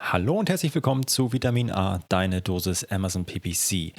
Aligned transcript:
Hallo 0.00 0.38
und 0.38 0.48
herzlich 0.48 0.74
willkommen 0.74 1.06
zu 1.06 1.32
Vitamin 1.32 1.72
A, 1.72 2.00
deine 2.08 2.40
Dosis 2.40 2.84
Amazon 2.84 3.24
PPC. 3.24 3.92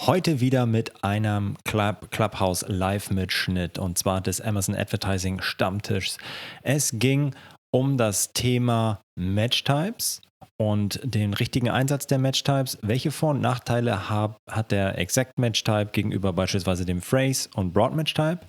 Heute 0.00 0.40
wieder 0.40 0.66
mit 0.66 1.04
einem 1.04 1.56
Club, 1.64 2.10
Clubhouse 2.12 2.64
Live-Mitschnitt 2.68 3.78
und 3.78 3.98
zwar 3.98 4.20
des 4.20 4.40
Amazon 4.40 4.76
Advertising 4.76 5.42
Stammtischs. 5.42 6.18
Es 6.62 6.92
ging 6.94 7.34
um 7.74 7.98
das 7.98 8.32
Thema 8.32 9.00
Match-Types 9.18 10.22
und 10.58 11.00
den 11.02 11.34
richtigen 11.34 11.70
Einsatz 11.70 12.06
der 12.06 12.18
Match-Types. 12.18 12.78
Welche 12.82 13.10
Vor- 13.10 13.30
und 13.30 13.40
Nachteile 13.40 14.08
hab, 14.08 14.38
hat 14.48 14.70
der 14.70 14.96
Exact 14.96 15.38
Match-Type 15.38 15.90
gegenüber 15.92 16.32
beispielsweise 16.32 16.86
dem 16.86 17.02
Phrase 17.02 17.50
und 17.54 17.72
Broad 17.72 17.94
Match-Type? 17.94 18.40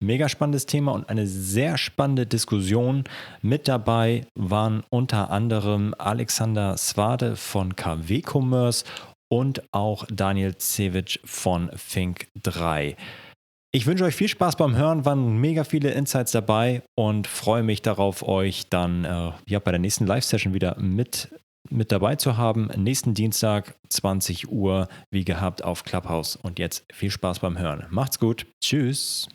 Mega 0.00 0.28
spannendes 0.28 0.66
Thema 0.66 0.92
und 0.92 1.08
eine 1.08 1.26
sehr 1.26 1.78
spannende 1.78 2.26
Diskussion. 2.26 3.04
Mit 3.42 3.68
dabei 3.68 4.26
waren 4.34 4.82
unter 4.90 5.30
anderem 5.30 5.94
Alexander 5.98 6.76
Swade 6.76 7.36
von 7.36 7.74
KW 7.76 8.22
Commerce 8.22 8.84
und 9.28 9.62
auch 9.72 10.04
Daniel 10.12 10.56
Cevic 10.58 11.20
von 11.24 11.70
Fink 11.76 12.28
3. 12.42 12.96
Ich 13.74 13.86
wünsche 13.86 14.04
euch 14.04 14.14
viel 14.14 14.28
Spaß 14.28 14.54
beim 14.54 14.76
Hören, 14.76 15.04
waren 15.04 15.38
mega 15.40 15.64
viele 15.64 15.90
Insights 15.90 16.30
dabei 16.30 16.82
und 16.94 17.26
freue 17.26 17.64
mich 17.64 17.82
darauf, 17.82 18.22
euch 18.22 18.68
dann 18.68 19.04
äh, 19.04 19.32
ja, 19.48 19.58
bei 19.58 19.72
der 19.72 19.80
nächsten 19.80 20.06
Live-Session 20.06 20.54
wieder 20.54 20.78
mit, 20.78 21.34
mit 21.70 21.90
dabei 21.90 22.14
zu 22.14 22.36
haben. 22.36 22.68
Nächsten 22.76 23.14
Dienstag, 23.14 23.74
20 23.88 24.48
Uhr, 24.48 24.86
wie 25.10 25.24
gehabt, 25.24 25.64
auf 25.64 25.82
Clubhouse. 25.82 26.36
Und 26.36 26.60
jetzt 26.60 26.84
viel 26.92 27.10
Spaß 27.10 27.40
beim 27.40 27.58
Hören. 27.58 27.86
Macht's 27.90 28.20
gut. 28.20 28.46
Tschüss. 28.62 29.26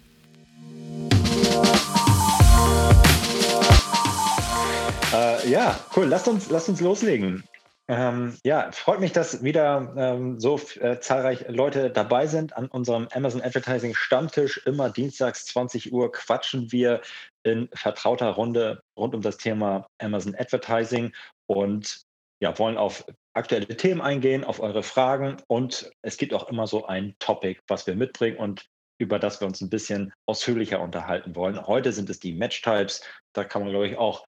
Äh, 5.13 5.49
ja, 5.49 5.79
cool. 5.95 6.05
Lasst 6.05 6.27
uns, 6.27 6.49
lasst 6.49 6.69
uns 6.69 6.81
loslegen. 6.81 7.43
Ähm, 7.87 8.37
ja, 8.43 8.71
freut 8.71 8.99
mich, 8.99 9.13
dass 9.13 9.43
wieder 9.43 9.91
ähm, 9.97 10.39
so 10.39 10.59
äh, 10.79 10.99
zahlreich 10.99 11.45
Leute 11.49 11.89
dabei 11.89 12.27
sind 12.27 12.55
an 12.55 12.67
unserem 12.67 13.07
Amazon 13.11 13.41
Advertising 13.41 13.95
Stammtisch. 13.95 14.61
Immer 14.67 14.91
dienstags 14.91 15.45
20 15.47 15.91
Uhr 15.91 16.11
quatschen 16.11 16.71
wir 16.71 17.01
in 17.41 17.67
vertrauter 17.73 18.29
Runde 18.29 18.83
rund 18.95 19.15
um 19.15 19.23
das 19.23 19.37
Thema 19.37 19.87
Amazon 19.97 20.35
Advertising 20.37 21.13
und 21.47 22.03
ja, 22.41 22.57
wollen 22.59 22.77
auf 22.77 23.05
aktuelle 23.33 23.65
Themen 23.75 24.01
eingehen, 24.01 24.43
auf 24.43 24.59
eure 24.59 24.83
Fragen 24.83 25.37
und 25.47 25.91
es 26.03 26.17
gibt 26.17 26.35
auch 26.35 26.47
immer 26.47 26.67
so 26.67 26.85
ein 26.85 27.15
Topic, 27.17 27.59
was 27.67 27.87
wir 27.87 27.95
mitbringen 27.95 28.37
und 28.37 28.67
über 28.99 29.17
das 29.17 29.41
wir 29.41 29.47
uns 29.47 29.61
ein 29.61 29.69
bisschen 29.69 30.13
ausführlicher 30.27 30.81
unterhalten 30.81 31.35
wollen. 31.35 31.65
Heute 31.65 31.91
sind 31.91 32.09
es 32.09 32.19
die 32.19 32.33
Match-Types. 32.33 33.01
Da 33.33 33.43
kann 33.43 33.63
man, 33.63 33.71
glaube 33.71 33.87
ich, 33.87 33.97
auch 33.97 34.25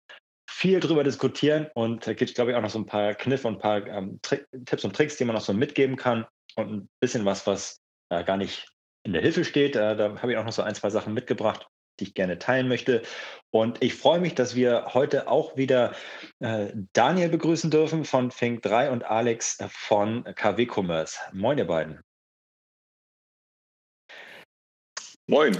viel 0.49 0.79
drüber 0.79 1.03
diskutieren 1.03 1.67
und 1.75 2.07
da 2.07 2.13
gibt 2.13 2.29
es, 2.29 2.35
glaube 2.35 2.51
ich, 2.51 2.57
auch 2.57 2.61
noch 2.61 2.69
so 2.69 2.79
ein 2.79 2.85
paar 2.85 3.13
Kniffe 3.13 3.47
und 3.47 3.55
ein 3.55 3.59
paar 3.59 3.87
ähm, 3.87 4.19
Tipps 4.21 4.83
und 4.83 4.95
Tricks, 4.95 5.17
die 5.17 5.25
man 5.25 5.35
noch 5.35 5.43
so 5.43 5.53
mitgeben 5.53 5.95
kann 5.95 6.25
und 6.55 6.73
ein 6.73 6.89
bisschen 6.99 7.25
was, 7.25 7.47
was 7.47 7.79
äh, 8.09 8.23
gar 8.23 8.37
nicht 8.37 8.67
in 9.03 9.13
der 9.13 9.21
Hilfe 9.21 9.45
steht. 9.45 9.75
Äh, 9.75 9.95
da 9.95 10.21
habe 10.21 10.31
ich 10.31 10.37
auch 10.37 10.45
noch 10.45 10.51
so 10.51 10.61
ein, 10.61 10.75
zwei 10.75 10.89
Sachen 10.89 11.13
mitgebracht, 11.13 11.67
die 11.99 12.05
ich 12.05 12.13
gerne 12.13 12.37
teilen 12.37 12.67
möchte. 12.67 13.01
Und 13.49 13.81
ich 13.81 13.95
freue 13.95 14.19
mich, 14.19 14.35
dass 14.35 14.55
wir 14.55 14.93
heute 14.93 15.27
auch 15.29 15.55
wieder 15.55 15.93
äh, 16.39 16.71
Daniel 16.93 17.29
begrüßen 17.29 17.71
dürfen 17.71 18.05
von 18.05 18.31
Fink 18.31 18.61
3 18.63 18.91
und 18.91 19.03
Alex 19.03 19.57
von 19.69 20.23
KW 20.23 20.67
Commerce. 20.69 21.17
Moin, 21.33 21.57
ihr 21.57 21.67
beiden. 21.67 22.01
Moin. 25.27 25.57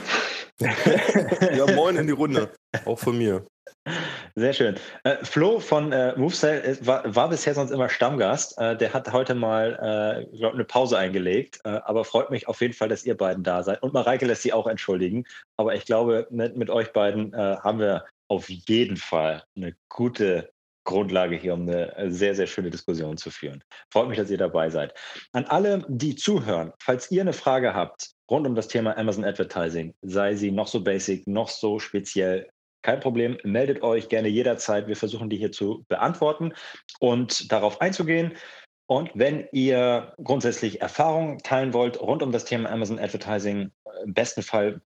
ja, 0.59 1.65
moin 1.75 1.95
in 1.95 2.07
die 2.07 2.13
Runde. 2.13 2.51
Auch 2.85 2.99
von 2.99 3.17
mir. 3.17 3.45
Sehr 4.35 4.53
schön. 4.53 4.75
Äh, 5.03 5.23
Flo 5.25 5.59
von 5.59 5.91
äh, 5.91 6.15
MoveSell 6.15 6.77
war, 6.85 7.15
war, 7.15 7.29
bisher 7.29 7.53
sonst 7.53 7.71
immer 7.71 7.89
Stammgast. 7.89 8.57
Äh, 8.57 8.77
der 8.77 8.93
hat 8.93 9.11
heute 9.11 9.35
mal 9.35 10.27
äh, 10.31 10.37
glaub, 10.37 10.53
eine 10.53 10.65
Pause 10.65 10.97
eingelegt, 10.97 11.59
äh, 11.63 11.79
aber 11.83 12.05
freut 12.05 12.29
mich 12.29 12.47
auf 12.47 12.61
jeden 12.61 12.73
Fall, 12.73 12.89
dass 12.89 13.05
ihr 13.05 13.17
beiden 13.17 13.43
da 13.43 13.63
seid. 13.63 13.81
Und 13.81 13.93
Mareike 13.93 14.25
lässt 14.25 14.43
sie 14.43 14.53
auch 14.53 14.67
entschuldigen. 14.67 15.25
Aber 15.57 15.75
ich 15.75 15.85
glaube, 15.85 16.27
mit, 16.29 16.55
mit 16.55 16.69
euch 16.69 16.93
beiden 16.93 17.33
äh, 17.33 17.57
haben 17.61 17.79
wir 17.79 18.05
auf 18.27 18.49
jeden 18.49 18.97
Fall 18.97 19.43
eine 19.55 19.75
gute 19.89 20.51
Grundlage 20.83 21.35
hier, 21.35 21.53
um 21.53 21.61
eine 21.61 21.95
äh, 21.95 22.09
sehr, 22.09 22.35
sehr 22.35 22.47
schöne 22.47 22.69
Diskussion 22.69 23.17
zu 23.17 23.29
führen. 23.29 23.63
Freut 23.91 24.09
mich, 24.09 24.17
dass 24.17 24.29
ihr 24.29 24.37
dabei 24.37 24.69
seid. 24.69 24.93
An 25.33 25.45
alle, 25.45 25.85
die 25.87 26.15
zuhören, 26.15 26.73
falls 26.79 27.11
ihr 27.11 27.21
eine 27.21 27.33
Frage 27.33 27.73
habt 27.73 28.11
rund 28.31 28.47
um 28.47 28.55
das 28.55 28.69
Thema 28.69 28.97
Amazon 28.97 29.25
Advertising, 29.25 29.93
sei 30.01 30.35
sie 30.35 30.51
noch 30.51 30.67
so 30.67 30.81
basic, 30.81 31.27
noch 31.27 31.49
so 31.49 31.79
speziell, 31.79 32.49
kein 32.81 32.99
Problem, 32.99 33.37
meldet 33.43 33.83
euch 33.83 34.09
gerne 34.09 34.29
jederzeit. 34.29 34.87
Wir 34.87 34.95
versuchen 34.95 35.29
die 35.29 35.37
hier 35.37 35.51
zu 35.51 35.85
beantworten 35.87 36.53
und 36.99 37.51
darauf 37.51 37.81
einzugehen. 37.81 38.35
Und 38.87 39.11
wenn 39.13 39.47
ihr 39.51 40.13
grundsätzlich 40.23 40.81
Erfahrungen 40.81 41.37
teilen 41.39 41.73
wollt 41.73 42.01
rund 42.01 42.23
um 42.23 42.31
das 42.31 42.45
Thema 42.45 42.71
Amazon 42.71 42.99
Advertising, 42.99 43.71
im 44.03 44.13
besten 44.13 44.41
Fall 44.41 44.81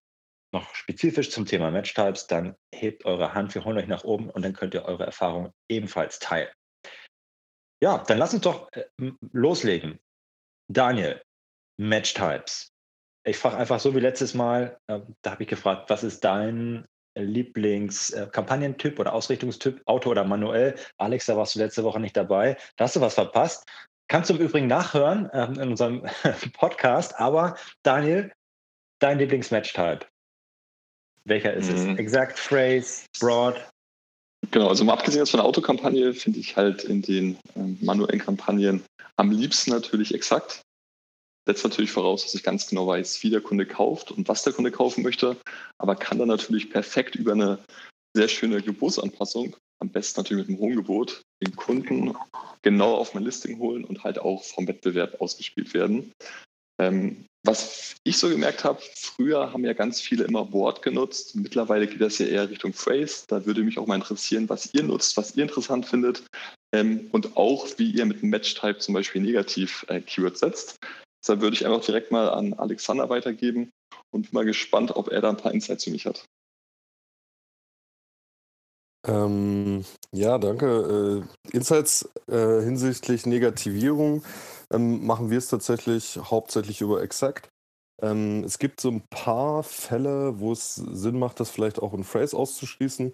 noch 0.52 0.74
spezifisch 0.74 1.30
zum 1.30 1.46
Thema 1.46 1.70
Match-Types, 1.70 2.26
dann 2.26 2.54
hebt 2.72 3.04
eure 3.04 3.34
Hand, 3.34 3.54
wir 3.54 3.64
holen 3.64 3.78
euch 3.78 3.88
nach 3.88 4.04
oben 4.04 4.30
und 4.30 4.44
dann 4.44 4.52
könnt 4.52 4.74
ihr 4.74 4.84
eure 4.84 5.06
Erfahrungen 5.06 5.52
ebenfalls 5.68 6.18
teilen. 6.18 6.50
Ja, 7.82 7.98
dann 8.06 8.18
lass 8.18 8.34
uns 8.34 8.42
doch 8.42 8.68
äh, 8.72 8.84
loslegen. 9.32 9.98
Daniel, 10.68 11.22
Match-Types. 11.78 12.75
Ich 13.26 13.38
frage 13.38 13.56
einfach 13.56 13.80
so 13.80 13.94
wie 13.94 14.00
letztes 14.00 14.34
Mal, 14.34 14.78
äh, 14.86 15.00
da 15.22 15.32
habe 15.32 15.42
ich 15.42 15.48
gefragt, 15.48 15.90
was 15.90 16.04
ist 16.04 16.24
dein 16.24 16.86
Lieblings-Kampagnentyp 17.18 18.96
äh, 18.96 19.00
oder 19.00 19.14
Ausrichtungstyp, 19.14 19.82
Auto 19.86 20.10
oder 20.10 20.22
manuell? 20.22 20.76
Alex, 20.96 21.26
da 21.26 21.36
warst 21.36 21.56
du 21.56 21.58
letzte 21.58 21.82
Woche 21.82 21.98
nicht 21.98 22.16
dabei. 22.16 22.56
Da 22.76 22.84
hast 22.84 22.94
du 22.94 23.00
was 23.00 23.14
verpasst. 23.14 23.64
Kannst 24.08 24.30
du 24.30 24.34
im 24.34 24.40
Übrigen 24.40 24.68
nachhören 24.68 25.28
ähm, 25.32 25.58
in 25.58 25.70
unserem 25.70 26.06
Podcast. 26.52 27.18
Aber 27.18 27.56
Daniel, 27.82 28.32
dein 29.00 29.18
Lieblings-Match-Type? 29.18 30.06
Welcher 31.24 31.52
ist 31.52 31.68
mhm. 31.72 31.94
es? 31.94 31.98
Exact 31.98 32.38
Phrase, 32.38 33.06
Broad? 33.18 33.60
Genau, 34.52 34.68
also 34.68 34.84
mal 34.84 34.92
abgesehen 34.92 35.22
jetzt 35.22 35.30
von 35.30 35.38
der 35.38 35.46
Autokampagne 35.46 36.14
finde 36.14 36.38
ich 36.38 36.56
halt 36.56 36.84
in 36.84 37.02
den 37.02 37.38
ähm, 37.56 37.76
manuellen 37.80 38.20
Kampagnen 38.20 38.84
am 39.16 39.32
liebsten 39.32 39.72
natürlich 39.72 40.14
exakt. 40.14 40.62
Setzt 41.46 41.64
natürlich 41.64 41.92
voraus, 41.92 42.24
dass 42.24 42.34
ich 42.34 42.42
ganz 42.42 42.66
genau 42.66 42.86
weiß, 42.88 43.22
wie 43.22 43.30
der 43.30 43.40
Kunde 43.40 43.66
kauft 43.66 44.10
und 44.10 44.28
was 44.28 44.42
der 44.42 44.52
Kunde 44.52 44.72
kaufen 44.72 45.02
möchte, 45.02 45.36
aber 45.78 45.94
kann 45.94 46.18
dann 46.18 46.28
natürlich 46.28 46.70
perfekt 46.70 47.14
über 47.14 47.32
eine 47.32 47.58
sehr 48.16 48.28
schöne 48.28 48.62
Gebotsanpassung, 48.62 49.54
am 49.80 49.90
besten 49.90 50.20
natürlich 50.20 50.48
mit 50.48 50.56
einem 50.56 50.66
hohen 50.66 50.76
Gebot, 50.76 51.22
den 51.42 51.54
Kunden 51.54 52.16
genau 52.62 52.94
auf 52.94 53.14
mein 53.14 53.24
Listing 53.24 53.58
holen 53.58 53.84
und 53.84 54.04
halt 54.04 54.18
auch 54.18 54.42
vom 54.42 54.66
Wettbewerb 54.66 55.20
ausgespielt 55.20 55.74
werden. 55.74 56.12
Ähm, 56.80 57.26
was 57.44 57.94
ich 58.02 58.18
so 58.18 58.28
gemerkt 58.28 58.64
habe, 58.64 58.82
früher 58.96 59.52
haben 59.52 59.64
ja 59.64 59.72
ganz 59.72 60.00
viele 60.00 60.24
immer 60.24 60.52
Wort 60.52 60.82
genutzt. 60.82 61.36
Mittlerweile 61.36 61.86
geht 61.86 62.00
das 62.00 62.18
ja 62.18 62.26
eher 62.26 62.50
Richtung 62.50 62.72
Phrase. 62.72 63.24
Da 63.28 63.46
würde 63.46 63.62
mich 63.62 63.78
auch 63.78 63.86
mal 63.86 63.94
interessieren, 63.94 64.48
was 64.48 64.74
ihr 64.74 64.82
nutzt, 64.82 65.16
was 65.16 65.36
ihr 65.36 65.44
interessant 65.44 65.86
findet 65.86 66.24
ähm, 66.74 67.08
und 67.12 67.36
auch, 67.36 67.68
wie 67.76 67.92
ihr 67.92 68.04
mit 68.04 68.22
einem 68.22 68.30
Match-Type 68.30 68.78
zum 68.78 68.94
Beispiel 68.94 69.22
negativ 69.22 69.86
äh, 69.88 70.00
Keywords 70.00 70.40
setzt. 70.40 70.76
Deshalb 71.26 71.40
würde 71.40 71.56
ich 71.56 71.66
einfach 71.66 71.84
direkt 71.84 72.12
mal 72.12 72.30
an 72.30 72.54
Alexander 72.54 73.08
weitergeben 73.08 73.72
und 74.12 74.22
bin 74.22 74.30
mal 74.30 74.44
gespannt, 74.44 74.94
ob 74.94 75.08
er 75.08 75.20
da 75.20 75.30
ein 75.30 75.36
paar 75.36 75.50
Insights 75.50 75.82
für 75.82 75.90
mich 75.90 76.06
hat. 76.06 76.24
Ähm, 79.08 79.84
ja, 80.12 80.38
danke. 80.38 81.26
Äh, 81.26 81.56
Insights 81.56 82.08
äh, 82.28 82.62
hinsichtlich 82.62 83.26
Negativierung 83.26 84.22
ähm, 84.70 85.04
machen 85.04 85.28
wir 85.28 85.38
es 85.38 85.48
tatsächlich 85.48 86.16
hauptsächlich 86.16 86.80
über 86.80 87.02
Exact. 87.02 87.48
Ähm, 88.02 88.44
es 88.44 88.58
gibt 88.58 88.80
so 88.80 88.90
ein 88.90 89.02
paar 89.08 89.62
Fälle, 89.62 90.38
wo 90.38 90.52
es 90.52 90.74
Sinn 90.74 91.18
macht, 91.18 91.40
das 91.40 91.50
vielleicht 91.50 91.80
auch 91.80 91.94
in 91.94 92.04
Phrase 92.04 92.36
auszuschließen. 92.36 93.12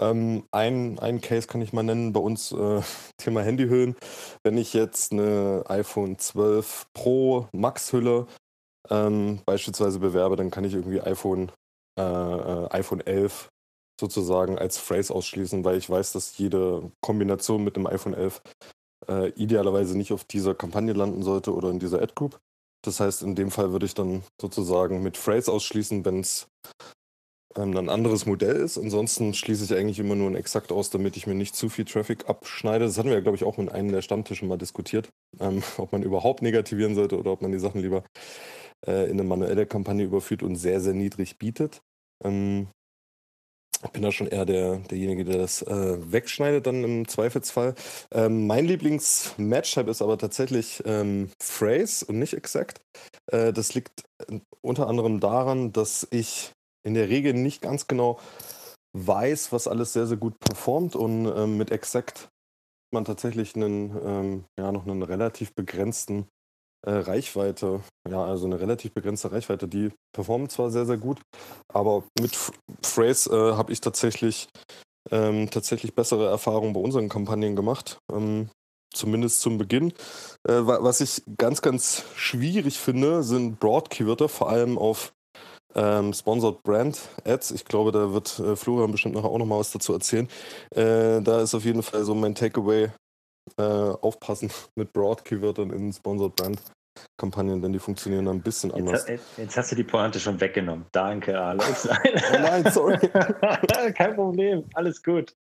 Ähm, 0.00 0.44
ein, 0.50 0.98
ein 0.98 1.20
Case 1.20 1.46
kann 1.46 1.62
ich 1.62 1.72
mal 1.72 1.84
nennen, 1.84 2.12
bei 2.12 2.20
uns 2.20 2.52
äh, 2.52 2.82
Thema 3.18 3.42
Handyhüllen. 3.42 3.96
Wenn 4.42 4.58
ich 4.58 4.74
jetzt 4.74 5.12
eine 5.12 5.64
iPhone 5.68 6.18
12 6.18 6.86
Pro 6.92 7.48
Max-Hülle 7.52 8.26
ähm, 8.90 9.40
beispielsweise 9.46 10.00
bewerbe, 10.00 10.36
dann 10.36 10.50
kann 10.50 10.64
ich 10.64 10.74
irgendwie 10.74 11.00
iPhone, 11.00 11.52
äh, 11.98 12.02
äh, 12.02 12.68
iPhone 12.70 13.00
11 13.00 13.48
sozusagen 14.00 14.58
als 14.58 14.78
Phrase 14.78 15.14
ausschließen, 15.14 15.64
weil 15.64 15.78
ich 15.78 15.88
weiß, 15.88 16.12
dass 16.12 16.36
jede 16.36 16.90
Kombination 17.00 17.64
mit 17.64 17.76
einem 17.76 17.86
iPhone 17.86 18.14
11 18.14 18.42
äh, 19.08 19.30
idealerweise 19.30 19.96
nicht 19.96 20.12
auf 20.12 20.24
dieser 20.24 20.54
Kampagne 20.54 20.92
landen 20.92 21.22
sollte 21.22 21.54
oder 21.54 21.70
in 21.70 21.78
dieser 21.78 22.02
Ad-Group. 22.02 22.38
Das 22.82 23.00
heißt, 23.00 23.22
in 23.22 23.34
dem 23.34 23.50
Fall 23.50 23.72
würde 23.72 23.86
ich 23.86 23.94
dann 23.94 24.22
sozusagen 24.40 25.02
mit 25.02 25.16
Phrase 25.16 25.50
ausschließen, 25.50 26.04
wenn 26.04 26.20
es 26.20 26.48
ähm, 27.56 27.76
ein 27.76 27.88
anderes 27.88 28.26
Modell 28.26 28.56
ist. 28.56 28.78
Ansonsten 28.78 29.34
schließe 29.34 29.64
ich 29.64 29.74
eigentlich 29.78 29.98
immer 29.98 30.14
nur 30.14 30.30
ein 30.30 30.36
Exakt 30.36 30.72
aus, 30.72 30.90
damit 30.90 31.16
ich 31.16 31.26
mir 31.26 31.34
nicht 31.34 31.56
zu 31.56 31.68
viel 31.68 31.84
Traffic 31.84 32.28
abschneide. 32.28 32.84
Das 32.84 32.98
hatten 32.98 33.08
wir 33.08 33.16
ja, 33.16 33.22
glaube 33.22 33.36
ich, 33.36 33.44
auch 33.44 33.56
mit 33.56 33.72
einem 33.72 33.90
der 33.90 34.02
Stammtische 34.02 34.44
mal 34.44 34.58
diskutiert, 34.58 35.10
ähm, 35.40 35.62
ob 35.78 35.92
man 35.92 36.02
überhaupt 36.02 36.42
negativieren 36.42 36.94
sollte 36.94 37.18
oder 37.18 37.32
ob 37.32 37.42
man 37.42 37.52
die 37.52 37.58
Sachen 37.58 37.80
lieber 37.80 38.04
äh, 38.86 39.04
in 39.06 39.12
eine 39.12 39.24
manuelle 39.24 39.66
Kampagne 39.66 40.04
überführt 40.04 40.42
und 40.42 40.56
sehr, 40.56 40.80
sehr 40.80 40.94
niedrig 40.94 41.38
bietet. 41.38 41.80
Ähm, 42.24 42.68
ich 43.84 43.90
bin 43.90 44.02
da 44.02 44.12
schon 44.12 44.26
eher 44.26 44.46
der, 44.46 44.78
derjenige, 44.78 45.24
der 45.24 45.38
das 45.38 45.62
äh, 45.62 46.12
wegschneidet 46.12 46.66
dann 46.66 46.82
im 46.82 47.08
Zweifelsfall. 47.08 47.74
Ähm, 48.12 48.46
mein 48.46 48.66
Lieblings-Match-Type 48.66 49.90
ist 49.90 50.02
aber 50.02 50.18
tatsächlich 50.18 50.82
ähm, 50.86 51.30
Phrase 51.42 52.06
und 52.06 52.18
nicht 52.18 52.34
Exact. 52.34 52.80
Äh, 53.30 53.52
das 53.52 53.74
liegt 53.74 54.04
äh, 54.28 54.40
unter 54.62 54.88
anderem 54.88 55.20
daran, 55.20 55.72
dass 55.72 56.06
ich 56.10 56.52
in 56.84 56.94
der 56.94 57.08
Regel 57.08 57.34
nicht 57.34 57.62
ganz 57.62 57.86
genau 57.86 58.18
weiß, 58.96 59.52
was 59.52 59.68
alles 59.68 59.92
sehr, 59.92 60.06
sehr 60.06 60.16
gut 60.16 60.38
performt 60.40 60.96
und 60.96 61.26
ähm, 61.26 61.56
mit 61.56 61.70
Exact 61.70 62.28
man 62.92 63.04
tatsächlich 63.04 63.54
einen, 63.56 63.96
ähm, 64.04 64.44
ja, 64.58 64.72
noch 64.72 64.86
einen 64.86 65.02
relativ 65.02 65.54
begrenzten 65.54 66.28
äh, 66.84 66.92
Reichweite, 66.92 67.80
ja, 68.08 68.24
also 68.24 68.46
eine 68.46 68.60
relativ 68.60 68.92
begrenzte 68.92 69.32
Reichweite. 69.32 69.68
Die 69.68 69.90
performen 70.12 70.48
zwar 70.48 70.70
sehr, 70.70 70.86
sehr 70.86 70.98
gut, 70.98 71.20
aber 71.72 72.04
mit 72.20 72.36
Phrase 72.82 73.30
äh, 73.30 73.56
habe 73.56 73.72
ich 73.72 73.80
tatsächlich, 73.80 74.48
ähm, 75.10 75.50
tatsächlich 75.50 75.94
bessere 75.94 76.28
Erfahrungen 76.28 76.72
bei 76.72 76.80
unseren 76.80 77.08
Kampagnen 77.08 77.56
gemacht. 77.56 77.98
Ähm, 78.12 78.50
zumindest 78.94 79.40
zum 79.42 79.58
Beginn. 79.58 79.92
Äh, 80.48 80.62
was 80.64 81.00
ich 81.00 81.22
ganz, 81.36 81.62
ganz 81.62 82.04
schwierig 82.16 82.78
finde, 82.78 83.22
sind 83.22 83.60
Broad-Keywörter, 83.60 84.28
vor 84.28 84.48
allem 84.48 84.78
auf 84.78 85.12
ähm, 85.74 86.12
Sponsored 86.12 86.62
Brand 86.62 86.98
Ads. 87.24 87.50
Ich 87.52 87.64
glaube, 87.64 87.92
da 87.92 88.12
wird 88.12 88.38
äh, 88.38 88.56
Florian 88.56 88.90
bestimmt 88.90 89.14
nachher 89.14 89.28
auch 89.28 89.38
nochmal 89.38 89.60
was 89.60 89.70
dazu 89.70 89.92
erzählen. 89.92 90.28
Äh, 90.70 91.20
da 91.20 91.42
ist 91.42 91.54
auf 91.54 91.64
jeden 91.64 91.82
Fall 91.82 92.04
so 92.04 92.14
mein 92.14 92.34
Takeaway. 92.34 92.90
Äh, 93.58 93.62
aufpassen 93.62 94.50
mit 94.74 94.92
Broad-Keywörtern 94.92 95.70
in 95.70 95.92
Sponsored 95.92 96.36
Brand 96.36 96.60
Kampagnen, 97.18 97.60
denn 97.62 97.72
die 97.72 97.78
funktionieren 97.78 98.28
ein 98.28 98.42
bisschen 98.42 98.72
anders. 98.72 99.06
Jetzt, 99.06 99.38
jetzt, 99.38 99.56
hast 99.56 99.72
du 99.72 99.76
die 99.76 99.84
Pointe 99.84 100.18
schon 100.18 100.40
weggenommen. 100.40 100.86
Danke, 100.92 101.38
Alex. 101.38 101.88
oh 101.88 102.38
nein, 102.38 102.70
sorry. 102.70 102.98
Kein 103.94 104.14
Problem, 104.14 104.64
alles 104.74 105.02
gut. 105.02 105.34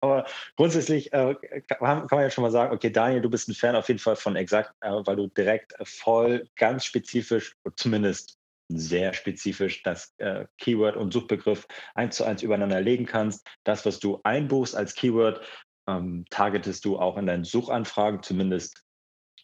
Aber 0.00 0.26
grundsätzlich 0.56 1.12
äh, 1.12 1.34
kann, 1.68 2.06
man 2.10 2.20
ja 2.20 2.30
schon 2.30 2.42
mal 2.42 2.50
sagen, 2.50 2.74
okay, 2.74 2.90
Daniel, 2.90 3.20
du 3.20 3.30
bist 3.30 3.48
ein 3.48 3.54
Fan 3.54 3.76
auf 3.76 3.88
jeden 3.88 4.00
Fall 4.00 4.16
von 4.16 4.36
Exakt, 4.36 4.72
äh, 4.80 4.90
weil 4.90 5.16
du 5.16 5.28
direkt 5.28 5.78
äh, 5.78 5.84
voll, 5.84 6.48
ganz 6.56 6.84
spezifisch, 6.84 7.56
zumindest 7.76 8.38
sehr 8.68 9.12
spezifisch 9.12 9.82
das 9.82 10.12
äh, 10.18 10.46
Keyword 10.58 10.96
und 10.96 11.12
Suchbegriff 11.12 11.68
eins 11.94 12.16
zu 12.16 12.24
eins 12.24 12.42
übereinander 12.42 12.80
legen 12.80 13.06
kannst. 13.06 13.46
Das, 13.64 13.86
was 13.86 14.00
du 14.00 14.20
einbuchst 14.24 14.74
als 14.74 14.94
Keyword, 14.94 15.40
ähm, 15.86 16.24
targetest 16.30 16.84
du 16.84 16.98
auch 16.98 17.16
in 17.16 17.26
deinen 17.26 17.44
Suchanfragen, 17.44 18.22
zumindest 18.22 18.84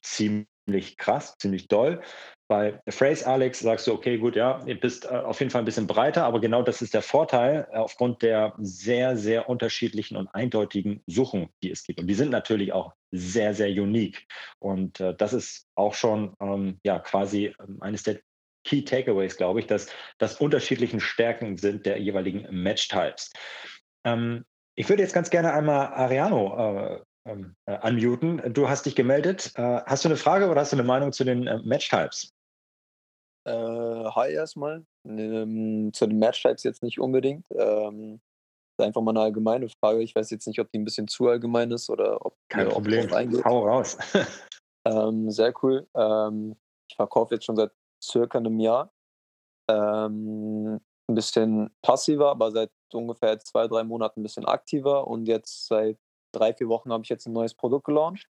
ziemlich 0.03 0.97
krass, 0.99 1.37
ziemlich 1.39 1.69
doll. 1.69 2.03
Bei 2.49 2.81
Phrase 2.89 3.27
Alex 3.27 3.61
sagst 3.61 3.87
du, 3.87 3.93
okay, 3.94 4.19
gut, 4.19 4.37
ja, 4.37 4.62
ihr 4.67 4.79
bist 4.79 5.06
äh, 5.06 5.09
auf 5.09 5.41
jeden 5.41 5.50
Fall 5.50 5.62
ein 5.62 5.65
bisschen 5.65 5.87
breiter, 5.87 6.25
aber 6.25 6.41
genau 6.41 6.62
das 6.62 6.83
ist 6.83 6.93
der 6.93 7.03
Vorteil 7.03 7.67
äh, 7.73 7.77
aufgrund 7.77 8.21
der 8.23 8.55
sehr, 8.59 9.17
sehr 9.17 9.49
unterschiedlichen 9.49 10.17
und 10.17 10.29
eindeutigen 10.35 11.03
Suchen, 11.06 11.49
die 11.62 11.71
es 11.71 11.85
gibt. 11.85 11.99
Und 11.99 12.09
die 12.09 12.15
sind 12.15 12.31
natürlich 12.31 12.73
auch 12.73 12.93
sehr, 13.11 13.55
sehr 13.55 13.71
unique. 13.71 14.27
Und 14.59 15.00
äh, 15.00 15.15
das 15.17 15.33
ist 15.33 15.67
auch 15.77 15.94
schon 15.94 16.35
ähm, 16.41 16.79
ja 16.85 16.99
quasi 16.99 17.55
ähm, 17.59 17.79
eines 17.81 18.03
der 18.03 18.21
Key 18.65 18.85
Takeaways, 18.85 19.37
glaube 19.37 19.61
ich, 19.61 19.67
dass 19.67 19.89
das 20.19 20.41
unterschiedlichen 20.41 21.00
Stärken 21.00 21.56
sind 21.56 21.87
der 21.87 21.99
jeweiligen 21.99 22.47
Match-Types. 22.50 23.33
Ähm, 24.05 24.44
ich 24.75 24.89
würde 24.89 25.03
jetzt 25.03 25.15
ganz 25.15 25.31
gerne 25.31 25.53
einmal 25.53 25.89
Ariano 25.89 26.57
äh, 26.57 27.01
ähm, 27.25 27.55
äh, 27.67 27.89
unmuten. 27.89 28.53
Du 28.53 28.69
hast 28.69 28.87
dich 28.87 28.97
gemeldet. 28.97 29.53
Äh, 29.57 29.81
hast 29.87 30.05
du 30.05 30.09
eine 30.09 30.17
Frage 30.17 30.49
oder 30.49 30.61
hast 30.61 30.73
du 30.73 30.77
eine 30.77 30.87
Meinung 30.87 31.13
zu 31.13 31.25
den 31.25 31.47
äh, 31.47 31.59
Match-Types? 31.63 32.33
Äh, 33.45 33.53
hi 33.53 34.33
erstmal. 34.33 34.85
Ähm, 35.07 35.91
zu 35.93 36.07
den 36.07 36.19
Match-Types 36.19 36.63
jetzt 36.63 36.83
nicht 36.83 36.99
unbedingt. 36.99 37.45
Ähm, 37.51 38.21
einfach 38.79 39.03
mal 39.03 39.13
eine 39.13 39.21
allgemeine 39.21 39.69
Frage. 39.69 40.03
Ich 40.03 40.15
weiß 40.15 40.31
jetzt 40.31 40.47
nicht, 40.47 40.59
ob 40.59 40.71
die 40.73 40.79
ein 40.79 40.85
bisschen 40.85 41.09
zu 41.09 41.29
allgemein 41.29 41.71
ist 41.71 41.89
oder 41.89 42.25
ob 42.25 42.35
Kein 42.49 42.69
Problem. 42.69 43.09
Hau 43.45 43.67
raus. 43.67 43.97
ähm, 44.87 45.31
sehr 45.31 45.53
cool. 45.63 45.87
Ähm, 45.95 46.57
ich 46.91 46.97
verkaufe 46.97 47.35
jetzt 47.35 47.45
schon 47.45 47.57
seit 47.57 47.71
circa 48.03 48.39
einem 48.39 48.59
Jahr. 48.59 48.93
Ähm, 49.71 50.81
ein 51.09 51.15
bisschen 51.15 51.71
passiver, 51.83 52.31
aber 52.31 52.51
seit 52.51 52.71
ungefähr 52.93 53.39
zwei, 53.41 53.67
drei 53.69 53.85
Monaten 53.85 54.21
ein 54.21 54.23
bisschen 54.23 54.47
aktiver 54.47 55.07
und 55.07 55.27
jetzt 55.27 55.67
seit 55.67 55.99
drei, 56.33 56.55
vier 56.55 56.69
Wochen 56.69 56.93
habe 56.93 57.03
ich 57.03 57.09
jetzt 57.09 57.27
ein 57.27 57.33
neues 57.33 57.55
Produkt 57.55 57.87
gelauncht. 57.87 58.29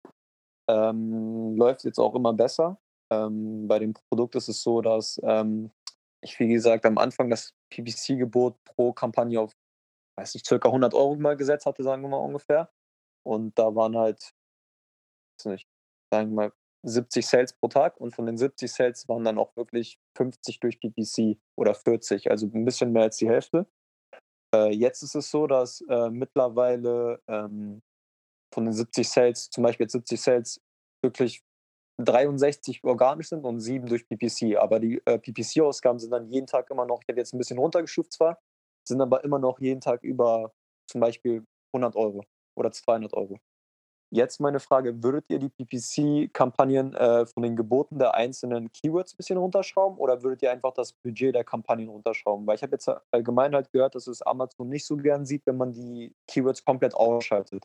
Ähm, 0.69 1.57
läuft 1.57 1.85
jetzt 1.85 1.99
auch 1.99 2.15
immer 2.15 2.33
besser. 2.33 2.79
Ähm, 3.13 3.69
bei 3.69 3.79
dem 3.79 3.95
Produkt 3.95 4.35
ist 4.35 4.49
es 4.49 4.63
so, 4.63 4.81
dass 4.81 5.21
ähm, 5.23 5.71
ich, 6.23 6.39
wie 6.41 6.49
gesagt, 6.49 6.85
am 6.87 6.99
Anfang 6.99 7.31
das 7.31 7.55
PPC-Gebot 7.71 8.57
pro 8.65 8.93
Kampagne 8.93 9.41
auf, 9.41 9.53
weiß 10.19 10.35
nicht, 10.35 10.47
circa 10.47 10.69
100 10.69 10.95
Euro 10.95 11.17
mal 11.17 11.37
gesetzt 11.37 11.67
hatte, 11.67 11.83
sagen 11.83 12.03
wir 12.03 12.09
mal 12.09 12.17
ungefähr. 12.17 12.71
Und 13.25 13.59
da 13.59 13.75
waren 13.75 13.97
halt, 13.97 14.33
weiß 15.39 15.53
nicht, 15.53 15.69
sagen 16.13 16.31
wir 16.31 16.35
mal, 16.35 16.53
70 16.87 17.27
Sales 17.27 17.53
pro 17.53 17.69
Tag 17.69 18.01
und 18.01 18.15
von 18.15 18.27
den 18.27 18.37
70 18.37 18.73
Sales 18.73 19.09
waren 19.09 19.25
dann 19.25 19.39
auch 19.39 19.55
wirklich 19.57 19.99
50 20.17 20.61
durch 20.61 20.81
PPC 20.81 21.39
oder 21.57 21.75
40, 21.75 22.31
also 22.31 22.47
ein 22.47 22.65
bisschen 22.65 22.93
mehr 22.93 23.05
als 23.05 23.17
die 23.17 23.29
Hälfte. 23.29 23.67
Äh, 24.55 24.73
jetzt 24.73 25.03
ist 25.03 25.15
es 25.15 25.31
so, 25.31 25.47
dass 25.47 25.81
äh, 25.89 26.11
mittlerweile 26.11 27.21
ähm, 27.29 27.83
von 28.55 28.65
den 28.65 28.73
70 28.73 29.09
Sales, 29.09 29.51
zum 29.51 29.65
Beispiel 29.65 29.85
jetzt 29.85 29.93
70 29.93 30.21
Sales, 30.21 30.61
wirklich 31.03 31.43
63 31.99 32.85
organisch 32.85 33.31
sind 33.31 33.45
und 33.45 33.61
7 33.61 33.87
durch 33.87 34.07
PPC. 34.09 34.57
Aber 34.57 34.79
die 34.79 35.03
äh, 35.07 35.19
PPC-Ausgaben 35.19 35.99
sind 35.99 36.11
dann 36.11 36.29
jeden 36.31 36.47
Tag 36.47 36.71
immer 36.71 36.87
noch, 36.87 37.01
ich 37.03 37.09
habe 37.09 37.19
jetzt 37.19 37.35
ein 37.35 37.39
bisschen 37.39 37.59
runtergestuft 37.59 38.13
zwar, 38.13 38.39
sind 38.87 39.01
aber 39.01 39.25
immer 39.25 39.39
noch 39.39 39.59
jeden 39.61 39.81
Tag 39.81 40.03
über 40.05 40.53
zum 40.89 41.01
Beispiel 41.01 41.45
100 41.75 41.97
Euro 41.97 42.25
oder 42.57 42.71
200 42.71 43.13
Euro. 43.15 43.39
Jetzt 44.11 44.41
meine 44.41 44.61
Frage, 44.61 45.03
würdet 45.03 45.25
ihr 45.29 45.41
die 45.41 45.49
PPC-Kampagnen 45.49 46.95
äh, 46.95 47.27
von 47.27 47.43
den 47.43 47.57
Geboten 47.57 47.99
der 47.99 48.15
einzelnen 48.15 48.71
Keywords 48.71 49.15
ein 49.15 49.17
bisschen 49.17 49.37
runterschrauben 49.37 49.99
oder 49.99 50.23
würdet 50.23 50.43
ihr 50.43 50.53
einfach 50.53 50.73
das 50.75 50.93
Budget 50.93 51.35
der 51.35 51.43
Kampagnen 51.43 51.89
runterschrauben? 51.89 52.47
Weil 52.47 52.55
ich 52.55 52.63
habe 52.63 52.73
jetzt 52.73 52.89
allgemein 53.11 53.55
halt 53.55 53.73
gehört, 53.73 53.97
dass 53.97 54.07
es 54.07 54.23
Amazon 54.23 54.69
nicht 54.69 54.87
so 54.87 54.97
gern 54.97 55.27
sieht, 55.27 55.45
wenn 55.47 55.57
man 55.57 55.73
die 55.73 56.15
Keywords 56.29 56.65
komplett 56.65 56.95
ausschaltet. 56.95 57.65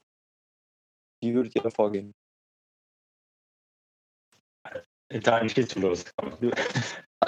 Wie 1.21 1.35
würdet 1.35 1.55
ihr 1.55 1.61
da 1.61 1.69
vorgehen? 1.69 2.15
Da 5.09 5.47
stehst 5.47 5.75
du 5.75 5.81
los. 5.81 6.05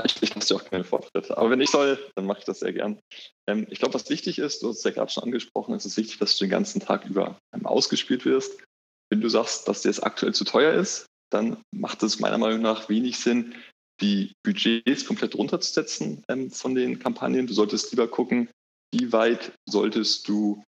Ich, 0.05 0.23
ich 0.23 0.33
lasse 0.33 0.47
dir 0.47 0.55
auch 0.55 0.65
keine 0.65 0.83
Vortritte. 0.83 1.37
Aber 1.37 1.51
wenn 1.51 1.61
ich 1.61 1.69
soll, 1.69 1.99
dann 2.15 2.25
mache 2.25 2.39
ich 2.39 2.45
das 2.45 2.61
sehr 2.61 2.73
gern. 2.73 2.99
Ähm, 3.47 3.67
ich 3.69 3.77
glaube, 3.77 3.93
was 3.93 4.09
wichtig 4.09 4.39
ist, 4.39 4.63
du 4.63 4.69
hast 4.69 4.77
es 4.77 4.83
ja 4.85 4.91
gerade 4.91 5.11
schon 5.11 5.23
angesprochen, 5.23 5.75
es 5.75 5.85
ist 5.85 5.97
wichtig, 5.97 6.17
dass 6.17 6.35
du 6.35 6.45
den 6.45 6.51
ganzen 6.51 6.79
Tag 6.79 7.05
über 7.05 7.37
ähm, 7.53 7.67
ausgespielt 7.67 8.25
wirst. 8.25 8.59
Wenn 9.13 9.21
du 9.21 9.29
sagst, 9.29 9.67
dass 9.67 9.83
dir 9.83 9.89
das 9.89 9.99
aktuell 9.99 10.33
zu 10.33 10.43
teuer 10.43 10.73
ist, 10.73 11.05
dann 11.31 11.61
macht 11.69 12.01
es 12.01 12.19
meiner 12.19 12.39
Meinung 12.39 12.63
nach 12.63 12.89
wenig 12.89 13.19
Sinn, 13.19 13.53
die 14.01 14.33
Budgets 14.41 15.05
komplett 15.05 15.35
runterzusetzen 15.35 16.23
ähm, 16.27 16.49
von 16.49 16.73
den 16.73 16.97
Kampagnen. 16.97 17.45
Du 17.45 17.53
solltest 17.53 17.91
lieber 17.91 18.07
gucken, 18.07 18.49
wie 18.91 19.11
weit 19.11 19.51
solltest 19.69 20.27
du 20.27 20.63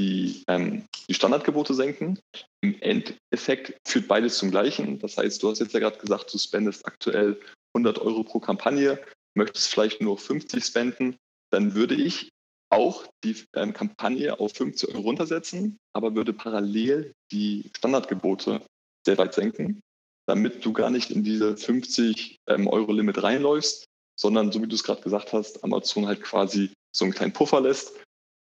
die, 0.00 0.44
ähm, 0.48 0.86
die 1.10 1.12
Standardgebote 1.12 1.74
senken. 1.74 2.18
Im 2.62 2.80
Endeffekt 2.80 3.76
führt 3.86 4.08
beides 4.08 4.38
zum 4.38 4.50
Gleichen. 4.50 4.98
Das 4.98 5.18
heißt, 5.18 5.42
du 5.42 5.50
hast 5.50 5.58
jetzt 5.58 5.74
ja 5.74 5.80
gerade 5.80 5.98
gesagt, 5.98 6.32
du 6.32 6.38
spendest 6.38 6.86
aktuell 6.86 7.38
100 7.74 7.98
Euro 7.98 8.24
pro 8.24 8.40
Kampagne, 8.40 8.98
möchtest 9.36 9.68
vielleicht 9.68 10.00
nur 10.00 10.16
50 10.16 10.64
spenden, 10.64 11.18
dann 11.52 11.74
würde 11.74 11.96
ich 11.96 12.30
auch 12.70 13.06
die 13.24 13.36
ähm, 13.54 13.72
Kampagne 13.72 14.38
auf 14.38 14.52
50 14.54 14.90
Euro 14.90 15.00
runtersetzen, 15.00 15.78
aber 15.94 16.14
würde 16.14 16.32
parallel 16.32 17.12
die 17.32 17.70
Standardgebote 17.76 18.62
sehr 19.06 19.18
weit 19.18 19.34
senken, 19.34 19.80
damit 20.26 20.64
du 20.64 20.72
gar 20.72 20.90
nicht 20.90 21.10
in 21.10 21.24
diese 21.24 21.56
50 21.56 22.36
ähm, 22.48 22.66
Euro 22.66 22.92
Limit 22.92 23.22
reinläufst, 23.22 23.86
sondern 24.20 24.52
so 24.52 24.62
wie 24.62 24.66
du 24.66 24.74
es 24.74 24.84
gerade 24.84 25.00
gesagt 25.00 25.32
hast, 25.32 25.64
Amazon 25.64 26.06
halt 26.06 26.22
quasi 26.22 26.70
so 26.94 27.04
einen 27.04 27.14
kleinen 27.14 27.32
Puffer 27.32 27.60
lässt 27.60 27.92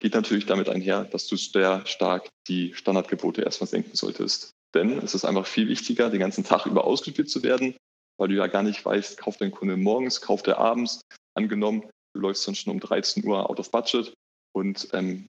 geht 0.00 0.14
natürlich 0.14 0.46
damit 0.46 0.68
einher, 0.68 1.04
dass 1.04 1.26
du 1.26 1.36
sehr 1.36 1.84
stark 1.86 2.28
die 2.48 2.74
Standardgebote 2.74 3.42
erstmal 3.42 3.68
senken 3.68 3.94
solltest. 3.94 4.50
Denn 4.74 4.98
es 4.98 5.14
ist 5.14 5.24
einfach 5.24 5.46
viel 5.46 5.68
wichtiger, 5.68 6.10
den 6.10 6.20
ganzen 6.20 6.44
Tag 6.44 6.66
über 6.66 6.84
ausgespielt 6.84 7.30
zu 7.30 7.42
werden, 7.42 7.76
weil 8.18 8.28
du 8.28 8.34
ja 8.34 8.46
gar 8.46 8.62
nicht 8.62 8.84
weißt, 8.84 9.18
kauft 9.18 9.40
dein 9.40 9.50
Kunde 9.50 9.76
morgens, 9.76 10.20
kauft 10.20 10.48
er 10.48 10.58
abends. 10.58 11.00
Angenommen, 11.34 11.88
du 12.16 12.22
läufst 12.22 12.46
dann 12.46 12.54
schon 12.54 12.72
um 12.72 12.80
13 12.80 13.24
Uhr 13.24 13.48
out 13.48 13.60
of 13.60 13.70
budget 13.70 14.12
und 14.54 14.88
ähm, 14.92 15.28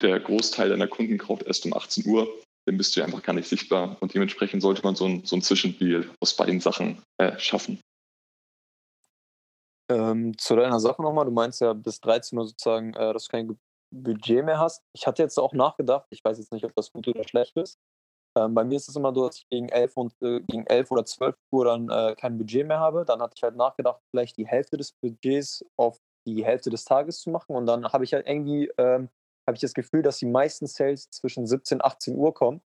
der 0.00 0.20
Großteil 0.20 0.68
deiner 0.68 0.88
Kunden 0.88 1.18
kauft 1.18 1.44
erst 1.44 1.66
um 1.66 1.72
18 1.72 2.06
Uhr, 2.06 2.28
dann 2.66 2.76
bist 2.76 2.94
du 2.94 3.00
ja 3.00 3.06
einfach 3.06 3.22
gar 3.22 3.32
nicht 3.32 3.48
sichtbar. 3.48 3.96
Und 4.00 4.14
dementsprechend 4.14 4.62
sollte 4.62 4.82
man 4.82 4.94
so 4.94 5.06
ein, 5.06 5.24
so 5.24 5.36
ein 5.36 5.42
Zwischendeal 5.42 6.08
aus 6.20 6.34
beiden 6.34 6.60
Sachen 6.60 7.02
äh, 7.18 7.38
schaffen. 7.38 7.80
Ähm, 9.90 10.36
zu 10.38 10.56
deiner 10.56 10.80
Sache 10.80 11.02
nochmal, 11.02 11.26
du 11.26 11.30
meinst 11.30 11.60
ja 11.60 11.72
bis 11.74 12.00
13 12.00 12.38
Uhr 12.38 12.46
sozusagen, 12.46 12.94
äh, 12.94 13.12
dass 13.12 13.24
du 13.24 13.30
kein 13.30 13.58
Budget 13.92 14.44
mehr 14.44 14.58
hast. 14.58 14.82
Ich 14.94 15.06
hatte 15.06 15.22
jetzt 15.22 15.38
auch 15.38 15.52
nachgedacht, 15.52 16.06
ich 16.10 16.24
weiß 16.24 16.38
jetzt 16.38 16.52
nicht, 16.52 16.64
ob 16.64 16.74
das 16.74 16.90
gut 16.90 17.06
oder 17.06 17.26
schlecht 17.28 17.56
ist. 17.56 17.78
Ähm, 18.36 18.54
bei 18.54 18.64
mir 18.64 18.76
ist 18.76 18.88
es 18.88 18.96
immer 18.96 19.14
so, 19.14 19.26
dass 19.26 19.38
ich 19.38 19.48
gegen 19.48 19.68
11, 19.68 19.96
und, 19.96 20.14
äh, 20.22 20.40
gegen 20.40 20.66
11 20.66 20.90
oder 20.90 21.04
12 21.04 21.36
Uhr 21.52 21.64
dann 21.64 21.88
äh, 21.88 22.14
kein 22.16 22.36
Budget 22.36 22.66
mehr 22.66 22.80
habe. 22.80 23.04
Dann 23.04 23.20
hatte 23.22 23.34
ich 23.36 23.42
halt 23.42 23.56
nachgedacht, 23.56 24.00
vielleicht 24.10 24.36
die 24.36 24.46
Hälfte 24.46 24.76
des 24.76 24.92
Budgets 24.92 25.64
auf 25.76 26.00
die 26.26 26.44
Hälfte 26.44 26.70
des 26.70 26.84
Tages 26.84 27.20
zu 27.20 27.30
machen. 27.30 27.54
Und 27.54 27.66
dann 27.66 27.84
habe 27.92 28.04
ich 28.04 28.12
halt 28.12 28.26
irgendwie, 28.26 28.70
ähm, 28.78 29.08
habe 29.46 29.54
ich 29.54 29.60
das 29.60 29.74
Gefühl, 29.74 30.02
dass 30.02 30.18
die 30.18 30.26
meisten 30.26 30.66
Sales 30.66 31.10
zwischen 31.10 31.46
17 31.46 31.78
und 31.78 31.84
18 31.84 32.16
Uhr 32.16 32.34
kommen, 32.34 32.60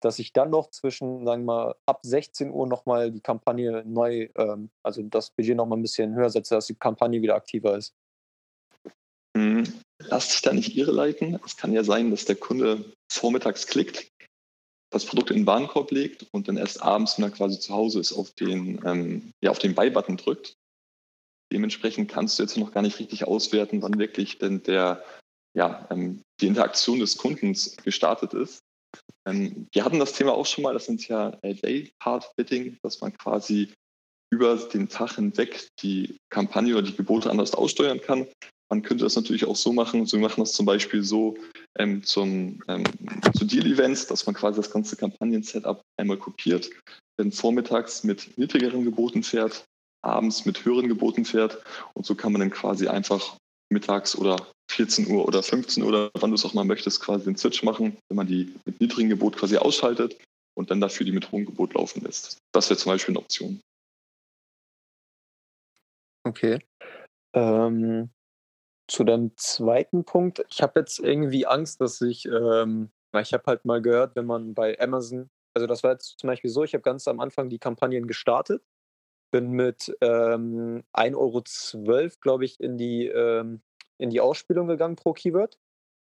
dass 0.00 0.18
ich 0.18 0.32
dann 0.32 0.50
noch 0.50 0.70
zwischen, 0.70 1.26
sagen 1.26 1.42
wir 1.42 1.54
mal, 1.54 1.74
ab 1.86 2.00
16 2.02 2.50
Uhr 2.50 2.66
nochmal 2.66 3.10
die 3.10 3.20
Kampagne 3.20 3.84
neu, 3.84 4.28
ähm, 4.36 4.70
also 4.82 5.02
das 5.02 5.30
Budget 5.30 5.56
nochmal 5.56 5.78
ein 5.78 5.82
bisschen 5.82 6.14
höher 6.14 6.30
setze, 6.30 6.54
dass 6.54 6.66
die 6.66 6.74
Kampagne 6.74 7.20
wieder 7.20 7.34
aktiver 7.34 7.76
ist. 7.76 7.94
Hm, 9.36 9.64
lass 9.98 10.28
dich 10.28 10.42
da 10.42 10.52
nicht 10.52 10.76
irreleiten. 10.76 11.38
Es 11.44 11.56
kann 11.56 11.72
ja 11.72 11.84
sein, 11.84 12.10
dass 12.10 12.24
der 12.24 12.36
Kunde 12.36 12.84
vormittags 13.12 13.66
klickt, 13.66 14.10
das 14.90 15.06
Produkt 15.06 15.30
in 15.30 15.38
den 15.38 15.46
Warenkorb 15.46 15.90
legt 15.92 16.26
und 16.32 16.48
dann 16.48 16.56
erst 16.56 16.82
abends, 16.82 17.16
wenn 17.16 17.24
er 17.24 17.30
quasi 17.30 17.58
zu 17.58 17.72
Hause 17.72 18.00
ist, 18.00 18.12
auf 18.12 18.32
den, 18.32 18.80
ähm, 18.84 19.32
ja, 19.42 19.50
auf 19.50 19.58
den 19.58 19.74
Buy-Button 19.74 20.16
drückt. 20.16 20.54
Dementsprechend 21.52 22.10
kannst 22.10 22.38
du 22.38 22.42
jetzt 22.42 22.56
noch 22.56 22.72
gar 22.72 22.82
nicht 22.82 22.98
richtig 22.98 23.26
auswerten, 23.26 23.82
wann 23.82 23.98
wirklich 23.98 24.38
denn 24.38 24.62
der, 24.62 25.04
ja, 25.56 25.86
ähm, 25.90 26.22
die 26.40 26.46
Interaktion 26.46 27.00
des 27.00 27.16
Kundens 27.16 27.76
gestartet 27.78 28.34
ist. 28.34 28.60
Ähm, 29.26 29.68
wir 29.72 29.84
hatten 29.84 29.98
das 29.98 30.12
Thema 30.12 30.32
auch 30.32 30.46
schon 30.46 30.62
mal, 30.62 30.74
das 30.74 30.86
sind 30.86 31.06
ja 31.06 31.30
Day-Part-Bidding, 31.42 32.78
dass 32.82 33.00
man 33.00 33.16
quasi 33.16 33.72
über 34.32 34.56
den 34.56 34.88
Tag 34.88 35.16
hinweg 35.16 35.68
die 35.82 36.18
Kampagne 36.30 36.76
oder 36.76 36.86
die 36.86 36.96
Gebote 36.96 37.30
anders 37.30 37.54
aussteuern 37.54 38.00
kann. 38.00 38.26
Man 38.70 38.82
könnte 38.82 39.04
das 39.04 39.16
natürlich 39.16 39.46
auch 39.46 39.56
so 39.56 39.72
machen. 39.72 40.06
So, 40.06 40.16
wir 40.16 40.22
machen 40.22 40.40
das 40.40 40.52
zum 40.52 40.64
Beispiel 40.64 41.02
so 41.02 41.36
ähm, 41.78 42.04
zum, 42.04 42.62
ähm, 42.68 42.84
zu 43.36 43.44
Deal-Events, 43.44 44.06
dass 44.06 44.26
man 44.26 44.34
quasi 44.34 44.60
das 44.60 44.70
ganze 44.70 44.96
Kampagnen-Setup 44.96 45.82
einmal 45.96 46.16
kopiert, 46.16 46.70
dann 47.16 47.32
vormittags 47.32 48.04
mit 48.04 48.38
niedrigeren 48.38 48.84
Geboten 48.84 49.22
fährt, 49.22 49.64
abends 50.02 50.46
mit 50.46 50.64
höheren 50.64 50.88
Geboten 50.88 51.24
fährt 51.24 51.62
und 51.94 52.06
so 52.06 52.14
kann 52.14 52.32
man 52.32 52.40
dann 52.40 52.50
quasi 52.50 52.86
einfach 52.88 53.36
mittags 53.72 54.16
oder 54.16 54.36
14 54.70 55.08
Uhr 55.08 55.26
oder 55.26 55.42
15 55.42 55.82
Uhr 55.82 55.88
oder 55.88 56.10
wann 56.14 56.30
du 56.30 56.36
es 56.36 56.44
auch 56.44 56.54
mal 56.54 56.64
möchtest, 56.64 57.00
quasi 57.00 57.24
den 57.24 57.36
Switch 57.36 57.62
machen, 57.62 57.96
wenn 58.08 58.16
man 58.16 58.26
die 58.26 58.54
mit 58.64 58.80
niedrigem 58.80 59.10
Gebot 59.10 59.36
quasi 59.36 59.56
ausschaltet 59.56 60.16
und 60.56 60.70
dann 60.70 60.80
dafür 60.80 61.04
die 61.04 61.12
mit 61.12 61.30
hohem 61.32 61.44
Gebot 61.44 61.74
laufen 61.74 62.02
lässt. 62.02 62.38
Das 62.52 62.70
wäre 62.70 62.78
zum 62.78 62.92
Beispiel 62.92 63.12
eine 63.12 63.20
Option. 63.20 63.60
Okay. 66.24 66.58
Ähm, 67.34 68.10
zu 68.90 69.04
dem 69.04 69.32
zweiten 69.36 70.04
Punkt, 70.04 70.44
ich 70.50 70.62
habe 70.62 70.80
jetzt 70.80 70.98
irgendwie 70.98 71.46
Angst, 71.46 71.80
dass 71.80 72.00
ich, 72.00 72.26
ähm, 72.26 72.90
ich 73.16 73.32
habe 73.32 73.44
halt 73.46 73.64
mal 73.64 73.80
gehört, 73.80 74.16
wenn 74.16 74.26
man 74.26 74.52
bei 74.54 74.78
Amazon, 74.80 75.30
also 75.54 75.66
das 75.68 75.84
war 75.84 75.92
jetzt 75.92 76.18
zum 76.18 76.26
Beispiel 76.26 76.50
so, 76.50 76.64
ich 76.64 76.74
habe 76.74 76.82
ganz 76.82 77.06
am 77.06 77.20
Anfang 77.20 77.48
die 77.48 77.60
Kampagnen 77.60 78.08
gestartet, 78.08 78.64
bin 79.32 79.52
mit 79.52 79.96
ähm, 80.00 80.82
1,12 80.92 81.16
Euro, 81.16 82.10
glaube 82.20 82.44
ich, 82.44 82.58
in 82.58 82.78
die, 82.78 83.06
ähm, 83.06 83.62
in 83.98 84.10
die 84.10 84.20
Ausspielung 84.20 84.66
gegangen 84.66 84.96
pro 84.96 85.12
Keyword, 85.12 85.56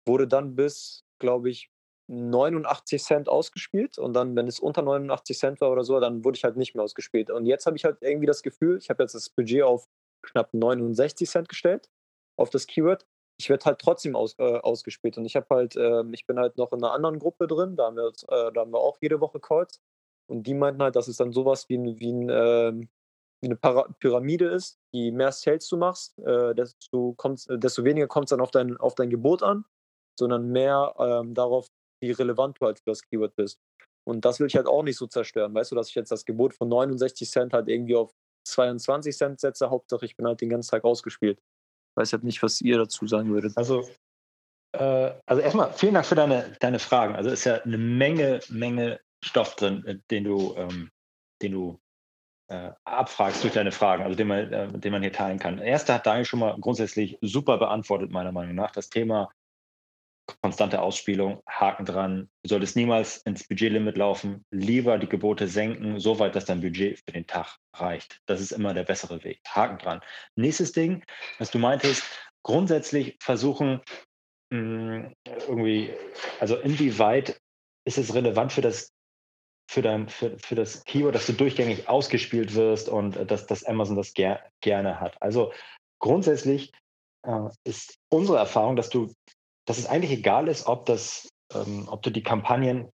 wurde 0.05 0.27
dann 0.27 0.55
bis, 0.55 1.05
glaube 1.19 1.49
ich, 1.49 1.71
89 2.07 3.01
Cent 3.01 3.29
ausgespielt 3.29 3.97
und 3.97 4.13
dann, 4.13 4.35
wenn 4.35 4.47
es 4.47 4.59
unter 4.59 4.81
89 4.81 5.37
Cent 5.37 5.61
war 5.61 5.71
oder 5.71 5.85
so, 5.85 5.99
dann 6.01 6.25
wurde 6.25 6.35
ich 6.35 6.43
halt 6.43 6.57
nicht 6.57 6.75
mehr 6.75 6.83
ausgespielt. 6.83 7.31
Und 7.31 7.45
jetzt 7.45 7.65
habe 7.65 7.77
ich 7.77 7.85
halt 7.85 7.97
irgendwie 8.01 8.27
das 8.27 8.43
Gefühl, 8.43 8.77
ich 8.77 8.89
habe 8.89 9.01
jetzt 9.01 9.15
das 9.15 9.29
Budget 9.29 9.63
auf 9.63 9.87
knapp 10.21 10.53
69 10.53 11.27
Cent 11.27 11.49
gestellt 11.49 11.89
auf 12.37 12.49
das 12.49 12.67
Keyword. 12.67 13.05
Ich 13.37 13.49
werde 13.49 13.65
halt 13.65 13.79
trotzdem 13.79 14.15
aus, 14.15 14.35
äh, 14.39 14.43
ausgespielt 14.59 15.17
und 15.17 15.25
ich 15.25 15.35
habe 15.35 15.47
halt, 15.49 15.75
äh, 15.75 16.03
ich 16.11 16.25
bin 16.25 16.39
halt 16.39 16.57
noch 16.57 16.71
in 16.71 16.83
einer 16.83 16.93
anderen 16.93 17.19
Gruppe 17.19 17.47
drin, 17.47 17.75
da 17.75 17.85
haben 17.85 17.97
wir, 17.97 18.07
äh, 18.07 18.51
da 18.53 18.61
haben 18.61 18.71
wir 18.71 18.79
auch 18.79 18.97
jede 19.01 19.19
Woche 19.19 19.39
Calls 19.39 19.81
und 20.27 20.47
die 20.47 20.53
meinten 20.53 20.81
halt, 20.81 20.95
dass 20.95 21.07
es 21.07 21.17
dann 21.17 21.33
sowas 21.33 21.67
wie 21.69 21.77
ein, 21.77 21.99
wie 21.99 22.11
ein 22.13 22.29
ähm, 22.31 22.89
wie 23.41 23.47
eine 23.47 23.55
Para 23.55 23.87
Pyramide 23.99 24.47
ist. 24.47 24.79
Je 24.91 25.11
mehr 25.11 25.31
Sales 25.31 25.67
du 25.67 25.77
machst, 25.77 26.17
äh, 26.19 26.55
desto, 26.55 27.13
kommt's, 27.13 27.47
äh, 27.47 27.57
desto 27.57 27.83
weniger 27.83 28.07
kommt 28.07 28.25
es 28.25 28.29
dann 28.31 28.41
auf 28.41 28.51
dein, 28.51 28.77
auf 28.77 28.95
dein 28.95 29.09
Gebot 29.09 29.43
an, 29.43 29.65
sondern 30.19 30.49
mehr 30.51 30.95
ähm, 30.99 31.33
darauf, 31.33 31.67
wie 32.01 32.11
relevant 32.11 32.57
du 32.59 32.65
halt 32.65 32.79
für 32.79 32.91
das 32.91 33.01
Keyword 33.03 33.35
bist. 33.35 33.59
Und 34.07 34.25
das 34.25 34.39
will 34.39 34.47
ich 34.47 34.55
halt 34.55 34.67
auch 34.67 34.83
nicht 34.83 34.97
so 34.97 35.07
zerstören. 35.07 35.53
Weißt 35.53 35.71
du, 35.71 35.75
dass 35.75 35.89
ich 35.89 35.95
jetzt 35.95 36.11
das 36.11 36.25
Gebot 36.25 36.53
von 36.53 36.69
69 36.69 37.29
Cent 37.29 37.53
halt 37.53 37.67
irgendwie 37.67 37.95
auf 37.95 38.13
22 38.47 39.15
Cent 39.15 39.39
setze. 39.39 39.69
Hauptsache, 39.69 40.05
ich 40.05 40.15
bin 40.15 40.27
halt 40.27 40.41
den 40.41 40.49
ganzen 40.49 40.71
Tag 40.71 40.83
ausgespielt. 40.83 41.39
Weiß 41.95 42.13
halt 42.13 42.23
nicht, 42.23 42.43
was 42.43 42.61
ihr 42.61 42.77
dazu 42.77 43.07
sagen 43.07 43.29
würdet. 43.31 43.57
Also, 43.57 43.87
äh, 44.73 45.11
also 45.25 45.41
erstmal 45.41 45.73
vielen 45.73 45.93
Dank 45.93 46.05
für 46.05 46.15
deine, 46.15 46.55
deine 46.59 46.79
Fragen. 46.79 47.15
Also 47.15 47.29
ist 47.29 47.45
ja 47.45 47.61
eine 47.61 47.77
Menge, 47.77 48.39
Menge 48.49 48.99
Stoff 49.23 49.55
drin, 49.55 49.85
äh, 49.85 49.97
den 50.11 50.25
du, 50.25 50.55
ähm, 50.57 50.91
den 51.41 51.53
du 51.53 51.79
äh, 52.47 52.71
abfragst 52.83 53.43
durch 53.43 53.53
deine 53.53 53.71
Fragen, 53.71 54.03
also 54.03 54.15
den 54.15 54.27
man, 54.27 54.53
äh, 54.53 54.67
den 54.79 54.91
man 54.91 55.01
hier 55.01 55.13
teilen 55.13 55.39
kann. 55.39 55.59
Erster 55.59 55.95
hat 55.95 56.05
Daniel 56.05 56.25
schon 56.25 56.39
mal 56.39 56.55
grundsätzlich 56.59 57.17
super 57.21 57.57
beantwortet, 57.57 58.11
meiner 58.11 58.31
Meinung 58.31 58.55
nach. 58.55 58.71
Das 58.71 58.89
Thema 58.89 59.31
konstante 60.41 60.81
Ausspielung, 60.81 61.41
Haken 61.47 61.85
dran. 61.85 62.29
Du 62.43 62.49
solltest 62.49 62.75
niemals 62.75 63.17
ins 63.17 63.47
Budgetlimit 63.47 63.97
laufen, 63.97 64.43
lieber 64.51 64.97
die 64.97 65.09
Gebote 65.09 65.47
senken, 65.47 65.99
soweit, 65.99 66.35
dass 66.35 66.45
dein 66.45 66.61
Budget 66.61 66.99
für 66.99 67.11
den 67.11 67.27
Tag 67.27 67.57
reicht. 67.73 68.21
Das 68.25 68.41
ist 68.41 68.51
immer 68.51 68.73
der 68.73 68.83
bessere 68.83 69.23
Weg. 69.23 69.41
Haken 69.47 69.77
dran. 69.77 70.01
Nächstes 70.35 70.71
Ding, 70.71 71.03
was 71.39 71.51
du 71.51 71.59
meintest, 71.59 72.03
grundsätzlich 72.43 73.17
versuchen, 73.21 73.81
mh, 74.51 74.57
hm, 74.57 75.15
irgendwie, 75.47 75.93
also 76.39 76.57
inwieweit 76.57 77.39
ist 77.85 77.97
es 77.97 78.13
relevant 78.13 78.51
für 78.51 78.61
das 78.61 78.91
für, 79.67 79.81
dein, 79.81 80.07
für, 80.09 80.37
für 80.37 80.55
das 80.55 80.83
Keyword, 80.85 81.15
dass 81.15 81.25
du 81.25 81.33
durchgängig 81.33 81.89
ausgespielt 81.89 82.53
wirst 82.55 82.89
und 82.89 83.17
äh, 83.17 83.25
dass, 83.25 83.47
dass 83.47 83.63
Amazon 83.63 83.95
das 83.95 84.13
ger 84.13 84.43
gerne 84.61 84.99
hat. 84.99 85.19
Also 85.21 85.51
grundsätzlich 85.99 86.71
äh, 87.23 87.49
ist 87.63 87.97
unsere 88.09 88.37
Erfahrung, 88.37 88.75
dass 88.75 88.89
du, 88.89 89.11
dass 89.65 89.77
es 89.77 89.87
eigentlich 89.87 90.11
egal 90.11 90.47
ist, 90.47 90.67
ob 90.67 90.85
das, 90.85 91.29
ähm, 91.53 91.87
ob 91.89 92.01
du 92.01 92.09
die 92.09 92.23
Kampagnen 92.23 92.89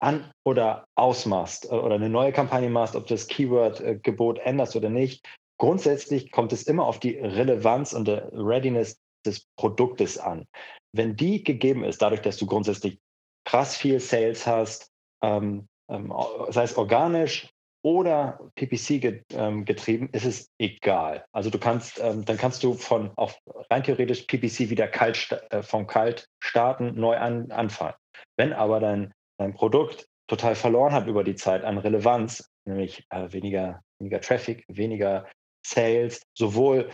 an 0.00 0.30
oder 0.44 0.86
ausmachst 0.94 1.66
äh, 1.66 1.74
oder 1.74 1.94
eine 1.94 2.10
neue 2.10 2.32
Kampagne 2.32 2.68
machst, 2.68 2.96
ob 2.96 3.06
du 3.06 3.14
das 3.14 3.28
Keyword-Gebot 3.28 4.38
äh, 4.38 4.42
änderst 4.42 4.76
oder 4.76 4.90
nicht. 4.90 5.26
Grundsätzlich 5.58 6.30
kommt 6.30 6.52
es 6.52 6.64
immer 6.64 6.84
auf 6.84 7.00
die 7.00 7.16
Relevanz 7.16 7.92
und 7.92 8.06
der 8.06 8.30
Readiness 8.32 8.98
des 9.24 9.46
Produktes 9.56 10.18
an. 10.18 10.46
Wenn 10.92 11.16
die 11.16 11.42
gegeben 11.42 11.82
ist, 11.84 12.02
dadurch, 12.02 12.20
dass 12.20 12.36
du 12.36 12.46
grundsätzlich 12.46 12.98
krass 13.44 13.76
viel 13.76 14.00
Sales 14.00 14.46
hast, 14.46 14.90
ähm, 15.22 15.66
ähm, 15.88 16.12
sei 16.50 16.64
es 16.64 16.76
organisch 16.76 17.48
oder 17.86 18.40
PPC 18.56 19.22
ähm, 19.32 19.64
getrieben, 19.64 20.08
ist 20.10 20.24
es 20.24 20.50
egal. 20.58 21.24
Also 21.30 21.50
du 21.50 21.58
kannst, 21.58 22.00
ähm, 22.02 22.24
dann 22.24 22.36
kannst 22.36 22.64
du 22.64 22.74
von 22.74 23.12
auf 23.14 23.38
rein 23.70 23.84
theoretisch 23.84 24.22
PPC 24.22 24.70
wieder 24.70 24.88
kalt 24.88 25.30
äh, 25.50 25.62
vom 25.62 25.86
Kalt 25.86 26.26
starten, 26.42 26.98
neu 26.98 27.16
an, 27.16 27.52
anfangen. 27.52 27.94
Wenn 28.36 28.52
aber 28.52 28.80
dein, 28.80 29.14
dein 29.38 29.54
Produkt 29.54 30.08
total 30.26 30.56
verloren 30.56 30.92
hat 30.92 31.06
über 31.06 31.22
die 31.22 31.36
Zeit 31.36 31.62
an 31.62 31.78
Relevanz, 31.78 32.50
nämlich 32.64 33.06
äh, 33.10 33.32
weniger, 33.32 33.82
weniger 34.00 34.20
Traffic, 34.20 34.64
weniger 34.66 35.24
Sales, 35.64 36.22
sowohl 36.36 36.90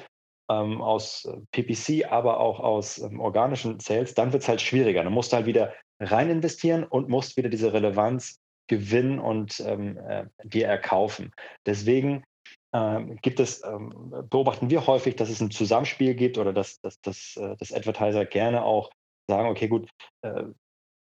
ähm, 0.51 0.83
aus 0.83 1.27
PPC, 1.53 2.13
aber 2.13 2.39
auch 2.39 2.61
aus 2.61 2.99
ähm, 2.99 3.19
organischen 3.19 3.81
Sales, 3.81 4.13
dann 4.13 4.35
wird 4.35 4.43
es 4.43 4.49
halt 4.51 4.61
schwieriger. 4.61 5.03
Dann 5.03 5.15
musst 5.15 5.33
du 5.33 5.37
halt 5.37 5.47
wieder 5.47 5.73
rein 6.01 6.29
investieren 6.29 6.85
und 6.85 7.09
musst 7.09 7.39
wieder 7.39 7.49
diese 7.49 7.73
Relevanz 7.73 8.42
gewinnen 8.69 9.19
und 9.19 9.61
ähm, 9.61 9.99
äh, 9.99 10.27
dir 10.45 10.67
erkaufen. 10.67 11.33
Deswegen 11.67 12.25
ähm, 12.73 13.19
gibt 13.23 13.41
es, 13.41 13.63
ähm, 13.65 14.13
beobachten 14.31 14.71
wir 14.71 14.87
häufig, 14.87 15.17
dass 15.17 15.29
es 15.29 15.41
ein 15.41 15.51
Zusammenspiel 15.51 16.15
gibt 16.15 16.39
oder 16.39 16.53
dass, 16.53 16.81
dass, 16.81 17.01
dass, 17.01 17.37
äh, 17.37 17.57
dass 17.57 17.73
Advertiser 17.73 18.25
gerne 18.25 18.65
auch 18.65 18.91
sagen, 19.29 19.49
okay, 19.49 19.69
gut, 19.69 19.91
äh, 20.23 20.45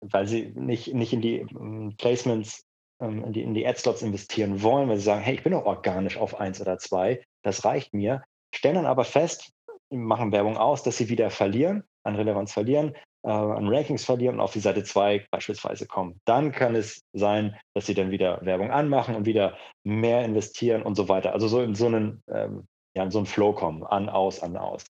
weil 0.01 0.27
sie 0.29 0.53
nicht, 0.55 0.95
nicht 0.95 1.13
in 1.13 1.21
die 1.21 1.39
ähm, 1.39 1.95
Placements, 1.99 2.63
ähm, 3.01 3.25
in 3.25 3.33
die, 3.33 3.43
in 3.43 3.55
die 3.55 3.67
Ad-Slots 3.67 4.03
investieren 4.03 4.63
wollen, 4.63 4.89
weil 4.89 4.97
sie 4.97 5.03
sagen, 5.03 5.23
hey, 5.23 5.35
ich 5.35 5.43
bin 5.43 5.53
doch 5.53 5.65
organisch 5.65 6.17
auf 6.17 6.39
eins 6.39 6.61
oder 6.61 6.79
zwei, 6.79 7.23
das 7.43 7.65
reicht 7.65 7.93
mir, 7.93 8.23
stellen 8.55 8.77
dann 8.77 8.87
aber 8.87 9.05
fest, 9.05 9.53
machen 9.91 10.33
Werbung 10.33 10.57
aus, 10.57 10.83
dass 10.83 10.99
sie 10.99 11.09
wieder 11.09 11.31
verlieren, 11.31 11.83
an 12.05 12.17
Relevanz 12.17 12.53
verlieren, 12.53 12.95
äh, 13.25 13.31
an 13.31 13.69
Rankings 13.69 14.05
verlieren 14.05 14.37
und 14.37 14.41
auf 14.41 14.53
die 14.53 14.61
Seite 14.61 14.85
2 14.85 15.27
beispielsweise 15.31 15.87
kommen. 15.87 16.21
Dann 16.25 16.53
kann 16.53 16.75
es 16.75 17.03
sein, 17.13 17.57
dass 17.75 17.87
sie 17.87 17.95
dann 17.95 18.11
wieder 18.11 18.45
Werbung 18.45 18.71
anmachen 18.71 19.15
und 19.15 19.27
wieder 19.27 19.57
mehr 19.85 20.25
investieren 20.25 20.83
und 20.83 20.95
so 20.95 21.09
weiter. 21.09 21.33
Also 21.33 21.49
so 21.49 21.63
in 21.63 21.75
so 21.75 21.87
einen, 21.87 22.23
ähm, 22.29 22.67
ja, 22.95 23.03
in 23.03 23.11
so 23.11 23.19
einen 23.19 23.27
Flow 23.27 23.53
kommen, 23.53 23.85
an, 23.85 24.09
aus, 24.09 24.43
an, 24.43 24.57
aus. 24.57 24.87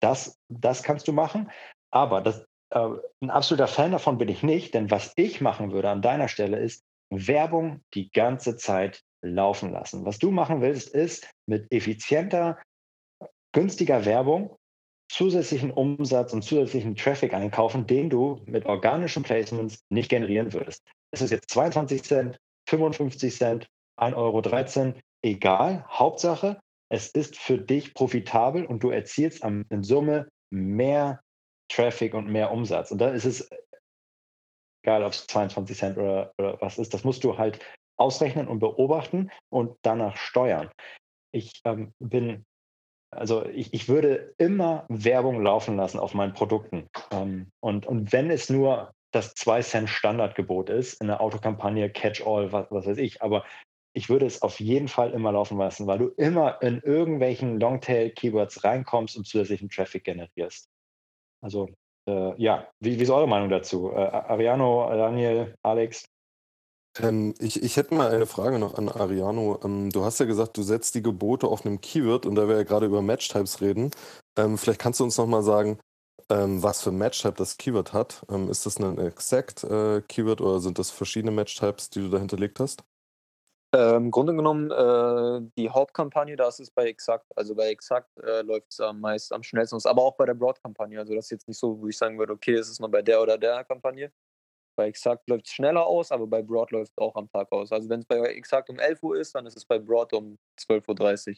Das, 0.00 0.38
das 0.48 0.82
kannst 0.82 1.08
du 1.08 1.12
machen, 1.12 1.50
aber 1.90 2.20
das, 2.20 2.44
äh, 2.70 2.88
ein 3.20 3.30
absoluter 3.30 3.66
Fan 3.66 3.92
davon 3.92 4.18
bin 4.18 4.28
ich 4.28 4.42
nicht, 4.42 4.74
denn 4.74 4.90
was 4.90 5.12
ich 5.16 5.40
machen 5.40 5.72
würde 5.72 5.90
an 5.90 6.02
deiner 6.02 6.28
Stelle 6.28 6.58
ist, 6.58 6.82
Werbung 7.10 7.82
die 7.94 8.10
ganze 8.10 8.56
Zeit 8.56 9.02
laufen 9.22 9.72
lassen. 9.72 10.06
Was 10.06 10.18
du 10.18 10.30
machen 10.30 10.60
willst, 10.60 10.88
ist 10.94 11.28
mit 11.46 11.70
effizienter, 11.72 12.58
günstiger 13.52 14.04
Werbung 14.04 14.56
zusätzlichen 15.10 15.72
Umsatz 15.72 16.32
und 16.32 16.42
zusätzlichen 16.42 16.94
Traffic 16.94 17.34
einkaufen, 17.34 17.86
den 17.86 18.10
du 18.10 18.40
mit 18.46 18.66
organischen 18.66 19.24
Placements 19.24 19.84
nicht 19.90 20.08
generieren 20.08 20.52
würdest. 20.52 20.82
Es 21.12 21.20
ist 21.20 21.30
jetzt 21.30 21.50
22 21.50 22.02
Cent, 22.04 22.38
55 22.68 23.34
Cent, 23.34 23.66
1,13 23.98 24.14
Euro, 24.16 24.94
egal. 25.22 25.84
Hauptsache, 25.88 26.60
es 26.92 27.08
ist 27.08 27.36
für 27.36 27.58
dich 27.58 27.92
profitabel 27.92 28.64
und 28.64 28.82
du 28.82 28.90
erzielst 28.90 29.44
in 29.44 29.82
Summe 29.82 30.28
mehr 30.52 31.20
Traffic 31.68 32.14
und 32.14 32.28
mehr 32.28 32.52
Umsatz. 32.52 32.92
Und 32.92 32.98
dann 32.98 33.14
ist 33.14 33.24
es 33.24 33.48
egal, 34.84 35.02
ob 35.02 35.12
es 35.12 35.26
22 35.26 35.76
Cent 35.76 35.98
oder, 35.98 36.32
oder 36.38 36.60
was 36.60 36.78
ist, 36.78 36.94
das 36.94 37.04
musst 37.04 37.24
du 37.24 37.36
halt 37.36 37.58
ausrechnen 37.98 38.48
und 38.48 38.60
beobachten 38.60 39.30
und 39.50 39.76
danach 39.82 40.16
steuern. 40.16 40.70
Ich 41.32 41.60
ähm, 41.64 41.92
bin, 41.98 42.44
also 43.10 43.44
ich, 43.46 43.74
ich 43.74 43.88
würde 43.88 44.34
immer 44.38 44.84
Werbung 44.88 45.42
laufen 45.42 45.76
lassen 45.76 45.98
auf 45.98 46.14
meinen 46.14 46.32
Produkten. 46.32 46.88
Ähm, 47.10 47.50
und, 47.60 47.86
und 47.86 48.12
wenn 48.12 48.30
es 48.30 48.50
nur 48.50 48.92
das 49.12 49.34
2 49.34 49.62
Cent 49.62 49.90
Standardgebot 49.90 50.70
ist 50.70 51.00
in 51.00 51.08
der 51.08 51.20
Autokampagne 51.20 51.90
Catch-all, 51.90 52.52
was, 52.52 52.66
was 52.70 52.86
weiß 52.86 52.98
ich, 52.98 53.22
aber 53.22 53.44
ich 53.92 54.08
würde 54.08 54.26
es 54.26 54.42
auf 54.42 54.60
jeden 54.60 54.86
Fall 54.86 55.10
immer 55.10 55.32
laufen 55.32 55.58
lassen, 55.58 55.88
weil 55.88 55.98
du 55.98 56.08
immer 56.16 56.62
in 56.62 56.80
irgendwelchen 56.80 57.58
Longtail-Keywords 57.58 58.62
reinkommst 58.62 59.16
und 59.16 59.26
zusätzlichen 59.26 59.68
Traffic 59.68 60.04
generierst. 60.04 60.68
Also 61.42 61.68
äh, 62.06 62.40
ja, 62.40 62.68
wie, 62.78 62.98
wie, 62.98 63.02
ist 63.02 63.10
eure 63.10 63.26
Meinung 63.26 63.48
dazu? 63.48 63.90
Äh, 63.90 63.96
Ariano, 63.96 64.88
Daniel, 64.90 65.56
Alex? 65.62 66.04
Ähm, 66.98 67.34
ich, 67.38 67.62
ich 67.62 67.76
hätte 67.76 67.94
mal 67.94 68.10
eine 68.10 68.26
Frage 68.26 68.58
noch 68.58 68.74
an 68.74 68.88
Ariano. 68.88 69.60
Ähm, 69.64 69.90
du 69.90 70.04
hast 70.04 70.18
ja 70.18 70.26
gesagt, 70.26 70.56
du 70.56 70.62
setzt 70.62 70.94
die 70.94 71.02
Gebote 71.02 71.46
auf 71.46 71.64
einem 71.64 71.80
Keyword 71.80 72.26
und 72.26 72.34
da 72.34 72.48
wir 72.48 72.56
ja 72.56 72.62
gerade 72.64 72.86
über 72.86 73.02
Match-Types 73.02 73.60
reden, 73.60 73.90
ähm, 74.36 74.58
vielleicht 74.58 74.80
kannst 74.80 75.00
du 75.00 75.04
uns 75.04 75.16
noch 75.16 75.26
mal 75.26 75.42
sagen, 75.42 75.78
ähm, 76.30 76.62
was 76.62 76.82
für 76.82 76.92
Match-Type 76.92 77.34
das 77.34 77.56
Keyword 77.56 77.92
hat. 77.92 78.22
Ähm, 78.30 78.48
ist 78.50 78.66
das 78.66 78.78
ein 78.78 78.98
Exact 78.98 79.64
äh, 79.64 80.02
Keyword 80.02 80.40
oder 80.40 80.60
sind 80.60 80.78
das 80.78 80.90
verschiedene 80.90 81.32
Match-Types, 81.32 81.90
die 81.90 82.00
du 82.00 82.08
da 82.08 82.18
hinterlegt 82.18 82.58
hast? 82.60 82.82
Äh, 83.72 83.96
Im 83.96 84.10
Grunde 84.10 84.34
genommen 84.34 84.70
äh, 84.72 85.48
die 85.56 85.70
Hauptkampagne, 85.70 86.34
da 86.34 86.48
ist 86.48 86.58
es 86.58 86.70
bei 86.70 86.86
Exakt. 86.86 87.26
Also 87.36 87.54
bei 87.54 87.68
Exakt 87.68 88.18
äh, 88.18 88.42
läuft 88.42 88.72
es 88.72 88.80
am 88.80 89.00
meist 89.00 89.32
am 89.32 89.44
schnellsten, 89.44 89.78
aber 89.84 90.02
auch 90.02 90.16
bei 90.16 90.26
der 90.26 90.34
Broad-Kampagne. 90.34 90.98
Also 90.98 91.14
das 91.14 91.26
ist 91.26 91.30
jetzt 91.30 91.48
nicht 91.48 91.58
so, 91.58 91.80
wo 91.80 91.86
ich 91.86 91.96
sagen 91.96 92.18
würde, 92.18 92.32
okay, 92.32 92.54
es 92.54 92.68
ist 92.68 92.80
nur 92.80 92.90
bei 92.90 93.02
der 93.02 93.22
oder 93.22 93.38
der 93.38 93.62
Kampagne. 93.62 94.10
Bei 94.76 94.86
Exakt 94.88 95.28
läuft 95.28 95.46
es 95.46 95.52
schneller 95.52 95.86
aus, 95.86 96.10
aber 96.12 96.26
bei 96.26 96.42
Broad 96.42 96.70
läuft 96.70 96.92
es 96.92 96.98
auch 96.98 97.14
am 97.16 97.28
Tag 97.28 97.50
aus. 97.52 97.72
Also 97.72 97.88
wenn 97.88 98.00
es 98.00 98.06
bei 98.06 98.18
Exakt 98.18 98.70
um 98.70 98.78
11 98.78 99.02
Uhr 99.02 99.18
ist, 99.18 99.34
dann 99.34 99.46
ist 99.46 99.56
es 99.56 99.64
bei 99.64 99.78
Broad 99.78 100.12
um 100.12 100.38
12.30 100.58 101.30
Uhr. 101.30 101.36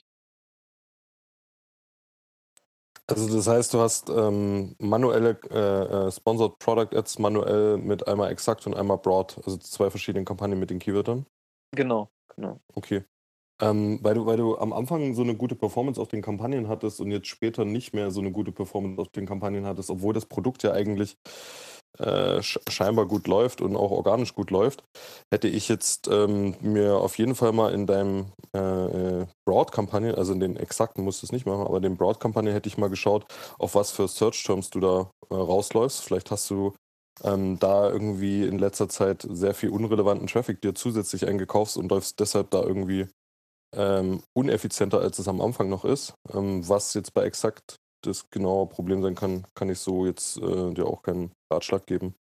Also 3.09 3.37
das 3.37 3.47
heißt, 3.47 3.75
du 3.75 3.81
hast 3.81 4.09
ähm, 4.09 4.77
manuelle 4.79 5.39
äh, 5.51 6.07
äh, 6.07 6.11
Sponsored 6.11 6.59
Product 6.59 6.97
Ads 6.97 7.19
manuell 7.19 7.77
mit 7.77 8.07
einmal 8.07 8.31
Exakt 8.31 8.67
und 8.67 8.75
einmal 8.75 8.99
Broad, 8.99 9.39
also 9.45 9.57
zwei 9.59 9.91
verschiedenen 9.91 10.25
Kampagnen 10.25 10.59
mit 10.59 10.71
den 10.71 10.79
Keywörtern? 10.79 11.27
Genau. 11.73 12.11
Genau. 12.37 12.61
Okay. 12.75 13.05
Ähm, 13.63 14.01
weil, 14.03 14.15
du, 14.15 14.27
weil 14.27 14.37
du 14.37 14.59
am 14.59 14.73
Anfang 14.73 15.15
so 15.15 15.23
eine 15.23 15.37
gute 15.37 15.55
Performance 15.55 16.01
auf 16.01 16.09
den 16.09 16.21
Kampagnen 16.21 16.67
hattest 16.67 17.01
und 17.01 17.13
jetzt 17.13 17.29
später 17.29 17.65
nicht 17.65 17.95
mehr 17.95 18.11
so 18.11 18.21
eine 18.21 18.33
gute 18.33 18.51
Performance 18.51 19.01
auf 19.01 19.09
den 19.11 19.25
Kampagnen 19.25 19.67
hattest, 19.67 19.89
obwohl 19.89 20.13
das 20.13 20.27
Produkt 20.27 20.65
ja 20.65 20.73
eigentlich 20.73 21.17
äh, 21.99 22.43
scheinbar 22.43 23.07
gut 23.07 23.29
läuft 23.29 23.61
und 23.61 23.77
auch 23.77 23.93
organisch 23.93 24.35
gut 24.35 24.51
läuft, 24.51 24.83
hätte 25.33 25.47
ich 25.47 25.69
jetzt 25.69 26.09
ähm, 26.09 26.57
mir 26.61 26.97
auf 26.97 27.19
jeden 27.19 27.37
Fall 27.37 27.53
mal 27.53 27.73
in 27.73 27.87
deinem 27.87 28.33
äh, 28.53 29.21
äh 29.21 29.27
Broad-Kampagne, 29.47 30.17
also 30.17 30.33
in 30.33 30.41
den 30.41 30.57
exakten 30.57 31.05
musst 31.05 31.23
du 31.23 31.27
es 31.27 31.33
nicht 31.33 31.47
machen, 31.47 31.65
aber 31.65 31.77
in 31.77 31.83
den 31.85 31.97
Broad-Kampagne 31.97 32.53
hätte 32.53 32.69
ich 32.69 32.79
mal 32.79 32.91
geschaut, 32.91 33.27
auf 33.59 33.77
was 33.77 33.93
für 33.93 34.09
Search-Terms 34.09 34.71
du 34.71 34.81
da 34.81 35.11
äh, 35.31 35.35
rausläufst. 35.35 36.03
Vielleicht 36.03 36.31
hast 36.33 36.51
du 36.51 36.73
ähm, 37.23 37.59
da 37.61 37.91
irgendwie 37.91 38.45
in 38.45 38.59
letzter 38.59 38.89
Zeit 38.89 39.27
sehr 39.31 39.55
viel 39.55 39.71
unrelevanten 39.71 40.27
Traffic 40.27 40.61
dir 40.63 40.75
zusätzlich 40.75 41.29
eingekaufst 41.29 41.77
und 41.77 41.91
läufst 41.91 42.19
deshalb 42.19 42.51
da 42.51 42.63
irgendwie 42.63 43.07
ähm, 43.75 44.23
uneffizienter, 44.35 45.01
als 45.01 45.19
es 45.19 45.29
am 45.29 45.41
Anfang 45.41 45.69
noch 45.69 45.85
ist. 45.85 46.15
Ähm, 46.33 46.69
was 46.69 46.95
jetzt 46.95 47.15
bei 47.15 47.25
Exakt 47.25 47.77
das 48.05 48.29
genaue 48.31 48.67
Problem 48.69 49.03
sein 49.03 49.15
kann, 49.15 49.47
kann 49.55 49.69
ich 49.69 49.79
so 49.79 50.07
jetzt 50.07 50.37
äh, 50.39 50.75
dir 50.75 50.87
auch 50.87 51.03
keinen 51.03 51.33
Ratschlag 51.53 51.87
geben. 51.87 52.15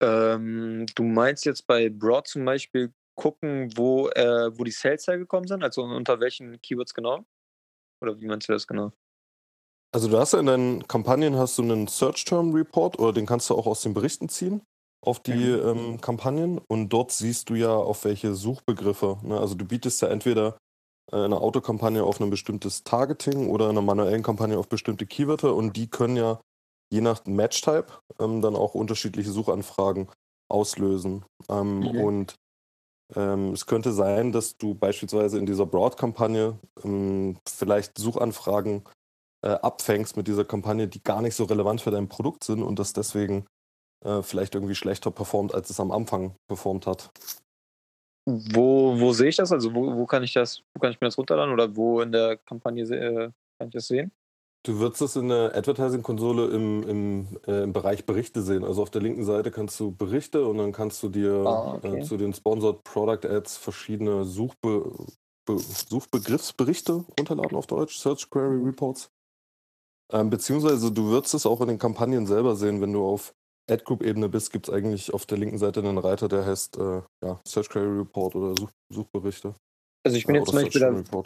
Ähm, 0.00 0.86
du 0.94 1.04
meinst 1.04 1.44
jetzt 1.44 1.66
bei 1.66 1.88
Broad 1.88 2.26
zum 2.26 2.44
Beispiel 2.44 2.92
gucken, 3.16 3.76
wo, 3.76 4.08
äh, 4.08 4.56
wo 4.56 4.64
die 4.64 4.70
Sales 4.70 5.06
hergekommen 5.06 5.46
sind, 5.46 5.62
also 5.62 5.82
unter 5.82 6.20
welchen 6.20 6.60
Keywords 6.60 6.94
genau? 6.94 7.24
Oder 8.00 8.18
wie 8.20 8.26
meinst 8.26 8.48
du 8.48 8.52
das 8.52 8.66
genau? 8.66 8.92
Also 9.94 10.08
du 10.08 10.18
hast 10.18 10.32
ja 10.32 10.40
in 10.40 10.46
deinen 10.46 10.88
Kampagnen 10.88 11.36
hast 11.36 11.58
du 11.58 11.62
einen 11.62 11.86
Search 11.86 12.24
Term 12.24 12.54
Report 12.54 12.98
oder 12.98 13.12
den 13.12 13.26
kannst 13.26 13.50
du 13.50 13.54
auch 13.54 13.66
aus 13.66 13.82
den 13.82 13.92
Berichten 13.94 14.28
ziehen 14.28 14.62
auf 15.04 15.20
die 15.20 15.32
mhm. 15.32 15.68
ähm, 15.68 16.00
Kampagnen 16.00 16.58
und 16.68 16.90
dort 16.90 17.10
siehst 17.10 17.50
du 17.50 17.54
ja 17.54 17.74
auf 17.74 18.04
welche 18.04 18.34
Suchbegriffe. 18.34 19.18
Ne? 19.22 19.38
Also 19.38 19.54
du 19.54 19.64
bietest 19.64 20.00
ja 20.00 20.08
entweder 20.08 20.56
äh, 21.10 21.16
eine 21.16 21.40
Autokampagne 21.40 22.04
auf 22.04 22.20
ein 22.20 22.30
bestimmtes 22.30 22.84
Targeting 22.84 23.48
oder 23.48 23.68
eine 23.68 23.82
manuellen 23.82 24.22
Kampagne 24.22 24.58
auf 24.58 24.68
bestimmte 24.68 25.06
Keywörter 25.06 25.54
und 25.54 25.76
die 25.76 25.88
können 25.88 26.16
ja 26.16 26.40
je 26.92 27.00
nach 27.00 27.24
Match-Type 27.24 27.86
ähm, 28.20 28.42
dann 28.42 28.54
auch 28.54 28.74
unterschiedliche 28.74 29.30
Suchanfragen 29.30 30.08
auslösen. 30.48 31.24
Ähm, 31.48 31.80
mhm. 31.80 32.00
Und 32.00 32.34
ähm, 33.16 33.52
es 33.52 33.66
könnte 33.66 33.92
sein, 33.92 34.30
dass 34.30 34.56
du 34.56 34.74
beispielsweise 34.74 35.38
in 35.38 35.46
dieser 35.46 35.66
Broad-Kampagne 35.66 36.58
ähm, 36.84 37.38
vielleicht 37.48 37.98
Suchanfragen 37.98 38.84
äh, 39.44 39.50
abfängst 39.50 40.16
mit 40.16 40.28
dieser 40.28 40.44
Kampagne, 40.44 40.86
die 40.86 41.02
gar 41.02 41.22
nicht 41.22 41.34
so 41.34 41.44
relevant 41.44 41.80
für 41.80 41.90
dein 41.90 42.08
Produkt 42.08 42.44
sind 42.44 42.62
und 42.62 42.78
das 42.78 42.92
deswegen 42.92 43.46
äh, 44.04 44.22
vielleicht 44.22 44.54
irgendwie 44.54 44.74
schlechter 44.74 45.10
performt, 45.10 45.54
als 45.54 45.70
es 45.70 45.80
am 45.80 45.90
Anfang 45.90 46.34
performt 46.48 46.86
hat. 46.86 47.10
Wo, 48.24 48.98
wo 49.00 49.12
sehe 49.12 49.28
ich 49.28 49.36
das? 49.36 49.50
Also 49.50 49.74
wo, 49.74 49.96
wo 49.96 50.06
kann 50.06 50.22
ich 50.22 50.32
das, 50.32 50.62
wo 50.74 50.80
kann 50.80 50.92
ich 50.92 51.00
mir 51.00 51.08
das 51.08 51.18
runterladen 51.18 51.52
oder 51.52 51.74
wo 51.74 52.00
in 52.00 52.12
der 52.12 52.36
Kampagne 52.36 52.84
äh, 52.84 53.30
kann 53.58 53.68
ich 53.68 53.74
das 53.74 53.88
sehen? 53.88 54.12
Du 54.64 54.78
wirst 54.78 55.00
das 55.00 55.16
in 55.16 55.28
der 55.28 55.56
Advertising-Konsole 55.56 56.46
im, 56.54 56.88
im, 56.88 57.26
äh, 57.48 57.64
im 57.64 57.72
Bereich 57.72 58.06
Berichte 58.06 58.42
sehen. 58.42 58.62
Also 58.62 58.82
auf 58.82 58.90
der 58.90 59.02
linken 59.02 59.24
Seite 59.24 59.50
kannst 59.50 59.78
du 59.80 59.90
Berichte 59.90 60.46
und 60.46 60.58
dann 60.58 60.70
kannst 60.70 61.02
du 61.02 61.08
dir 61.08 61.44
ah, 61.44 61.74
okay. 61.74 61.98
äh, 61.98 62.02
zu 62.02 62.16
den 62.16 62.32
Sponsored 62.32 62.84
Product 62.84 63.26
Ads 63.28 63.56
verschiedene 63.56 64.24
Suchbe 64.24 64.92
Be 65.44 65.58
Suchbegriffsberichte 65.58 67.04
runterladen 67.18 67.56
auf 67.56 67.66
Deutsch, 67.66 67.98
Search 67.98 68.30
Query 68.30 68.62
Reports. 68.64 69.10
Ähm, 70.12 70.30
beziehungsweise 70.30 70.92
du 70.92 71.10
wirst 71.10 71.34
es 71.34 71.46
auch 71.46 71.60
in 71.62 71.68
den 71.68 71.78
Kampagnen 71.78 72.26
selber 72.26 72.54
sehen, 72.54 72.80
wenn 72.80 72.92
du 72.92 73.04
auf 73.04 73.34
Ad-Group-Ebene 73.70 74.28
bist, 74.28 74.52
gibt 74.52 74.68
es 74.68 74.74
eigentlich 74.74 75.14
auf 75.14 75.26
der 75.26 75.38
linken 75.38 75.58
Seite 75.58 75.80
einen 75.80 75.98
Reiter, 75.98 76.28
der 76.28 76.44
heißt 76.44 76.76
äh, 76.78 77.02
ja, 77.24 77.40
Search 77.46 77.68
Query 77.68 77.98
Report 77.98 78.34
oder 78.34 78.54
Such 78.58 78.70
Suchberichte. 78.92 79.54
Also 80.04 80.16
ich 80.16 80.26
bin, 80.26 80.34
jetzt 80.34 80.48
zum 80.48 80.62
Beispiel 80.62 80.80
da, 80.80 81.22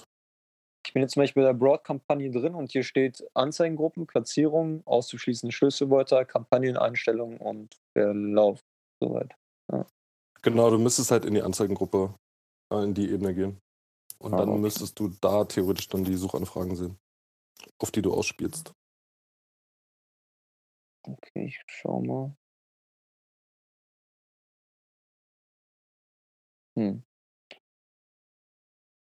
ich 0.87 0.93
bin 0.93 1.03
jetzt 1.03 1.15
zum 1.15 1.23
Beispiel 1.23 1.43
bei 1.43 1.49
der 1.49 1.59
Broad-Kampagne 1.59 2.31
drin 2.31 2.55
und 2.55 2.73
hier 2.73 2.83
steht 2.83 3.27
Anzeigengruppen, 3.35 4.07
Platzierung, 4.07 4.83
auszuschließende 4.87 5.53
Schlüsselwörter, 5.53 6.25
Kampagneneinstellungen 6.25 7.39
und 7.39 7.75
Verlauf. 7.97 8.61
Soweit. 9.03 9.35
Ja. 9.73 9.87
Genau, 10.43 10.71
du 10.71 10.79
müsstest 10.79 11.11
halt 11.11 11.25
in 11.25 11.35
die 11.35 11.43
Anzeigengruppe, 11.43 12.15
äh, 12.73 12.85
in 12.85 12.95
die 12.95 13.11
Ebene 13.11 13.35
gehen. 13.35 13.59
Und 14.19 14.35
ah, 14.35 14.39
dann 14.39 14.51
okay. 14.51 14.61
müsstest 14.61 14.99
du 14.99 15.11
da 15.21 15.45
theoretisch 15.45 15.89
dann 15.89 16.05
die 16.05 16.15
Suchanfragen 16.15 16.77
sehen 16.77 16.99
auf 17.79 17.91
die 17.91 18.03
du 18.03 18.13
ausspielst. 18.13 18.73
Okay, 21.07 21.47
ich 21.47 21.61
schau 21.67 22.01
mal. 22.03 22.37
Hm. 26.77 27.03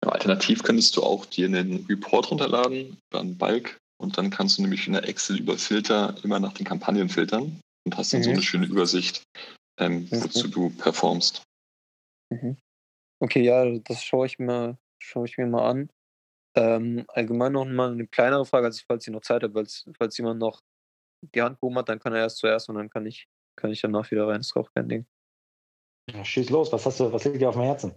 Alternativ 0.03 0.63
könntest 0.63 0.97
du 0.97 1.03
auch 1.03 1.27
dir 1.27 1.47
einen 1.47 1.85
Report 1.87 2.31
runterladen 2.31 2.97
über 3.11 3.21
einen 3.21 3.37
Balk 3.37 3.79
und 4.01 4.17
dann 4.17 4.31
kannst 4.31 4.59
du 4.59 4.63
nämlich 4.63 4.87
in 4.87 4.93
der 4.93 5.09
Excel 5.09 5.39
über 5.39 5.59
Filter 5.59 6.15
immer 6.23 6.39
nach 6.39 6.53
den 6.53 6.67
Kampagnen 6.67 7.09
filtern 7.09 7.61
und 7.85 7.97
hast 7.97 8.13
dann 8.13 8.21
mhm. 8.21 8.25
so 8.25 8.31
eine 8.31 8.43
schöne 8.43 8.67
Übersicht, 8.67 9.25
ähm, 9.81 10.03
mhm. 10.03 10.25
wozu 10.25 10.49
du 10.49 10.71
performst. 10.71 11.43
Mhm. 12.31 12.57
Okay, 13.21 13.43
ja, 13.43 13.79
das 13.81 14.05
schaue 14.05 14.27
ich 14.27 14.39
mir, 14.39 14.79
schaue 14.99 15.27
ich 15.27 15.39
mir 15.39 15.47
mal 15.47 15.69
an. 15.69 15.91
Ähm, 16.57 17.05
allgemein 17.09 17.53
noch 17.53 17.65
mal 17.65 17.93
eine 17.93 18.07
kleinere 18.07 18.47
Frage, 18.47 18.67
also 18.67 18.83
falls 18.87 19.07
ihr 19.07 19.13
noch 19.13 19.23
Zeit 19.23 19.43
habt, 19.43 19.55
falls, 19.55 19.85
falls 19.99 20.17
jemand 20.17 20.41
noch 20.41 20.61
die 21.35 21.43
Hand 21.43 21.59
hat, 21.63 21.89
dann 21.89 21.99
kann 21.99 22.13
er 22.13 22.21
erst 22.21 22.39
zuerst 22.39 22.69
und 22.69 22.77
dann 22.77 22.91
kann 22.91 23.07
ich, 23.07 23.29
kann 23.57 23.71
ich 23.71 23.81
danach 23.81 24.11
wieder 24.11 24.27
rein. 24.27 24.39
Das 24.39 24.49
ist 24.49 24.57
auch 24.57 24.71
kein 24.75 24.89
Ding. 24.89 25.07
Ja, 26.11 26.25
schieß 26.25 26.51
los, 26.51 26.73
was 26.73 26.87
hast 26.87 27.01
du, 27.01 27.13
was 27.13 27.25
liegt 27.25 27.41
dir 27.41 27.49
auf 27.49 27.57
dem 27.57 27.65
Herzen? 27.65 27.97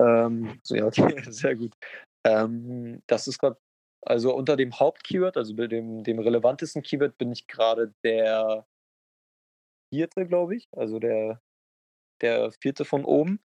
Ähm, 0.00 0.58
so, 0.62 0.74
ja, 0.74 0.86
okay, 0.86 1.22
sehr 1.30 1.56
gut. 1.56 1.74
Ähm, 2.26 3.02
das 3.06 3.28
ist 3.28 3.38
gerade, 3.38 3.58
also 4.02 4.34
unter 4.34 4.56
dem 4.56 4.78
Hauptkeyword, 4.78 5.36
also 5.36 5.52
dem, 5.54 6.02
dem 6.02 6.18
relevantesten 6.18 6.82
Keyword, 6.82 7.18
bin 7.18 7.32
ich 7.32 7.46
gerade 7.46 7.94
der 8.04 8.66
vierte, 9.92 10.26
glaube 10.26 10.56
ich. 10.56 10.68
Also 10.72 10.98
der, 10.98 11.40
der 12.22 12.52
vierte 12.52 12.84
von 12.84 13.04
oben. 13.04 13.40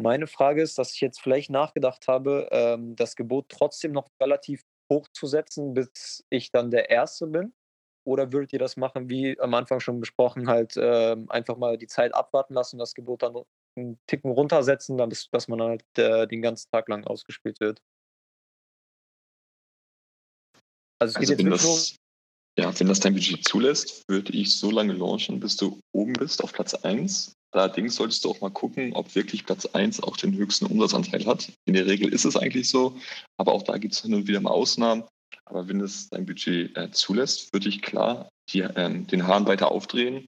Meine 0.00 0.26
Frage 0.26 0.62
ist, 0.62 0.78
dass 0.78 0.94
ich 0.94 1.00
jetzt 1.00 1.20
vielleicht 1.20 1.50
nachgedacht 1.50 2.08
habe, 2.08 2.48
ähm, 2.50 2.96
das 2.96 3.14
Gebot 3.16 3.48
trotzdem 3.48 3.92
noch 3.92 4.08
relativ 4.20 4.62
hoch 4.90 5.06
zu 5.12 5.26
setzen, 5.26 5.74
bis 5.74 6.24
ich 6.30 6.50
dann 6.50 6.70
der 6.70 6.90
Erste 6.90 7.26
bin. 7.26 7.54
Oder 8.04 8.32
würdet 8.32 8.52
ihr 8.52 8.58
das 8.58 8.76
machen, 8.76 9.08
wie 9.08 9.38
am 9.38 9.54
Anfang 9.54 9.80
schon 9.80 10.00
besprochen, 10.00 10.48
halt 10.48 10.74
ähm, 10.76 11.30
einfach 11.30 11.56
mal 11.56 11.78
die 11.78 11.86
Zeit 11.86 12.14
abwarten 12.14 12.54
lassen, 12.54 12.78
das 12.78 12.94
Gebot 12.94 13.22
dann 13.22 13.36
einen 13.76 13.98
Ticken 14.06 14.30
runtersetzen, 14.30 14.98
dann 14.98 15.10
dass, 15.10 15.28
dass 15.30 15.48
man 15.48 15.62
halt 15.62 15.84
äh, 15.96 16.26
den 16.26 16.42
ganzen 16.42 16.70
Tag 16.70 16.88
lang 16.88 17.04
ausgespielt 17.04 17.60
wird. 17.60 17.80
Also 21.00 21.18
es 21.18 21.20
geht 21.20 21.30
also 21.30 21.44
wirklich 21.44 21.62
das, 21.62 21.96
Ja, 22.58 22.78
wenn 22.78 22.86
das 22.88 23.00
dein 23.00 23.14
Budget 23.14 23.44
zulässt, 23.46 24.04
würde 24.08 24.32
ich 24.32 24.56
so 24.56 24.70
lange 24.70 24.92
launchen, 24.92 25.40
bis 25.40 25.56
du 25.56 25.80
oben 25.92 26.12
bist 26.12 26.42
auf 26.44 26.52
Platz 26.52 26.74
1. 26.74 27.32
Allerdings 27.52 27.96
solltest 27.96 28.24
du 28.24 28.30
auch 28.30 28.40
mal 28.40 28.50
gucken, 28.50 28.94
ob 28.94 29.14
wirklich 29.14 29.44
Platz 29.44 29.66
1 29.66 30.02
auch 30.02 30.16
den 30.16 30.34
höchsten 30.34 30.66
Umsatzanteil 30.66 31.26
hat. 31.26 31.52
In 31.66 31.74
der 31.74 31.86
Regel 31.86 32.12
ist 32.12 32.24
es 32.24 32.36
eigentlich 32.36 32.68
so, 32.68 32.96
aber 33.36 33.52
auch 33.52 33.62
da 33.62 33.78
gibt 33.78 33.94
es 33.94 34.02
hin 34.02 34.14
und 34.14 34.26
wieder 34.26 34.40
mal 34.40 34.50
Ausnahmen. 34.50 35.04
Aber 35.44 35.68
wenn 35.68 35.80
es 35.80 36.08
dein 36.08 36.26
Budget 36.26 36.76
äh, 36.76 36.90
zulässt, 36.90 37.52
würde 37.52 37.68
ich 37.68 37.82
klar 37.82 38.28
die, 38.50 38.60
ähm, 38.60 39.06
den 39.06 39.26
Hahn 39.26 39.46
weiter 39.46 39.70
aufdrehen 39.70 40.26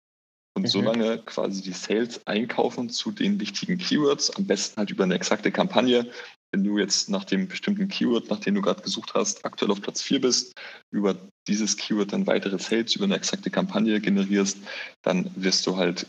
und 0.56 0.62
mhm. 0.62 0.66
so 0.66 0.80
lange 0.80 1.18
quasi 1.18 1.62
die 1.62 1.72
Sales 1.72 2.26
einkaufen 2.26 2.88
zu 2.88 3.10
den 3.10 3.40
wichtigen 3.40 3.78
Keywords, 3.78 4.30
am 4.36 4.46
besten 4.46 4.76
halt 4.78 4.90
über 4.90 5.04
eine 5.04 5.14
exakte 5.14 5.50
Kampagne. 5.50 6.10
Wenn 6.52 6.62
du 6.62 6.78
jetzt 6.78 7.08
nach 7.08 7.24
dem 7.24 7.48
bestimmten 7.48 7.88
Keyword, 7.88 8.30
nach 8.30 8.38
dem 8.38 8.54
du 8.54 8.62
gerade 8.62 8.82
gesucht 8.82 9.14
hast, 9.14 9.44
aktuell 9.44 9.72
auf 9.72 9.82
Platz 9.82 10.02
4 10.02 10.20
bist, 10.20 10.52
über 10.92 11.16
dieses 11.48 11.76
Keyword 11.76 12.12
dann 12.12 12.28
weitere 12.28 12.58
Sales 12.60 12.94
über 12.94 13.06
eine 13.06 13.16
exakte 13.16 13.50
Kampagne 13.50 14.00
generierst, 14.00 14.58
dann 15.02 15.30
wirst 15.34 15.66
du 15.66 15.76
halt 15.76 16.06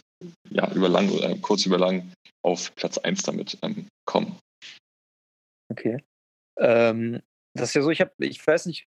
ja, 0.50 0.72
über 0.74 0.88
lang 0.88 1.10
oder 1.10 1.32
äh, 1.32 1.38
kurz 1.40 1.66
über 1.66 1.80
lang 1.80 2.12
auf 2.44 2.74
Platz 2.76 3.00
1 3.00 3.24
damit 3.24 3.58
ähm, 3.64 3.88
kommen. 4.06 4.38
Okay. 5.72 6.04
Ähm, 6.58 7.22
das 7.56 7.70
ist 7.70 7.76
ja 7.76 7.82
so, 7.82 7.90
ich 7.90 8.02
habe, 8.02 8.12
ich 8.20 8.46
weiß 8.46 8.66
nicht, 8.66 8.88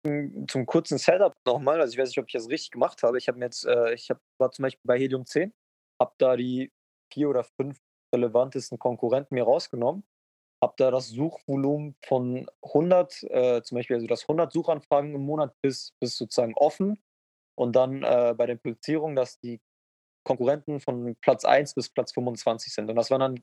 zum 0.49 0.67
kurzen 0.67 0.99
Setup 0.99 1.35
nochmal, 1.47 1.81
also 1.81 1.93
ich 1.93 1.99
weiß 1.99 2.11
nicht, 2.11 2.19
ob 2.19 2.27
ich 2.27 2.35
das 2.35 2.49
richtig 2.49 2.71
gemacht 2.73 3.03
habe. 3.03 3.17
Ich 3.17 3.27
habe 3.27 3.39
mir 3.39 3.47
jetzt, 3.47 3.65
äh, 3.65 3.95
ich 3.95 4.11
hab, 4.11 4.21
war 4.39 4.51
zum 4.53 4.65
Beispiel 4.65 4.87
bei 4.87 4.99
Helium 4.99 5.25
10, 5.25 5.53
habe 5.99 6.13
da 6.19 6.37
die 6.37 6.71
vier 7.13 7.31
oder 7.31 7.43
fünf 7.43 7.79
relevantesten 8.15 8.79
Konkurrenten 8.79 9.35
mir 9.35 9.45
rausgenommen, 9.45 10.05
habe 10.63 10.75
da 10.77 10.91
das 10.91 11.09
Suchvolumen 11.09 11.97
von 12.05 12.47
100, 12.63 13.23
äh, 13.25 13.63
zum 13.63 13.77
Beispiel 13.77 13.97
also 13.97 14.07
das 14.07 14.25
100 14.25 14.53
Suchanfragen 14.53 15.15
im 15.15 15.23
Monat 15.23 15.55
bis, 15.63 15.95
bis 15.99 16.19
sozusagen 16.19 16.55
offen 16.55 17.03
und 17.59 17.77
dann 17.77 18.03
äh, 18.03 18.35
bei 18.37 18.45
der 18.47 18.57
Platzierung, 18.57 19.17
dass 19.17 19.39
die 19.41 19.61
Konkurrenten 20.25 20.81
von 20.81 21.17
Platz 21.23 21.47
1 21.47 21.75
bis 21.75 21.89
Platz 21.89 22.13
25 22.13 22.75
sind. 22.75 22.91
Und 22.91 22.97
das 22.97 23.11
waren 23.11 23.21
dann 23.21 23.43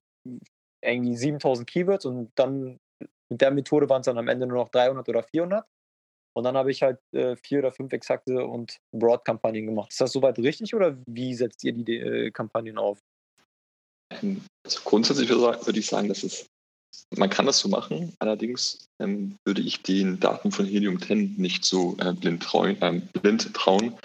irgendwie 0.83 1.15
7000 1.17 1.67
Keywords 1.67 2.05
und 2.05 2.31
dann 2.35 2.79
mit 3.29 3.41
der 3.41 3.51
Methode 3.51 3.89
waren 3.89 4.01
es 4.01 4.05
dann 4.05 4.17
am 4.17 4.27
Ende 4.27 4.47
nur 4.47 4.57
noch 4.57 4.69
300 4.69 5.07
oder 5.09 5.23
400. 5.23 5.65
Und 6.35 6.43
dann 6.43 6.55
habe 6.55 6.69
ich 6.69 6.83
halt 6.83 6.99
äh, 7.13 7.35
vier 7.35 7.59
oder 7.59 7.71
fünf 7.71 7.91
exakte 7.93 8.45
und 8.45 8.77
Broad-Kampagnen 8.91 9.65
gemacht. 9.65 9.91
Ist 9.91 10.01
das 10.01 10.11
soweit 10.11 10.37
richtig 10.37 10.75
oder 10.75 10.95
wie 11.07 11.33
setzt 11.33 11.63
ihr 11.63 11.73
die 11.73 11.97
äh, 11.97 12.31
Kampagnen 12.31 12.77
auf? 12.77 12.99
Also 14.11 14.81
grundsätzlich 14.83 15.29
würde 15.29 15.79
ich 15.79 15.87
sagen, 15.87 16.09
dass 16.09 16.23
es, 16.23 16.45
man 17.15 17.31
kann 17.31 17.47
das 17.47 17.57
so 17.57 17.69
machen. 17.69 18.13
Allerdings 18.19 18.85
ähm, 19.01 19.35
würde 19.45 19.61
ich 19.61 19.81
den 19.81 20.19
Daten 20.19 20.51
von 20.51 20.65
Helium 20.65 21.01
10 21.01 21.35
nicht 21.37 21.65
so 21.65 21.97
äh, 21.99 22.13
blind, 22.13 22.43
trauen, 22.43 22.79
äh, 22.81 23.01
blind 23.19 23.51
trauen, 23.55 23.97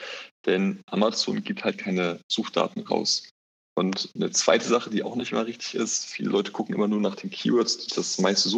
denn 0.47 0.81
Amazon 0.87 1.45
gibt 1.45 1.65
halt 1.65 1.77
keine 1.77 2.19
Suchdaten 2.31 2.83
raus. 2.87 3.29
Und 3.75 4.11
eine 4.15 4.31
zweite 4.31 4.67
Sache, 4.67 4.91
die 4.91 5.03
auch 5.03 5.17
nicht 5.17 5.33
immer 5.33 5.47
richtig 5.47 5.75
ist, 5.75 6.07
viele 6.07 6.31
Leute 6.31 6.53
gucken 6.53 6.75
immer 6.75 6.89
nur 6.89 7.01
nach 7.01 7.17
den 7.17 7.31
Keywords, 7.31 7.79
die 7.79 7.95
das 7.95 8.19
meiste 8.19 8.49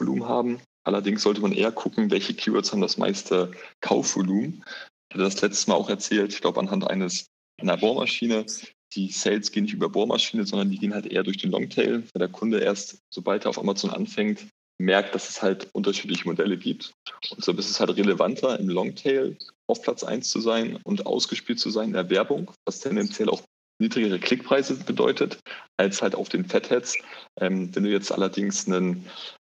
Suchvolumen 0.00 0.28
haben. 0.28 0.60
Allerdings 0.84 1.22
sollte 1.22 1.42
man 1.42 1.52
eher 1.52 1.72
gucken, 1.72 2.10
welche 2.10 2.34
Keywords 2.34 2.72
haben 2.72 2.80
das 2.80 2.96
meiste 2.96 3.52
Kaufvolumen. 3.80 4.64
Ich 5.08 5.14
hatte 5.14 5.24
das 5.24 5.40
letztes 5.40 5.66
Mal 5.66 5.74
auch 5.74 5.90
erzählt, 5.90 6.32
ich 6.32 6.40
glaube 6.40 6.60
anhand 6.60 6.88
eines 6.88 7.26
einer 7.60 7.76
Bohrmaschine. 7.76 8.46
Die 8.94 9.10
Sales 9.10 9.52
gehen 9.52 9.64
nicht 9.64 9.74
über 9.74 9.88
Bohrmaschine, 9.88 10.46
sondern 10.46 10.70
die 10.70 10.78
gehen 10.78 10.94
halt 10.94 11.06
eher 11.06 11.22
durch 11.22 11.36
den 11.36 11.50
Longtail, 11.50 12.02
weil 12.12 12.18
der 12.18 12.28
Kunde 12.28 12.60
erst, 12.60 12.98
sobald 13.10 13.44
er 13.44 13.50
auf 13.50 13.58
Amazon 13.58 13.90
anfängt, 13.90 14.46
merkt, 14.78 15.14
dass 15.14 15.28
es 15.28 15.42
halt 15.42 15.68
unterschiedliche 15.74 16.26
Modelle 16.26 16.56
gibt. 16.56 16.92
Und 17.30 17.44
so 17.44 17.52
ist 17.52 17.70
es 17.70 17.78
halt 17.78 17.94
relevanter, 17.96 18.58
im 18.58 18.68
Longtail 18.68 19.36
auf 19.68 19.82
Platz 19.82 20.02
1 20.02 20.28
zu 20.30 20.40
sein 20.40 20.78
und 20.84 21.06
ausgespielt 21.06 21.60
zu 21.60 21.70
sein 21.70 21.88
in 21.88 21.92
der 21.92 22.08
Werbung, 22.08 22.50
was 22.64 22.80
tendenziell 22.80 23.28
auch 23.28 23.42
niedrigere 23.78 24.18
Klickpreise 24.18 24.74
bedeutet, 24.74 25.38
als 25.76 26.02
halt 26.02 26.14
auf 26.14 26.30
den 26.30 26.46
Fatheads. 26.46 26.96
Ähm, 27.40 27.74
wenn 27.74 27.84
du 27.84 27.90
jetzt 27.90 28.12
allerdings 28.12 28.66
einen 28.66 29.06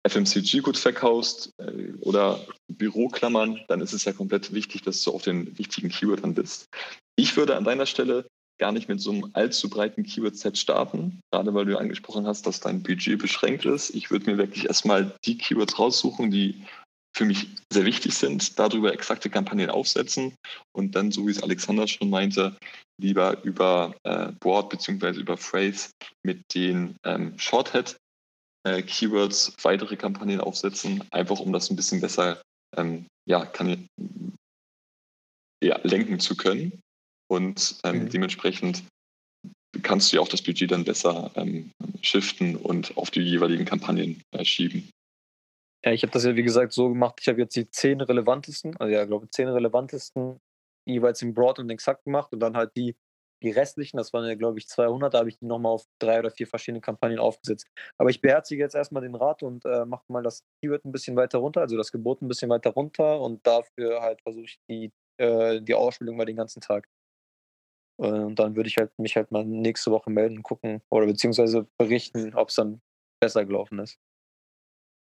FMCG-Gut 0.09 0.79
verkaufst 0.79 1.53
äh, 1.59 1.93
oder 2.01 2.41
Büroklammern, 2.69 3.61
dann 3.69 3.81
ist 3.81 3.93
es 3.93 4.05
ja 4.05 4.13
komplett 4.13 4.53
wichtig, 4.53 4.83
dass 4.83 5.03
du 5.03 5.13
auf 5.13 5.23
den 5.23 5.59
wichtigen 5.59 5.89
Keywordern 5.89 6.35
bist. 6.35 6.67
Ich 7.17 7.37
würde 7.37 7.57
an 7.57 7.65
deiner 7.65 7.87
Stelle 7.87 8.27
gar 8.59 8.73
nicht 8.73 8.89
mit 8.89 9.01
so 9.01 9.11
einem 9.11 9.31
allzu 9.33 9.69
breiten 9.69 10.05
Keyword-Set 10.05 10.59
starten, 10.59 11.21
gerade 11.33 11.53
weil 11.55 11.65
du 11.65 11.79
angesprochen 11.79 12.27
hast, 12.27 12.47
dass 12.47 12.61
dein 12.61 12.83
Budget 12.83 13.19
beschränkt 13.19 13.65
ist. 13.65 13.91
Ich 13.91 14.11
würde 14.11 14.31
mir 14.31 14.39
wirklich 14.39 14.67
erstmal 14.67 15.17
die 15.25 15.39
Keywords 15.39 15.79
raussuchen, 15.79 16.31
die 16.31 16.63
für 17.17 17.25
mich 17.25 17.49
sehr 17.73 17.85
wichtig 17.85 18.15
sind, 18.15 18.59
darüber 18.59 18.93
exakte 18.93 19.31
Kampagnen 19.31 19.71
aufsetzen 19.71 20.35
und 20.73 20.95
dann, 20.95 21.11
so 21.11 21.27
wie 21.27 21.33
es 21.33 21.43
Alexander 21.43 21.89
schon 21.89 22.11
meinte, 22.11 22.57
lieber 23.01 23.43
über 23.43 23.95
äh, 24.05 24.33
Board 24.41 24.71
bzw. 24.71 25.19
über 25.19 25.37
Phrase 25.37 25.91
mit 26.23 26.43
den 26.55 26.97
ähm, 27.05 27.37
Shorthead 27.37 27.97
äh, 28.65 28.83
Keywords 28.83 29.55
weitere 29.63 29.97
Kampagnen 29.97 30.41
aufsetzen, 30.41 31.05
einfach 31.11 31.41
um 31.41 31.53
das 31.53 31.71
ein 31.71 31.77
bisschen 31.77 32.01
besser 32.01 32.43
ähm, 32.77 33.07
ja, 33.29 33.45
kann, 33.47 33.87
ja, 35.63 35.79
lenken 35.83 36.21
zu 36.21 36.37
können. 36.37 36.81
Und 37.31 37.79
ähm, 37.85 38.05
mhm. 38.05 38.11
dementsprechend 38.11 38.85
kannst 39.83 40.11
du 40.11 40.17
ja 40.17 40.23
auch 40.23 40.29
das 40.29 40.43
Budget 40.43 40.71
dann 40.71 40.85
besser 40.85 41.31
ähm, 41.37 41.71
shiften 42.03 42.57
und 42.57 42.97
auf 42.97 43.11
die 43.11 43.21
jeweiligen 43.21 43.65
Kampagnen 43.65 44.23
äh, 44.33 44.45
schieben. 44.45 44.91
Ja, 45.85 45.93
ich 45.93 46.03
habe 46.03 46.13
das 46.13 46.25
ja 46.25 46.37
wie 46.37 46.43
gesagt 46.43 46.73
so 46.73 46.89
gemacht. 46.89 47.19
Ich 47.21 47.29
habe 47.29 47.41
jetzt 47.41 47.57
die 47.57 47.71
zehn 47.71 48.01
relevantesten, 48.01 48.77
also 48.77 48.93
ja, 48.93 49.05
glaube 49.05 49.31
zehn 49.31 49.49
relevantesten 49.49 50.39
jeweils 50.87 51.23
im 51.23 51.35
Broad 51.35 51.59
und 51.59 51.71
exakt 51.71 52.05
gemacht 52.05 52.33
und 52.33 52.41
dann 52.41 52.57
halt 52.57 52.77
die, 52.77 52.97
die 53.43 53.51
restlichen, 53.51 53.97
das 53.97 54.13
waren 54.13 54.27
ja 54.27 54.35
glaube 54.35 54.59
ich 54.59 54.69
200, 54.69 55.15
da 55.15 55.19
habe 55.19 55.29
ich 55.29 55.39
die 55.39 55.47
nochmal 55.47 55.73
auf 55.73 55.87
drei 55.99 56.19
oder 56.19 56.31
vier 56.31 56.47
verschiedene 56.47 56.81
Kampagnen 56.81 57.19
aufgesetzt. 57.19 57.67
Aber 57.99 58.11
ich 58.11 58.21
beherzige 58.21 58.63
jetzt 58.63 58.75
erstmal 58.75 59.03
den 59.03 59.15
Rat 59.15 59.43
und 59.43 59.65
äh, 59.65 59.85
mache 59.85 60.05
mal 60.09 60.23
das 60.23 60.45
Keyword 60.63 60.85
ein 60.85 60.93
bisschen 60.93 61.17
weiter 61.17 61.39
runter, 61.39 61.61
also 61.61 61.77
das 61.77 61.93
Gebot 61.93 62.23
ein 62.23 62.29
bisschen 62.29 62.51
weiter 62.51 62.71
runter 62.71 63.21
und 63.21 63.47
dafür 63.47 64.03
halt 64.03 64.21
versuche 64.23 64.45
ich 64.45 64.59
die, 64.69 64.93
äh, 65.19 65.61
die 65.61 65.75
Ausspielung 65.75 66.17
mal 66.17 66.27
den 66.27 66.37
ganzen 66.37 66.61
Tag. 66.61 66.87
Und 67.99 68.39
dann 68.39 68.57
würde 68.57 68.69
ich 68.69 68.79
halt 68.79 68.99
mich 68.99 69.17
halt 69.17 69.31
mal 69.31 69.45
nächste 69.45 69.91
Woche 69.91 70.09
melden 70.09 70.39
und 70.39 70.43
gucken 70.43 70.81
oder 70.89 71.05
beziehungsweise 71.05 71.67
berichten, 71.77 72.35
ob 72.35 72.49
es 72.49 72.55
dann 72.55 72.81
besser 73.21 73.45
gelaufen 73.45 73.79
ist. 73.79 73.99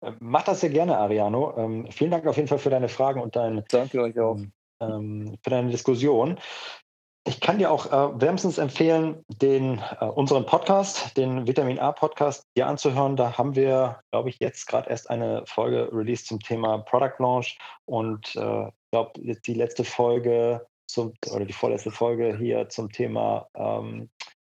Äh, 0.03 0.12
mach 0.20 0.44
das 0.44 0.61
sehr 0.61 0.70
gerne, 0.70 0.96
Ariano. 0.96 1.57
Ähm, 1.59 1.90
vielen 1.90 2.11
Dank 2.11 2.27
auf 2.27 2.37
jeden 2.37 2.49
Fall 2.49 2.59
für 2.59 2.70
deine 2.70 2.88
Fragen 2.88 3.20
und 3.20 3.37
dein, 3.37 3.64
Danke 3.68 4.01
euch 4.01 4.18
auch. 4.18 4.38
Ähm, 4.81 5.37
für 5.42 5.51
deine 5.51 5.70
Diskussion. 5.70 6.38
Ich 7.29 7.41
kann 7.41 7.59
dir 7.59 7.73
auch 7.73 7.87
äh, 7.87 8.21
wärmstens 8.21 8.57
empfehlen, 8.57 9.25
den, 9.27 9.83
äh, 10.01 10.05
unseren 10.05 10.47
Podcast, 10.47 11.17
den 11.17 11.49
Vitamin 11.49 11.81
A 11.81 11.91
Podcast, 11.91 12.47
dir 12.57 12.69
anzuhören. 12.69 13.17
Da 13.17 13.37
haben 13.37 13.57
wir, 13.57 14.01
glaube 14.12 14.29
ich, 14.29 14.39
jetzt 14.39 14.67
gerade 14.67 14.89
erst 14.89 15.11
eine 15.11 15.43
Folge 15.45 15.91
released 15.93 16.29
zum 16.29 16.39
Thema 16.39 16.79
Product 16.79 17.15
Launch 17.19 17.59
und 17.85 18.37
äh, 18.37 18.69
ich 18.69 18.91
glaube, 18.93 19.21
die 19.21 19.55
letzte 19.55 19.83
Folge 19.83 20.65
zum, 20.87 21.15
oder 21.33 21.45
die 21.45 21.53
vorletzte 21.53 21.91
Folge 21.91 22.37
hier 22.39 22.69
zum 22.69 22.93
Thema 22.93 23.49
ähm, 23.57 24.09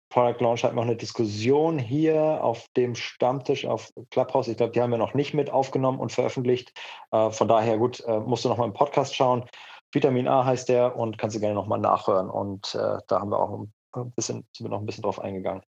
Product 0.09 0.41
Launch 0.41 0.63
hatten 0.63 0.77
wir 0.77 0.83
noch 0.83 0.89
eine 0.89 0.97
Diskussion 0.97 1.77
hier 1.77 2.45
auf 2.45 2.69
dem 2.77 2.95
Stammtisch 2.95 3.65
auf 3.65 3.93
Clubhouse. 4.11 4.47
Ich 4.47 4.57
glaube, 4.57 4.73
die 4.73 4.81
haben 4.81 4.91
wir 4.91 4.99
noch 4.99 5.15
nicht 5.15 5.35
mit 5.35 5.51
aufgenommen 5.51 5.99
und 5.99 6.13
veröffentlicht. 6.13 6.73
Äh, 7.11 7.31
von 7.31 7.49
daher, 7.49 7.79
gut, 7.79 7.99
äh, 8.07 8.21
musst 8.21 8.45
du 8.45 8.49
noch 8.49 8.59
mal 8.59 8.67
im 8.67 8.75
Podcast 8.75 9.17
schauen. 9.17 9.45
Vitamin 9.93 10.29
A 10.29 10.45
heißt 10.45 10.69
der 10.69 10.97
und 10.97 11.19
kannst 11.19 11.37
du 11.37 11.41
gerne 11.41 11.55
noch 11.55 11.67
mal 11.67 11.79
nachhören. 11.79 12.31
Und 12.31 12.75
äh, 12.75 12.99
da 13.09 13.21
haben 13.21 13.31
wir 13.31 13.39
auch 13.39 13.67
ein 13.95 14.13
bisschen, 14.13 14.47
sind 14.57 14.67
wir 14.67 14.71
noch 14.71 14.81
ein 14.81 14.87
bisschen 14.87 15.03
drauf 15.03 15.21
eingegangen. 15.21 15.63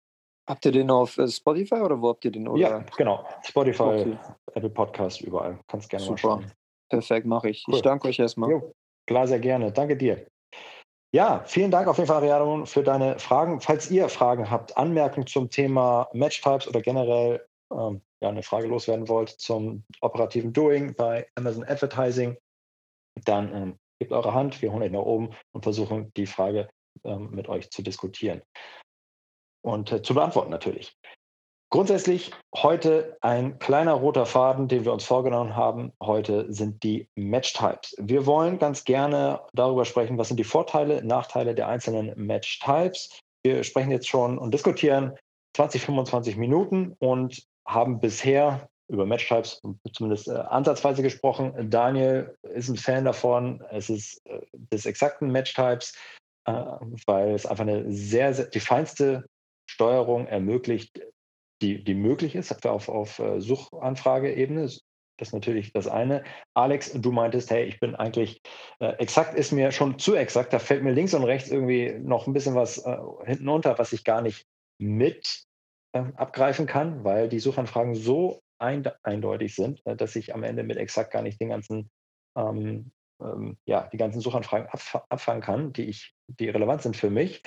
Habt 0.48 0.66
ihr 0.66 0.72
den 0.72 0.90
auf 0.92 1.18
äh, 1.18 1.28
Spotify 1.28 1.76
oder 1.76 2.02
wo 2.02 2.10
habt 2.10 2.26
ihr 2.26 2.32
den? 2.32 2.48
Oder? 2.48 2.62
Ja, 2.62 2.86
genau. 2.98 3.26
Spotify, 3.44 3.84
okay. 3.84 4.18
Apple 4.54 4.70
Podcast, 4.70 5.22
überall. 5.22 5.60
Kannst 5.68 5.90
gerne 5.90 6.06
Super. 6.06 6.14
mal 6.14 6.18
schauen. 6.18 6.52
Perfekt, 6.90 7.26
mache 7.26 7.50
ich. 7.50 7.64
Cool. 7.68 7.76
Ich 7.76 7.82
danke 7.82 8.08
euch 8.08 8.20
erstmal. 8.20 8.52
Jo, 8.52 8.74
klar, 9.08 9.28
sehr 9.28 9.40
gerne. 9.40 9.72
Danke 9.72 9.96
dir. 9.96 10.28
Ja, 11.14 11.44
vielen 11.46 11.72
Dank 11.72 11.88
auf 11.88 11.98
jeden 11.98 12.08
Fall, 12.08 12.18
Ariadne, 12.18 12.66
für 12.66 12.84
deine 12.84 13.20
Fragen. 13.20 13.60
Falls 13.60 13.92
ihr 13.92 14.08
Fragen 14.08 14.50
habt, 14.50 14.78
Anmerkungen 14.78 15.28
zum 15.28 15.50
Thema 15.50 16.08
Matchtypes 16.14 16.68
oder 16.68 16.82
generell 16.82 17.46
ähm, 17.72 18.02
ja, 18.22 18.30
eine 18.30 18.44
Frage 18.44 18.68
loswerden 18.68 19.08
wollt 19.10 19.30
zum 19.30 19.84
operativen 20.02 20.54
Doing 20.54 20.94
bei 20.96 21.28
Amazon 21.36 21.64
Advertising, 21.64 22.38
dann 23.26 23.54
ähm, 23.54 23.80
gebt 24.02 24.14
eure 24.14 24.34
Hand, 24.34 24.64
wir 24.64 24.72
holen 24.72 24.82
euch 24.82 24.92
nach 24.92 25.02
oben 25.02 25.30
und 25.54 25.62
versuchen 25.62 26.12
die 26.18 26.26
Frage 26.26 26.68
ähm, 27.04 27.30
mit 27.30 27.48
euch 27.48 27.70
zu 27.70 27.84
diskutieren 27.84 28.42
und 29.64 29.92
äh, 29.92 30.02
zu 30.02 30.16
beantworten 30.16 30.50
natürlich. 30.50 30.98
Grundsätzlich 31.70 32.32
heute 32.56 33.16
ein 33.22 33.60
kleiner 33.60 33.94
roter 33.94 34.26
Faden, 34.26 34.68
den 34.68 34.86
wir 34.86 34.92
uns 34.92 35.06
vorgenommen 35.06 35.56
haben. 35.56 35.94
Heute 36.02 36.52
sind 36.52 36.82
die 36.82 37.08
Match-Types. 37.16 37.96
Wir 38.00 38.26
wollen 38.26 38.58
ganz 38.58 38.86
gerne 38.86 39.42
darüber 39.54 39.86
sprechen, 39.86 40.18
was 40.18 40.30
sind 40.30 40.38
die 40.38 40.44
Vorteile, 40.44 41.06
Nachteile 41.06 41.54
der 41.54 41.68
einzelnen 41.68 42.12
Match-Types. 42.18 43.20
Wir 43.44 43.64
sprechen 43.64 43.92
jetzt 43.92 44.10
schon 44.10 44.40
und 44.40 44.52
diskutieren 44.52 45.16
20, 45.56 45.84
25 45.84 46.38
Minuten 46.38 46.96
und 46.98 47.44
haben 47.68 48.00
bisher 48.00 48.68
über 48.92 49.06
Matchtypes 49.06 49.62
zumindest 49.94 50.28
äh, 50.28 50.34
ansatzweise 50.34 51.02
gesprochen. 51.02 51.70
Daniel 51.70 52.36
ist 52.54 52.70
ein 52.70 52.76
Fan 52.76 53.06
davon. 53.06 53.64
Es 53.72 53.90
ist 53.90 54.22
äh, 54.26 54.42
des 54.54 54.86
exakten 54.86 55.32
Matchtypes, 55.32 55.94
äh, 56.46 56.54
weil 57.06 57.34
es 57.34 57.46
einfach 57.46 57.64
eine 57.64 57.92
sehr, 57.92 58.34
sehr 58.34 58.48
die 58.48 58.60
feinste 58.60 59.26
Steuerung 59.70 60.28
ermöglicht, 60.28 61.02
die, 61.62 61.84
die 61.84 61.94
möglich 61.94 62.36
ist 62.36 62.66
auf, 62.66 62.90
auf 62.90 63.20
äh, 63.20 63.40
Suchanfrageebene. 63.40 64.64
Das 64.64 65.28
ist 65.30 65.34
natürlich 65.34 65.72
das 65.72 65.88
eine. 65.88 66.24
Alex, 66.54 66.92
du 66.94 67.12
meintest, 67.12 67.50
hey, 67.52 67.64
ich 67.66 67.80
bin 67.80 67.96
eigentlich, 67.96 68.42
äh, 68.80 68.94
exakt 68.98 69.36
ist 69.36 69.52
mir 69.52 69.72
schon 69.72 70.00
zu 70.00 70.16
exakt. 70.16 70.52
Da 70.52 70.60
fällt 70.60 70.84
mir 70.84 70.92
links 70.92 71.14
und 71.14 71.24
rechts 71.24 71.50
irgendwie 71.50 71.94
noch 72.00 72.28
ein 72.28 72.34
bisschen 72.34 72.56
was 72.56 72.80
äh, 72.80 72.98
hinten 73.26 73.48
unter, 73.48 73.80
was 73.80 73.94
ich 73.94 74.04
gar 74.04 74.22
nicht 74.22 74.46
mit 74.80 75.44
abgreifen 75.94 76.68
kann, 76.68 77.04
weil 77.04 77.28
die 77.28 77.40
Suchanfragen 77.40 77.96
so 77.96 78.40
eindeutig 78.62 79.56
sind, 79.56 79.86
äh, 79.86 79.96
dass 79.96 80.16
ich 80.16 80.34
am 80.34 80.44
Ende 80.44 80.64
mit 80.64 80.78
exakt 80.78 81.12
gar 81.12 81.22
nicht 81.22 81.40
den 81.42 81.50
ganzen, 81.50 81.90
ähm, 82.38 82.92
ähm, 83.22 83.58
ja, 83.66 83.88
die 83.92 83.98
ganzen 83.98 84.22
Suchanfragen 84.22 84.68
abf 84.68 84.96
abfangen 85.10 85.42
kann, 85.42 85.74
die 85.74 85.86
ich, 85.86 86.14
die 86.28 86.50
relevant 86.50 86.82
sind 86.82 86.96
für 86.96 87.10
mich. 87.10 87.44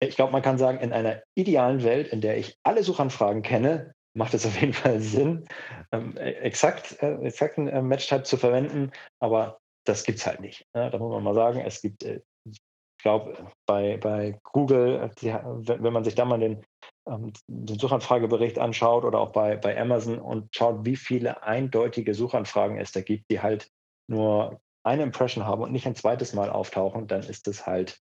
Ich 0.00 0.16
glaube, 0.16 0.32
man 0.32 0.42
kann 0.42 0.58
sagen, 0.58 0.80
in 0.80 0.92
einer 0.92 1.22
idealen 1.34 1.84
Welt, 1.84 2.08
in 2.08 2.20
der 2.20 2.36
ich 2.36 2.58
alle 2.64 2.82
Suchanfragen 2.82 3.42
kenne, 3.42 3.94
macht 4.14 4.34
es 4.34 4.44
auf 4.44 4.60
jeden 4.60 4.72
Fall 4.72 5.00
Sinn, 5.00 5.46
ähm, 5.92 6.16
e, 6.16 6.32
exakt, 6.32 7.02
äh, 7.02 7.14
exakten 7.22 7.68
äh, 7.68 7.82
Matchtype 7.82 8.24
zu 8.24 8.36
verwenden, 8.36 8.90
aber 9.20 9.58
das 9.84 10.04
gibt 10.04 10.18
es 10.18 10.26
halt 10.26 10.40
nicht. 10.40 10.66
Ne? 10.74 10.90
Da 10.90 10.98
muss 10.98 11.12
man 11.12 11.24
mal 11.24 11.34
sagen, 11.34 11.60
es 11.60 11.80
gibt, 11.80 12.04
äh, 12.04 12.20
ich 12.44 12.58
glaube, 12.98 13.46
bei, 13.66 13.96
bei 13.96 14.38
Google, 14.44 15.10
die, 15.20 15.32
wenn 15.32 15.92
man 15.92 16.04
sich 16.04 16.14
da 16.14 16.24
mal 16.24 16.38
den 16.38 16.64
ähm, 17.06 17.32
den 17.46 17.78
Suchanfragebericht 17.78 18.58
anschaut 18.58 19.04
oder 19.04 19.18
auch 19.18 19.32
bei, 19.32 19.56
bei 19.56 19.78
Amazon 19.80 20.18
und 20.18 20.54
schaut, 20.54 20.84
wie 20.84 20.96
viele 20.96 21.42
eindeutige 21.42 22.14
Suchanfragen 22.14 22.78
es 22.78 22.92
da 22.92 23.00
gibt, 23.00 23.30
die 23.30 23.40
halt 23.40 23.70
nur 24.08 24.60
eine 24.84 25.02
Impression 25.02 25.44
haben 25.44 25.62
und 25.62 25.72
nicht 25.72 25.86
ein 25.86 25.94
zweites 25.94 26.32
Mal 26.32 26.50
auftauchen, 26.50 27.06
dann 27.06 27.22
ist 27.22 27.46
das 27.46 27.66
halt 27.66 28.00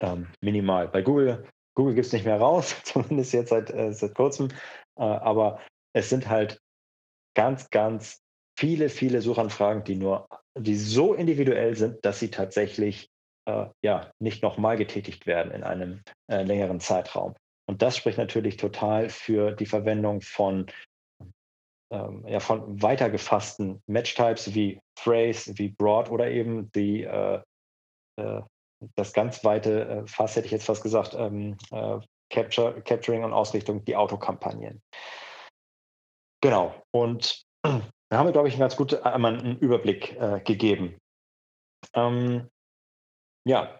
ähm, 0.00 0.28
minimal. 0.40 0.88
Bei 0.88 1.02
Google, 1.02 1.46
Google 1.74 1.94
gibt 1.94 2.06
es 2.06 2.12
nicht 2.12 2.24
mehr 2.24 2.40
raus, 2.40 2.76
zumindest 2.84 3.32
jetzt 3.32 3.50
seit, 3.50 3.70
äh, 3.70 3.92
seit 3.92 4.14
kurzem, 4.14 4.48
äh, 4.96 5.02
aber 5.02 5.60
es 5.94 6.08
sind 6.08 6.28
halt 6.28 6.60
ganz, 7.34 7.70
ganz 7.70 8.22
viele, 8.58 8.88
viele 8.88 9.22
Suchanfragen, 9.22 9.84
die 9.84 9.96
nur, 9.96 10.28
die 10.56 10.76
so 10.76 11.14
individuell 11.14 11.76
sind, 11.76 12.04
dass 12.04 12.18
sie 12.18 12.30
tatsächlich 12.30 13.10
äh, 13.46 13.66
ja 13.82 14.10
nicht 14.18 14.42
nochmal 14.42 14.76
getätigt 14.76 15.26
werden 15.26 15.52
in 15.52 15.62
einem 15.62 16.02
äh, 16.30 16.42
längeren 16.42 16.80
Zeitraum. 16.80 17.34
Und 17.68 17.82
das 17.82 17.96
spricht 17.96 18.18
natürlich 18.18 18.56
total 18.56 19.08
für 19.08 19.52
die 19.52 19.66
Verwendung 19.66 20.20
von, 20.20 20.66
ähm, 21.92 22.26
ja, 22.26 22.40
von 22.40 22.82
weitergefassten 22.82 23.82
Matchtypes 23.86 24.54
wie 24.54 24.80
Phrase, 24.98 25.56
wie 25.58 25.68
Broad 25.68 26.10
oder 26.10 26.30
eben 26.30 26.70
die, 26.72 27.04
äh, 27.04 27.40
äh, 28.16 28.42
das 28.96 29.12
ganz 29.12 29.44
weite 29.44 29.88
äh, 29.88 30.06
Fass, 30.06 30.36
hätte 30.36 30.46
ich 30.46 30.52
jetzt 30.52 30.66
fast 30.66 30.82
gesagt, 30.82 31.14
ähm, 31.14 31.56
äh, 31.70 31.98
Capture, 32.30 32.80
Capturing 32.82 33.24
und 33.24 33.32
Ausrichtung, 33.32 33.84
die 33.84 33.94
Autokampagnen. 33.94 34.82
Genau. 36.42 36.74
Und 36.90 37.44
da 37.62 37.80
haben 38.12 38.26
wir, 38.26 38.32
glaube 38.32 38.48
ich, 38.48 38.54
einen 38.54 38.60
ganz 38.60 38.76
guten 38.76 39.02
einen 39.02 39.58
Überblick 39.58 40.16
äh, 40.16 40.40
gegeben. 40.40 40.98
Ähm, 41.94 42.48
ja, 43.46 43.78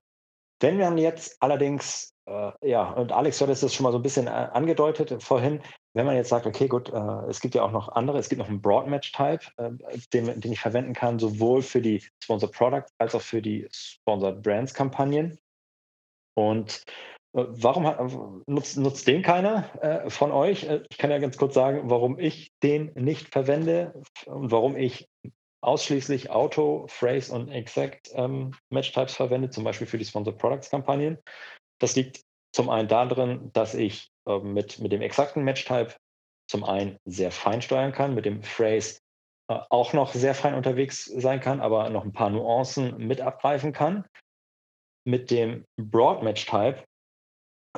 wenn 0.63 0.79
wir 0.79 0.91
jetzt 0.97 1.37
allerdings 1.41 2.13
äh, 2.27 2.53
ja, 2.63 2.91
und 2.93 3.13
Alex 3.13 3.41
hat 3.41 3.49
es 3.49 3.75
schon 3.75 3.85
mal 3.85 3.93
so 3.93 3.99
ein 3.99 4.03
bisschen 4.03 4.27
äh, 4.27 4.31
angedeutet 4.31 5.23
vorhin. 5.23 5.61
Wenn 5.95 6.07
man 6.07 6.17
jetzt 6.17 6.29
sagt, 6.29 6.47
okay, 6.47 6.69
gut, 6.69 6.89
äh, 6.91 7.29
es 7.29 7.41
gibt 7.41 7.55
ja 7.55 7.63
auch 7.63 7.73
noch 7.73 7.89
andere, 7.89 8.19
es 8.19 8.29
gibt 8.29 8.39
noch 8.39 8.49
einen 8.49 8.63
Broad-Match-Type, 8.63 9.45
äh, 9.57 9.71
den, 10.13 10.41
den, 10.41 10.53
ich 10.53 10.61
verwenden 10.61 10.95
kann, 10.95 11.19
sowohl 11.19 11.63
für 11.63 11.83
die 11.83 12.03
Sponsored 12.23 12.53
Products 12.53 12.93
als 12.99 13.15
auch 13.15 13.21
für 13.21 13.43
die 13.43 13.69
Sponsored 13.73 14.43
Brands-Kampagnen. 14.43 15.39
Und 16.35 16.85
äh, 17.35 17.45
warum 17.49 17.87
hat, 17.87 17.99
nutzt, 18.47 18.79
nutzt 18.79 19.07
den 19.09 19.23
keiner 19.23 19.69
äh, 19.83 20.09
von 20.09 20.31
euch? 20.31 20.69
ich 20.89 20.99
kann 20.99 21.11
ja 21.11 21.19
ganz 21.19 21.37
kurz 21.37 21.55
sagen, 21.55 21.91
warum 21.91 22.19
ich 22.19 22.53
den 22.63 22.93
nicht 22.95 23.29
verwende 23.33 24.01
und 24.27 24.51
warum 24.53 24.77
ich 24.77 25.09
ausschließlich 25.63 26.31
Auto, 26.31 26.87
Phrase 26.89 27.33
und 27.33 27.49
Exact 27.49 28.11
ähm, 28.15 28.53
Match-Types 28.71 29.15
verwende, 29.15 29.51
zum 29.51 29.65
Beispiel 29.65 29.87
für 29.87 29.99
die 29.99 30.05
Sponsored 30.05 30.39
Products-Kampagnen. 30.39 31.19
Das 31.81 31.97
liegt 31.97 32.23
zum 32.55 32.69
einen 32.69 32.89
darin, 32.89 33.51
dass 33.53 33.75
ich 33.75 34.11
äh, 34.27 34.39
mit, 34.39 34.79
mit 34.81 34.93
dem 34.93 35.03
exakten 35.03 35.45
Match-Type 35.45 35.95
zum 36.51 36.65
einen 36.65 36.99
sehr 37.05 37.31
fein 37.31 37.63
steuern 37.63 37.93
kann, 37.93 38.15
mit 38.15 38.27
dem 38.27 38.43
Phrase 38.43 39.01
äh, 39.49 39.59
auch 39.71 39.93
noch 39.93 40.13
sehr 40.13 40.35
fein 40.35 40.55
unterwegs 40.55 41.05
sein 41.05 41.41
kann, 41.41 41.61
aber 41.61 41.89
noch 41.91 42.05
ein 42.05 42.13
paar 42.13 42.31
Nuancen 42.31 42.99
mit 42.99 43.21
abgreifen 43.21 43.73
kann. 43.73 44.05
Mit 45.05 45.31
dem 45.31 45.65
Broad 45.77 46.23
Match-Type 46.23 46.85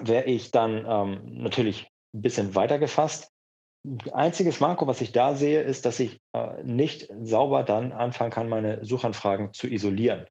wäre 0.01 0.25
ich 0.25 0.51
dann 0.51 0.85
ähm, 0.89 1.43
natürlich 1.43 1.87
ein 2.15 2.23
bisschen 2.23 2.55
weiter 2.55 2.79
gefasst. 2.79 3.34
Einziges 4.13 4.61
Manko, 4.61 4.87
was 4.87 5.01
ich 5.01 5.13
da 5.13 5.35
sehe, 5.35 5.61
ist, 5.61 5.85
dass 5.85 6.01
ich 6.01 6.21
äh, 6.33 6.63
nicht 6.63 7.09
sauber 7.23 7.63
dann 7.65 7.93
anfangen 7.93 8.31
kann, 8.31 8.49
meine 8.49 8.85
Suchanfragen 8.85 9.53
zu 9.53 9.69
isolieren. 9.69 10.27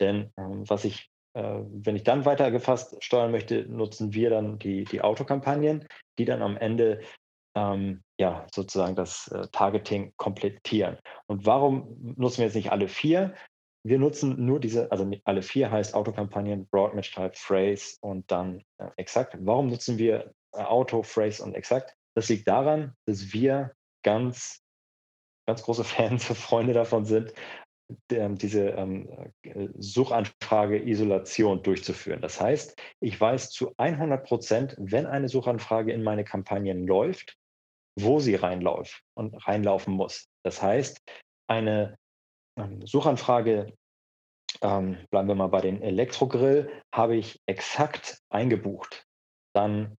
Denn 0.00 0.30
ähm, 0.36 0.68
was 0.68 0.84
ich 0.84 1.10
äh, 1.34 1.60
wenn 1.70 1.96
ich 1.96 2.02
dann 2.04 2.24
weiter 2.24 2.50
gefasst 2.50 2.96
steuern 3.02 3.30
möchte, 3.30 3.64
nutzen 3.68 4.12
wir 4.12 4.30
dann 4.30 4.58
die, 4.58 4.84
die 4.84 5.00
Autokampagnen, 5.02 5.86
die 6.18 6.24
dann 6.24 6.42
am 6.42 6.56
Ende 6.56 7.00
ähm, 7.54 8.02
ja, 8.18 8.46
sozusagen 8.52 8.96
das 8.96 9.28
äh, 9.28 9.46
Targeting 9.52 10.12
komplettieren. 10.16 10.98
Und 11.26 11.46
warum 11.46 11.96
nutzen 12.16 12.38
wir 12.38 12.46
jetzt 12.46 12.54
nicht 12.54 12.72
alle 12.72 12.88
vier? 12.88 13.34
Wir 13.84 13.98
nutzen 13.98 14.44
nur 14.44 14.58
diese, 14.58 14.90
also 14.90 15.08
alle 15.24 15.42
vier 15.42 15.70
heißt 15.70 15.94
Autokampagnen, 15.94 16.66
Broadmatch 16.68 17.14
Type, 17.14 17.34
Phrase 17.34 17.96
und 18.00 18.30
dann 18.30 18.62
äh, 18.78 18.88
Exakt. 18.96 19.36
Warum 19.40 19.68
nutzen 19.68 19.98
wir 19.98 20.32
äh, 20.52 20.62
Auto, 20.62 21.02
Phrase 21.02 21.42
und 21.42 21.54
Exakt? 21.54 21.94
Das 22.18 22.28
liegt 22.28 22.48
daran, 22.48 22.96
dass 23.06 23.32
wir 23.32 23.76
ganz, 24.02 24.64
ganz 25.46 25.62
große 25.62 25.84
Fans, 25.94 26.24
Freunde 26.24 26.72
davon 26.72 27.04
sind, 27.04 27.32
diese 28.10 28.70
ähm, 28.70 29.08
äh, 29.42 29.68
Suchanfrage-Isolation 29.78 31.62
durchzuführen. 31.62 32.20
Das 32.20 32.40
heißt, 32.40 32.76
ich 32.98 33.20
weiß 33.20 33.50
zu 33.50 33.72
100 33.76 34.26
Prozent, 34.26 34.74
wenn 34.78 35.06
eine 35.06 35.28
Suchanfrage 35.28 35.92
in 35.92 36.02
meine 36.02 36.24
Kampagnen 36.24 36.88
läuft, 36.88 37.36
wo 37.96 38.18
sie 38.18 38.34
reinläuft 38.34 39.00
und 39.14 39.34
reinlaufen 39.46 39.94
muss. 39.94 40.26
Das 40.44 40.60
heißt, 40.60 41.00
eine 41.46 41.96
ähm, 42.58 42.84
Suchanfrage, 42.84 43.72
ähm, 44.60 44.98
bleiben 45.10 45.28
wir 45.28 45.36
mal 45.36 45.46
bei 45.46 45.60
den 45.60 45.82
Elektrogrill, 45.82 46.82
habe 46.92 47.14
ich 47.14 47.40
exakt 47.46 48.18
eingebucht. 48.28 49.06
Dann 49.54 49.96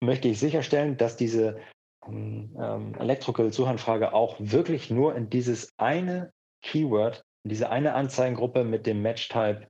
möchte 0.00 0.28
ich 0.28 0.38
sicherstellen, 0.38 0.96
dass 0.96 1.16
diese 1.16 1.60
ähm, 2.06 2.94
Elektrogrill-Suchanfrage 2.98 4.12
auch 4.12 4.36
wirklich 4.38 4.90
nur 4.90 5.14
in 5.14 5.30
dieses 5.30 5.72
eine 5.78 6.32
Keyword 6.62 7.24
in 7.46 7.50
diese 7.50 7.70
eine 7.70 7.94
Anzeigengruppe 7.94 8.64
mit 8.64 8.86
dem 8.86 9.02
Match-Type 9.02 9.68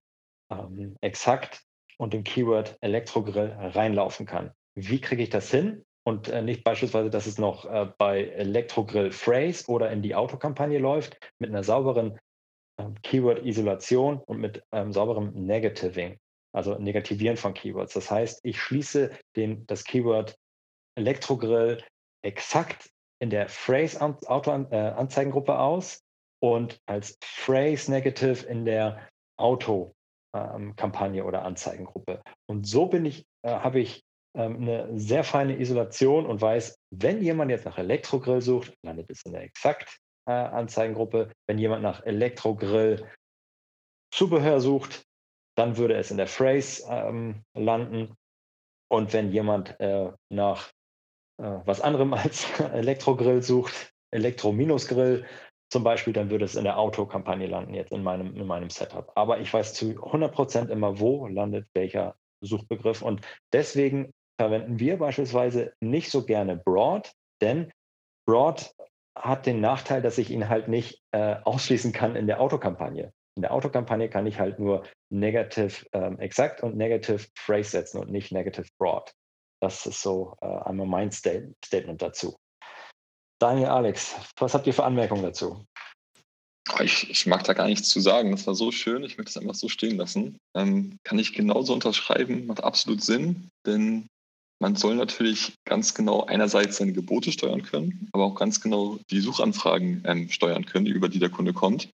ähm, 0.51 0.97
exakt 1.03 1.61
und 1.99 2.15
dem 2.15 2.25
Keyword 2.25 2.79
Elektrogrill 2.81 3.55
reinlaufen 3.55 4.25
kann. 4.25 4.51
Wie 4.75 4.99
kriege 4.99 5.23
ich 5.23 5.29
das 5.29 5.51
hin? 5.51 5.85
Und 6.03 6.29
äh, 6.29 6.41
nicht 6.41 6.65
beispielsweise, 6.65 7.11
dass 7.11 7.27
es 7.27 7.37
noch 7.37 7.67
äh, 7.67 7.87
bei 7.99 8.29
Elektrogrill 8.29 9.13
Phrase 9.13 9.67
oder 9.71 9.91
in 9.91 10.01
die 10.01 10.15
Autokampagne 10.15 10.79
läuft, 10.79 11.19
mit 11.39 11.51
einer 11.51 11.65
sauberen 11.65 12.19
ähm, 12.81 12.95
Keyword-Isolation 13.03 14.23
und 14.25 14.39
mit 14.39 14.63
ähm, 14.73 14.91
sauberem 14.91 15.33
Negativing, 15.35 16.17
also 16.57 16.79
Negativieren 16.79 17.37
von 17.37 17.53
Keywords. 17.53 17.93
Das 17.93 18.11
heißt, 18.11 18.41
ich 18.43 18.61
schließe 18.61 19.11
den, 19.37 19.67
das 19.67 19.85
Keyword 19.85 20.39
Elektrogrill 20.97 21.83
exakt 22.25 22.91
in 23.21 23.29
der 23.29 23.49
Phrase-Auto-Anzeigengruppe 23.49 25.53
äh, 25.53 25.57
aus 25.57 26.01
und 26.43 26.81
als 26.87 27.19
Phrase 27.23 27.91
Negative 27.91 28.47
in 28.47 28.65
der 28.65 29.07
Auto-Kampagne 29.39 31.21
ähm, 31.21 31.27
oder 31.27 31.45
Anzeigengruppe. 31.45 32.23
Und 32.47 32.67
so 32.67 32.87
bin 32.87 33.05
ich, 33.05 33.27
äh, 33.43 33.51
habe 33.51 33.81
ich 33.81 34.03
ähm, 34.35 34.63
eine 34.63 34.99
sehr 34.99 35.25
feine 35.25 35.61
Isolation 35.61 36.25
und 36.25 36.41
weiß, 36.41 36.79
wenn 36.91 37.23
jemand 37.23 37.51
jetzt 37.51 37.67
nach 37.67 37.77
Elektrogrill 37.77 38.41
sucht, 38.41 38.73
landet 38.83 39.11
es 39.11 39.23
in 39.27 39.33
der 39.33 39.43
exakt 39.43 39.99
äh, 40.27 40.33
Anzeigengruppe. 40.33 41.33
Wenn 41.47 41.59
jemand 41.59 41.83
nach 41.83 42.03
Elektrogrill 42.05 43.07
Zubehör 44.11 44.61
sucht, 44.61 45.06
dann 45.57 45.77
würde 45.77 45.95
es 45.95 46.11
in 46.11 46.17
der 46.17 46.27
Phrase 46.27 46.85
ähm, 46.89 47.43
landen. 47.55 48.15
Und 48.89 49.13
wenn 49.13 49.33
jemand 49.33 49.79
äh, 49.81 50.13
nach 50.31 50.71
äh, 51.39 51.59
was 51.65 51.81
anderem 51.81 52.13
als 52.15 52.47
Elektrogrill 52.61 53.43
sucht, 53.43 53.93
Elektro-Grill, 54.13 55.25
zum 55.69 55.83
Beispiel, 55.83 56.13
dann 56.13 56.31
würde 56.31 56.45
es 56.45 56.55
in 56.55 56.65
der 56.65 56.79
Autokampagne 56.79 57.49
landen, 57.49 57.75
jetzt 57.75 57.91
in 57.91 58.03
meinem, 58.03 58.37
in 58.37 58.47
meinem 58.47 58.71
Setup. 58.71 59.11
Aber 59.17 59.41
ich 59.41 59.53
weiß 59.53 59.75
zu 59.75 59.91
100 59.91 60.33
Prozent 60.33 60.71
immer, 60.71 61.01
wo 61.01 61.27
landet 61.27 61.67
welcher 61.75 62.15
Suchbegriff. 62.41 63.03
Und 63.03 63.21
deswegen 63.53 64.13
verwenden 64.41 64.79
wir 64.79 64.99
beispielsweise 64.99 65.73
nicht 65.81 66.11
so 66.11 66.25
gerne 66.25 66.57
Broad, 66.57 67.13
denn 67.41 67.73
Broad 68.27 68.73
hat 69.17 69.47
den 69.47 69.61
Nachteil, 69.61 70.03
dass 70.03 70.19
ich 70.19 70.31
ihn 70.31 70.49
halt 70.49 70.69
nicht 70.69 71.03
äh, 71.13 71.37
ausschließen 71.43 71.93
kann 71.93 72.17
in 72.17 72.27
der 72.27 72.41
Autokampagne. 72.41 73.13
In 73.37 73.43
der 73.43 73.53
Autokampagne 73.53 74.09
kann 74.09 74.27
ich 74.27 74.39
halt 74.39 74.59
nur 74.59 74.85
Negative 75.13 75.87
ähm, 75.93 76.19
Exact 76.19 76.63
und 76.63 76.77
Negative 76.77 77.25
Phrase 77.37 77.71
setzen 77.71 77.99
und 77.99 78.11
nicht 78.11 78.33
Negative 78.33 78.67
Broad. 78.79 79.13
Das 79.61 79.87
ist 79.87 80.03
so 80.03 80.35
äh, 80.41 80.47
einmal 80.47 80.87
mein 80.87 81.13
State 81.13 81.53
Statement 81.65 82.01
dazu. 82.01 82.37
Daniel, 83.39 83.69
Alex, 83.69 84.17
was 84.39 84.55
habt 84.55 84.67
ihr 84.67 84.73
für 84.73 84.85
Anmerkungen 84.85 85.23
dazu? 85.23 85.65
Ich, 86.81 87.09
ich, 87.11 87.27
mag 87.27 87.45
da 87.45 87.53
gar 87.53 87.67
nichts 87.67 87.89
zu 87.91 88.01
sagen. 88.01 88.33
Das 88.33 88.47
war 88.47 88.55
so 88.55 88.73
schön. 88.73 89.05
Ich 89.05 89.19
möchte 89.19 89.31
es 89.31 89.37
einfach 89.37 89.55
so 89.55 89.69
stehen 89.69 89.99
lassen. 89.99 90.39
Ähm, 90.57 90.99
kann 91.05 91.19
ich 91.19 91.33
genauso 91.33 91.73
unterschreiben. 91.73 92.47
Macht 92.47 92.65
absolut 92.65 93.03
Sinn, 93.03 93.51
denn 93.67 94.09
man 94.59 94.75
soll 94.75 94.97
natürlich 94.97 95.55
ganz 95.67 95.95
genau 95.95 96.25
einerseits 96.25 96.79
seine 96.79 96.93
Gebote 96.93 97.31
steuern 97.31 97.63
können, 97.63 98.09
aber 98.13 98.25
auch 98.25 98.35
ganz 98.35 98.61
genau 98.61 98.99
die 99.11 99.21
Suchanfragen 99.21 100.03
ähm, 100.07 100.31
steuern 100.31 100.65
können, 100.65 100.87
über 100.87 101.09
die 101.09 101.19
der 101.19 101.29
Kunde 101.29 101.53
kommt. 101.53 101.91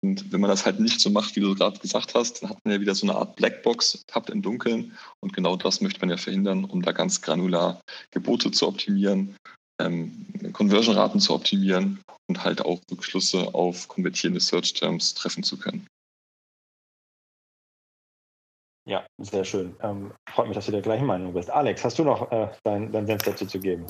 Und 0.00 0.32
wenn 0.32 0.40
man 0.40 0.50
das 0.50 0.64
halt 0.64 0.78
nicht 0.78 1.00
so 1.00 1.10
macht, 1.10 1.34
wie 1.34 1.40
du 1.40 1.54
gerade 1.54 1.78
gesagt 1.80 2.14
hast, 2.14 2.42
dann 2.42 2.50
hat 2.50 2.58
man 2.64 2.74
ja 2.74 2.80
wieder 2.80 2.94
so 2.94 3.06
eine 3.06 3.16
Art 3.16 3.34
Blackbox, 3.36 4.04
tappt 4.06 4.30
im 4.30 4.42
Dunkeln. 4.42 4.96
Und 5.20 5.32
genau 5.32 5.56
das 5.56 5.80
möchte 5.80 6.00
man 6.00 6.10
ja 6.10 6.16
verhindern, 6.16 6.64
um 6.64 6.82
da 6.82 6.92
ganz 6.92 7.20
granular 7.20 7.80
Gebote 8.12 8.50
zu 8.52 8.68
optimieren, 8.68 9.36
ähm, 9.80 10.26
Conversion-Raten 10.52 11.20
zu 11.20 11.34
optimieren 11.34 12.00
und 12.28 12.44
halt 12.44 12.64
auch 12.64 12.80
Rückschlüsse 12.90 13.54
auf 13.54 13.88
konvertierende 13.88 14.40
Search-Terms 14.40 15.14
treffen 15.14 15.42
zu 15.42 15.58
können. 15.58 15.86
Ja, 18.88 19.04
sehr 19.18 19.44
schön. 19.44 19.76
Ähm, 19.82 20.12
freut 20.30 20.46
mich, 20.46 20.54
dass 20.54 20.64
du 20.64 20.72
der 20.72 20.80
gleichen 20.80 21.04
Meinung 21.04 21.34
bist. 21.34 21.50
Alex, 21.50 21.84
hast 21.84 21.98
du 21.98 22.04
noch 22.04 22.32
äh, 22.32 22.48
dein, 22.62 22.90
dein 22.90 23.06
Senf 23.06 23.22
dazu 23.22 23.44
zu 23.44 23.60
geben? 23.60 23.84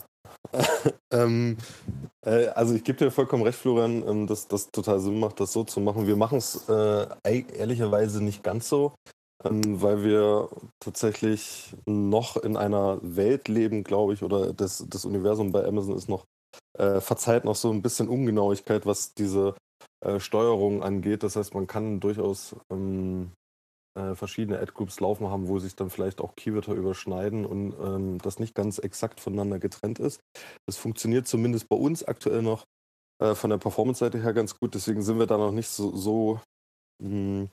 ähm, 1.12 1.56
äh, 2.24 2.46
also 2.48 2.74
ich 2.74 2.84
gebe 2.84 2.98
dir 2.98 3.10
vollkommen 3.10 3.42
recht, 3.42 3.58
Florian, 3.58 4.06
ähm, 4.06 4.26
dass 4.26 4.48
das 4.48 4.70
total 4.70 5.00
Sinn 5.00 5.20
macht, 5.20 5.40
das 5.40 5.52
so 5.52 5.64
zu 5.64 5.80
machen. 5.80 6.06
Wir 6.06 6.16
machen 6.16 6.38
es 6.38 6.68
äh, 6.68 7.06
ehrlicherweise 7.24 8.22
nicht 8.22 8.42
ganz 8.42 8.68
so, 8.68 8.94
ähm, 9.44 9.82
weil 9.82 10.02
wir 10.04 10.48
tatsächlich 10.80 11.74
noch 11.86 12.36
in 12.36 12.56
einer 12.56 12.98
Welt 13.02 13.48
leben, 13.48 13.84
glaube 13.84 14.14
ich, 14.14 14.22
oder 14.22 14.52
das, 14.52 14.84
das 14.88 15.04
Universum 15.04 15.52
bei 15.52 15.64
Amazon 15.64 15.96
ist 15.96 16.08
noch, 16.08 16.24
äh, 16.78 17.00
verzeiht 17.00 17.44
noch 17.44 17.56
so 17.56 17.70
ein 17.70 17.82
bisschen 17.82 18.08
Ungenauigkeit, 18.08 18.86
was 18.86 19.14
diese 19.14 19.54
äh, 20.04 20.20
Steuerung 20.20 20.82
angeht. 20.82 21.22
Das 21.22 21.36
heißt, 21.36 21.54
man 21.54 21.66
kann 21.66 22.00
durchaus 22.00 22.56
ähm, 22.70 23.32
äh, 23.98 24.14
verschiedene 24.14 24.58
Ad-Groups 24.58 25.00
laufen 25.00 25.28
haben, 25.28 25.48
wo 25.48 25.58
sich 25.58 25.74
dann 25.74 25.90
vielleicht 25.90 26.20
auch 26.20 26.36
Keywörter 26.36 26.72
überschneiden 26.74 27.44
und 27.44 27.74
ähm, 27.80 28.18
das 28.18 28.38
nicht 28.38 28.54
ganz 28.54 28.78
exakt 28.78 29.20
voneinander 29.20 29.58
getrennt 29.58 29.98
ist. 29.98 30.20
Das 30.66 30.76
funktioniert 30.76 31.26
zumindest 31.26 31.68
bei 31.68 31.76
uns 31.76 32.04
aktuell 32.04 32.42
noch 32.42 32.64
äh, 33.20 33.34
von 33.34 33.50
der 33.50 33.58
Performance-Seite 33.58 34.22
her 34.22 34.32
ganz 34.32 34.58
gut. 34.58 34.74
Deswegen 34.74 35.02
sind 35.02 35.18
wir 35.18 35.26
da 35.26 35.36
noch 35.36 35.52
nicht 35.52 35.68
so, 35.68 35.94
so 35.96 36.40
mh, 37.02 37.08
hm, 37.08 37.48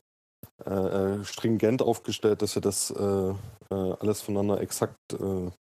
äh, 0.65 0.71
äh, 0.71 1.25
stringent 1.25 1.81
aufgestellt, 1.81 2.41
dass 2.41 2.55
wir 2.55 2.61
das 2.61 2.91
äh, 2.91 3.03
äh, 3.03 3.33
alles 3.71 4.21
voneinander 4.21 4.61
exakt 4.61 4.95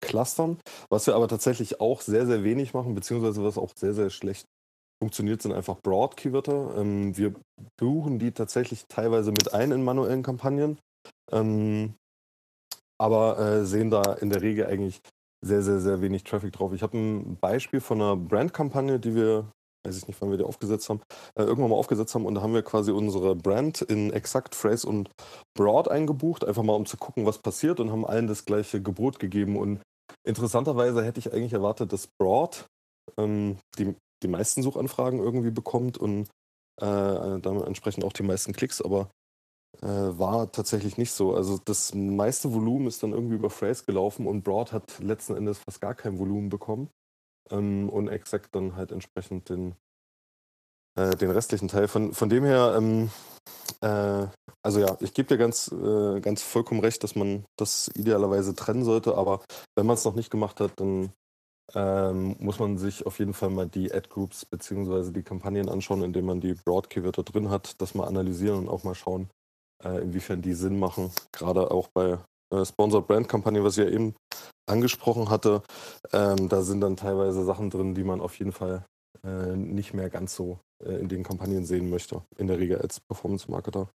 clustern. 0.01 0.57
Was 0.89 1.07
wir 1.07 1.15
aber 1.15 1.27
tatsächlich 1.27 1.79
auch 1.79 2.01
sehr, 2.01 2.25
sehr 2.25 2.43
wenig 2.43 2.73
machen, 2.73 2.95
beziehungsweise 2.95 3.43
was 3.43 3.57
auch 3.57 3.71
sehr, 3.75 3.93
sehr 3.93 4.09
schlecht 4.09 4.45
funktioniert, 5.03 5.41
sind 5.41 5.51
einfach 5.51 5.75
Broad-Keywörter. 5.81 6.77
Ähm, 6.77 7.17
wir 7.17 7.33
buchen 7.77 8.19
die 8.19 8.31
tatsächlich 8.31 8.85
teilweise 8.87 9.31
mit 9.31 9.53
ein 9.53 9.73
in 9.73 9.83
manuellen 9.83 10.23
Kampagnen, 10.23 10.77
ähm, 11.29 11.95
aber 12.97 13.37
äh, 13.37 13.65
sehen 13.65 13.91
da 13.91 14.13
in 14.13 14.29
der 14.29 14.41
Regel 14.41 14.67
eigentlich 14.67 15.01
sehr, 15.45 15.61
sehr, 15.61 15.81
sehr 15.81 16.01
wenig 16.01 16.23
Traffic 16.23 16.53
drauf. 16.53 16.71
Ich 16.71 16.83
habe 16.83 16.97
ein 16.97 17.37
Beispiel 17.41 17.81
von 17.81 18.01
einer 18.01 18.15
Brand-Kampagne, 18.15 18.97
die 18.97 19.13
wir, 19.13 19.51
weiß 19.85 19.97
ich 19.97 20.07
nicht, 20.07 20.21
wann 20.21 20.31
wir 20.31 20.37
die 20.37 20.45
aufgesetzt 20.45 20.87
haben, 20.87 21.01
äh, 21.37 21.43
irgendwann 21.43 21.71
mal 21.71 21.75
aufgesetzt 21.75 22.15
haben 22.15 22.25
und 22.25 22.35
da 22.35 22.41
haben 22.41 22.53
wir 22.53 22.63
quasi 22.63 22.91
unsere 22.91 23.35
Brand 23.35 23.81
in 23.81 24.13
Exakt, 24.13 24.55
Phrase 24.55 24.87
und 24.87 25.09
Broad 25.53 25.89
eingebucht, 25.89 26.45
einfach 26.45 26.63
mal 26.63 26.77
um 26.77 26.85
zu 26.85 26.95
gucken, 26.95 27.25
was 27.25 27.39
passiert 27.39 27.81
und 27.81 27.91
haben 27.91 28.05
allen 28.05 28.27
das 28.27 28.45
gleiche 28.45 28.81
Gebot 28.81 29.19
gegeben 29.19 29.57
und 29.57 29.81
interessanterweise 30.25 31.03
hätte 31.03 31.19
ich 31.19 31.33
eigentlich 31.33 31.51
erwartet, 31.51 31.91
dass 31.91 32.07
Broad 32.17 32.67
ähm, 33.17 33.57
die 33.77 33.95
die 34.23 34.27
meisten 34.27 34.63
Suchanfragen 34.63 35.19
irgendwie 35.19 35.51
bekommt 35.51 35.97
und 35.97 36.29
äh, 36.81 37.39
damit 37.39 37.65
entsprechend 37.67 38.03
auch 38.03 38.13
die 38.13 38.23
meisten 38.23 38.53
Klicks, 38.53 38.81
aber 38.81 39.09
äh, 39.81 39.87
war 39.87 40.51
tatsächlich 40.51 40.97
nicht 40.97 41.11
so. 41.11 41.35
Also 41.35 41.59
das 41.63 41.93
meiste 41.93 42.53
Volumen 42.53 42.87
ist 42.87 43.03
dann 43.03 43.13
irgendwie 43.13 43.35
über 43.35 43.49
Phrase 43.49 43.85
gelaufen 43.85 44.27
und 44.27 44.43
Broad 44.43 44.71
hat 44.71 44.99
letzten 44.99 45.35
Endes 45.35 45.59
fast 45.59 45.81
gar 45.81 45.95
kein 45.95 46.19
Volumen 46.19 46.49
bekommen 46.49 46.89
ähm, 47.51 47.89
und 47.89 48.07
Exact 48.07 48.55
dann 48.55 48.75
halt 48.75 48.91
entsprechend 48.91 49.49
den, 49.49 49.75
äh, 50.97 51.15
den 51.15 51.31
restlichen 51.31 51.67
Teil. 51.67 51.87
Von, 51.87 52.13
von 52.13 52.29
dem 52.29 52.43
her, 52.43 52.75
ähm, 52.77 53.09
äh, 53.81 54.27
also 54.63 54.79
ja, 54.79 54.95
ich 54.99 55.13
gebe 55.13 55.27
dir 55.27 55.37
ganz, 55.37 55.71
äh, 55.71 56.21
ganz 56.21 56.41
vollkommen 56.41 56.81
recht, 56.81 57.03
dass 57.03 57.15
man 57.15 57.45
das 57.57 57.89
idealerweise 57.95 58.55
trennen 58.55 58.83
sollte, 58.83 59.15
aber 59.15 59.41
wenn 59.77 59.85
man 59.85 59.95
es 59.95 60.05
noch 60.05 60.15
nicht 60.15 60.31
gemacht 60.31 60.59
hat, 60.59 60.71
dann 60.77 61.11
ähm, 61.73 62.35
muss 62.39 62.59
man 62.59 62.77
sich 62.77 63.05
auf 63.05 63.19
jeden 63.19 63.33
Fall 63.33 63.49
mal 63.49 63.67
die 63.67 63.93
Ad-Groups 63.93 64.45
bzw. 64.45 65.11
die 65.11 65.23
Kampagnen 65.23 65.69
anschauen, 65.69 66.03
indem 66.03 66.25
man 66.25 66.41
die 66.41 66.53
Broad-Keywörter 66.53 67.23
drin 67.23 67.49
hat, 67.49 67.81
das 67.81 67.95
mal 67.95 68.07
analysieren 68.07 68.59
und 68.59 68.69
auch 68.69 68.83
mal 68.83 68.95
schauen, 68.95 69.29
äh, 69.83 70.01
inwiefern 70.01 70.41
die 70.41 70.53
Sinn 70.53 70.79
machen. 70.79 71.11
Gerade 71.31 71.71
auch 71.71 71.87
bei 71.93 72.19
äh, 72.53 72.65
Sponsored 72.65 73.07
Brand-Kampagnen, 73.07 73.63
was 73.63 73.77
ich 73.77 73.85
ja 73.85 73.89
eben 73.89 74.15
angesprochen 74.69 75.29
hatte, 75.29 75.63
ähm, 76.11 76.49
da 76.49 76.61
sind 76.61 76.81
dann 76.81 76.95
teilweise 76.95 77.43
Sachen 77.43 77.69
drin, 77.69 77.95
die 77.95 78.03
man 78.03 78.21
auf 78.21 78.37
jeden 78.39 78.51
Fall 78.51 78.85
äh, 79.23 79.55
nicht 79.55 79.93
mehr 79.93 80.09
ganz 80.09 80.35
so 80.35 80.59
äh, 80.83 80.95
in 80.95 81.09
den 81.09 81.23
Kampagnen 81.23 81.65
sehen 81.65 81.89
möchte, 81.89 82.23
in 82.37 82.47
der 82.47 82.59
Regel 82.59 82.79
als 82.79 82.99
Performance-Marketer. 82.99 83.89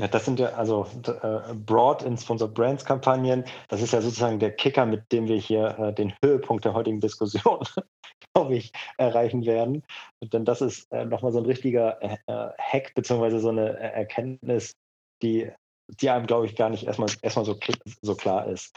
Ja, 0.00 0.08
das 0.08 0.24
sind 0.24 0.40
ja 0.40 0.48
also 0.54 0.86
äh, 1.06 1.54
Broad 1.54 2.02
in 2.02 2.18
Sponsor 2.18 2.48
Brands 2.48 2.84
Kampagnen. 2.84 3.44
Das 3.68 3.80
ist 3.80 3.92
ja 3.92 4.00
sozusagen 4.00 4.40
der 4.40 4.50
Kicker, 4.50 4.86
mit 4.86 5.12
dem 5.12 5.28
wir 5.28 5.36
hier 5.36 5.78
äh, 5.78 5.94
den 5.94 6.12
Höhepunkt 6.22 6.64
der 6.64 6.74
heutigen 6.74 7.00
Diskussion, 7.00 7.60
glaube 8.34 8.56
ich, 8.56 8.72
erreichen 8.98 9.46
werden. 9.46 9.84
Denn 10.20 10.44
das 10.44 10.62
ist 10.62 10.90
äh, 10.90 11.04
nochmal 11.04 11.30
so 11.30 11.38
ein 11.38 11.46
richtiger 11.46 12.02
äh, 12.02 12.16
äh, 12.26 12.50
Hack 12.58 12.92
beziehungsweise 12.96 13.38
so 13.38 13.50
eine 13.50 13.78
Erkenntnis, 13.78 14.74
die, 15.22 15.52
die 15.88 16.10
einem, 16.10 16.26
glaube 16.26 16.46
ich, 16.46 16.56
gar 16.56 16.70
nicht 16.70 16.84
erstmal, 16.84 17.10
erstmal 17.22 17.44
so, 17.44 17.56
so 18.02 18.16
klar 18.16 18.48
ist. 18.48 18.74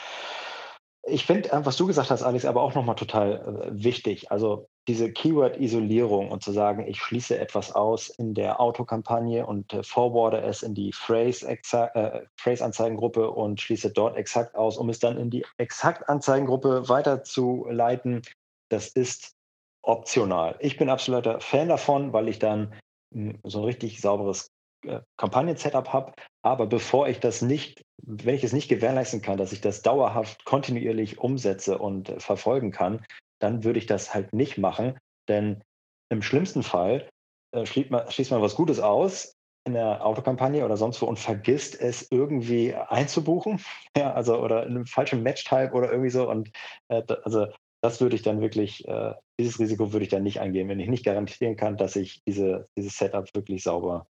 Ich 1.10 1.26
finde, 1.26 1.52
äh, 1.52 1.66
was 1.66 1.78
du 1.78 1.88
gesagt 1.88 2.12
hast, 2.12 2.24
Alex, 2.24 2.46
aber 2.46 2.62
auch 2.62 2.76
nochmal 2.76 2.96
total 2.96 3.70
wichtig. 3.72 4.32
Also 4.32 4.68
diese 4.88 5.12
Keyword-Isolierung 5.12 6.32
und 6.32 6.42
zu 6.44 6.52
sagen, 6.52 6.88
ich 6.88 7.00
schließe 7.02 7.38
etwas 7.38 7.74
aus 7.74 8.10
in 8.10 8.34
der 8.34 8.62
Autokampagne 8.62 9.46
und 9.46 9.74
äh, 9.74 9.84
forwarde 9.84 10.42
es 10.42 10.64
in 10.64 10.74
die 10.74 10.92
Phrase-Anzeigengruppe 10.94 13.22
äh, 13.22 13.28
und 13.28 13.62
schließe 13.62 13.92
dort 13.92 14.18
exakt 14.18 14.56
aus, 14.56 14.78
um 14.78 14.90
es 14.90 14.98
dann 15.00 15.18
in 15.18 15.30
die 15.30 15.46
Exakt-Anzeigengruppe 15.58 16.88
weiterzuleiten, 16.88 18.22
das 18.70 18.88
ist 18.88 19.34
optional. 19.82 20.56
Ich 20.60 20.78
bin 20.78 20.90
absoluter 20.90 21.42
Fan 21.42 21.68
davon, 21.70 22.14
weil 22.14 22.30
ich 22.30 22.40
dann 22.40 22.74
mh, 23.14 23.34
hm, 23.34 23.40
so 23.44 23.60
ein 23.60 23.66
richtig 23.66 24.02
sauberes 24.02 24.48
äh, 24.86 25.02
Kampagnen-Setup 25.18 25.92
habe. 25.92 26.14
Aber 26.48 26.66
bevor 26.66 27.10
ich 27.10 27.20
das 27.20 27.42
nicht, 27.42 27.84
wenn 28.02 28.34
ich 28.34 28.44
es 28.46 28.54
nicht 28.54 28.70
gewährleisten 28.70 29.22
kann, 29.22 29.38
dass 29.38 29.52
ich 29.52 29.60
das 29.60 29.82
dauerhaft 29.82 30.46
kontinuierlich 30.46 31.20
umsetze 31.20 31.78
und 31.78 32.08
äh, 32.08 32.22
verfolgen 32.22 32.72
kann, 32.72 33.06
dann 33.40 33.66
würde 33.66 33.80
ich 33.80 33.86
das 33.86 34.14
halt 34.14 34.32
nicht 34.32 34.58
machen. 34.58 34.98
Denn 35.28 35.62
im 36.10 36.22
schlimmsten 36.22 36.64
Fall 36.64 37.10
äh, 37.54 37.66
schließt, 37.66 37.92
man, 37.92 38.10
schließt 38.10 38.32
man 38.32 38.42
was 38.42 38.56
Gutes 38.56 38.80
aus 38.80 39.34
in 39.66 39.74
der 39.74 40.06
Autokampagne 40.06 40.64
oder 40.64 40.78
sonst 40.78 41.02
wo 41.02 41.06
und 41.06 41.20
vergisst 41.20 41.82
es 41.82 42.10
irgendwie 42.12 42.74
einzubuchen. 42.74 43.60
Ja, 43.98 44.14
also 44.14 44.40
oder 44.40 44.64
in 44.64 44.70
einem 44.70 44.86
falschen 44.86 45.24
Match-Type 45.24 45.74
oder 45.74 45.92
irgendwie 45.92 46.12
so. 46.12 46.30
Und 46.30 46.50
äh, 46.88 47.04
also 47.24 47.48
das 47.84 48.00
würde 48.00 48.16
ich 48.16 48.22
dann 48.22 48.40
wirklich, 48.40 48.88
äh, 48.88 49.16
dieses 49.38 49.60
Risiko 49.60 49.92
würde 49.92 50.06
ich 50.06 50.12
dann 50.12 50.24
nicht 50.24 50.40
eingehen, 50.40 50.70
wenn 50.70 50.80
ich 50.80 50.88
nicht 50.88 51.04
garantieren 51.04 51.58
kann, 51.58 51.76
dass 51.76 51.98
ich 51.98 52.22
diese, 52.26 52.70
dieses 52.78 52.98
Setup 52.98 53.28
wirklich 53.36 53.64
sauber 53.64 54.08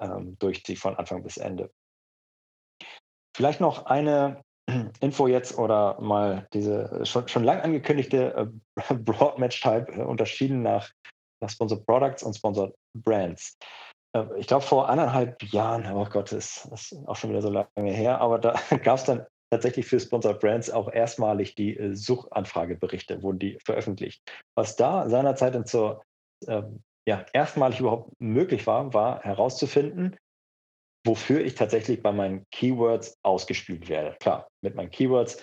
ähm, 0.00 0.36
durchziehe 0.38 0.76
von 0.76 0.94
Anfang 0.94 1.24
bis 1.24 1.36
Ende. 1.36 1.72
Vielleicht 3.40 3.62
noch 3.62 3.86
eine 3.86 4.44
Info 5.00 5.26
jetzt 5.26 5.56
oder 5.56 5.98
mal 5.98 6.46
diese 6.52 7.06
schon, 7.06 7.26
schon 7.26 7.42
lang 7.42 7.62
angekündigte 7.62 8.50
äh, 8.76 8.94
Broad 8.94 9.38
Match 9.38 9.62
Type 9.62 9.90
äh, 9.92 10.02
unterschieden 10.02 10.60
nach, 10.60 10.90
nach 11.42 11.48
Sponsored 11.48 11.86
Products 11.86 12.22
und 12.22 12.34
Sponsored 12.34 12.74
Brands. 12.94 13.56
Äh, 14.14 14.26
ich 14.36 14.46
glaube, 14.46 14.66
vor 14.66 14.90
anderthalb 14.90 15.42
Jahren, 15.44 15.90
oh 15.90 16.04
Gott, 16.04 16.32
das 16.32 16.66
ist 16.66 16.94
auch 17.06 17.16
schon 17.16 17.30
wieder 17.30 17.40
so 17.40 17.48
lange 17.48 17.90
her, 17.90 18.20
aber 18.20 18.38
da 18.38 18.60
gab 18.82 18.98
es 18.98 19.04
dann 19.04 19.24
tatsächlich 19.50 19.86
für 19.86 19.98
Sponsored 19.98 20.38
Brands 20.38 20.68
auch 20.68 20.92
erstmalig 20.92 21.54
die 21.54 21.78
äh, 21.78 21.94
Suchanfrageberichte, 21.94 23.22
wurden 23.22 23.38
die 23.38 23.58
veröffentlicht. 23.64 24.20
Was 24.54 24.76
da 24.76 25.08
seinerzeit 25.08 25.66
zur, 25.66 26.02
ähm, 26.46 26.82
ja, 27.08 27.24
erstmalig 27.32 27.80
überhaupt 27.80 28.12
möglich 28.20 28.66
war, 28.66 28.92
war 28.92 29.22
herauszufinden, 29.22 30.18
wofür 31.04 31.40
ich 31.40 31.54
tatsächlich 31.54 32.02
bei 32.02 32.12
meinen 32.12 32.44
Keywords 32.50 33.16
ausgespielt 33.22 33.88
werde. 33.88 34.16
Klar, 34.20 34.48
mit 34.62 34.74
meinen 34.74 34.90
Keywords 34.90 35.42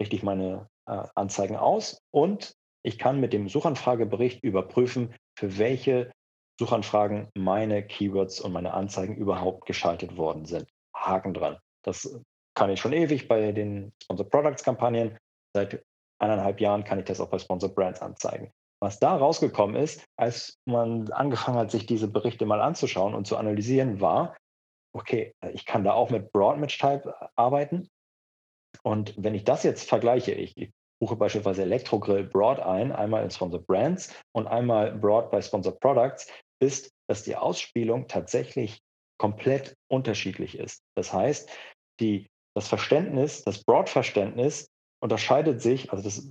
richte 0.00 0.16
ich 0.16 0.22
meine 0.22 0.68
äh, 0.86 1.02
Anzeigen 1.14 1.56
aus 1.56 1.98
und 2.12 2.54
ich 2.84 2.98
kann 2.98 3.18
mit 3.20 3.32
dem 3.32 3.48
Suchanfragebericht 3.48 4.44
überprüfen, 4.44 5.14
für 5.36 5.58
welche 5.58 6.12
Suchanfragen 6.58 7.28
meine 7.34 7.86
Keywords 7.86 8.40
und 8.40 8.52
meine 8.52 8.74
Anzeigen 8.74 9.16
überhaupt 9.16 9.66
geschaltet 9.66 10.16
worden 10.16 10.44
sind. 10.44 10.68
Haken 10.94 11.34
dran. 11.34 11.58
Das 11.84 12.20
kann 12.54 12.70
ich 12.70 12.80
schon 12.80 12.92
ewig 12.92 13.28
bei 13.28 13.52
den 13.52 13.92
Sponsor 14.02 14.28
Products 14.28 14.62
Kampagnen. 14.62 15.18
Seit 15.54 15.84
eineinhalb 16.18 16.60
Jahren 16.60 16.84
kann 16.84 16.98
ich 16.98 17.04
das 17.04 17.20
auch 17.20 17.28
bei 17.28 17.38
Sponsor 17.38 17.68
Brands 17.74 18.00
anzeigen. 18.00 18.50
Was 18.80 18.98
da 18.98 19.16
rausgekommen 19.16 19.76
ist, 19.76 20.04
als 20.16 20.58
man 20.66 21.10
angefangen 21.10 21.58
hat, 21.58 21.70
sich 21.70 21.86
diese 21.86 22.08
Berichte 22.08 22.46
mal 22.46 22.60
anzuschauen 22.60 23.14
und 23.14 23.26
zu 23.26 23.36
analysieren, 23.36 24.00
war, 24.00 24.36
okay, 24.96 25.34
ich 25.52 25.66
kann 25.66 25.84
da 25.84 25.92
auch 25.92 26.10
mit 26.10 26.32
Broad 26.32 26.58
Match 26.58 26.78
Type 26.78 27.14
arbeiten. 27.36 27.88
Und 28.82 29.14
wenn 29.16 29.34
ich 29.34 29.44
das 29.44 29.62
jetzt 29.62 29.88
vergleiche, 29.88 30.32
ich, 30.32 30.56
ich 30.56 30.70
buche 31.00 31.16
beispielsweise 31.16 31.62
Elektrogrill 31.62 32.24
Broad 32.24 32.60
ein, 32.60 32.92
einmal 32.92 33.22
in 33.22 33.30
Sponsor 33.30 33.60
Brands 33.60 34.14
und 34.32 34.46
einmal 34.46 34.92
Broad 34.92 35.30
bei 35.30 35.42
Sponsor 35.42 35.78
Products, 35.78 36.30
ist, 36.60 36.90
dass 37.08 37.22
die 37.22 37.36
Ausspielung 37.36 38.08
tatsächlich 38.08 38.80
komplett 39.18 39.76
unterschiedlich 39.90 40.58
ist. 40.58 40.82
Das 40.96 41.12
heißt, 41.12 41.50
die, 42.00 42.28
das 42.54 42.68
Verständnis, 42.68 43.44
das 43.44 43.62
Broad-Verständnis 43.64 44.68
unterscheidet 45.02 45.60
sich, 45.60 45.90
also 45.92 46.02
das 46.02 46.30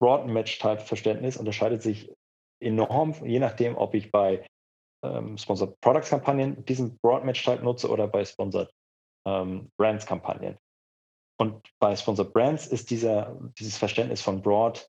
Broad-Match-Type-Verständnis 0.00 1.36
unterscheidet 1.36 1.82
sich 1.82 2.12
enorm, 2.60 3.14
je 3.24 3.40
nachdem, 3.40 3.76
ob 3.76 3.94
ich 3.94 4.12
bei 4.12 4.46
ähm, 5.14 5.38
Sponsored 5.38 5.80
Products 5.80 6.10
Kampagnen 6.10 6.64
diesen 6.64 6.98
Broad 6.98 7.24
Match 7.24 7.42
Type 7.44 7.62
nutze 7.62 7.88
oder 7.90 8.08
bei 8.08 8.24
Sponsored 8.24 8.70
ähm, 9.26 9.70
Brands 9.76 10.06
Kampagnen. 10.06 10.58
Und 11.38 11.68
bei 11.78 11.94
Sponsored 11.94 12.32
Brands 12.32 12.66
ist 12.66 12.90
dieser, 12.90 13.36
dieses 13.58 13.76
Verständnis 13.76 14.22
von 14.22 14.40
Broad 14.40 14.88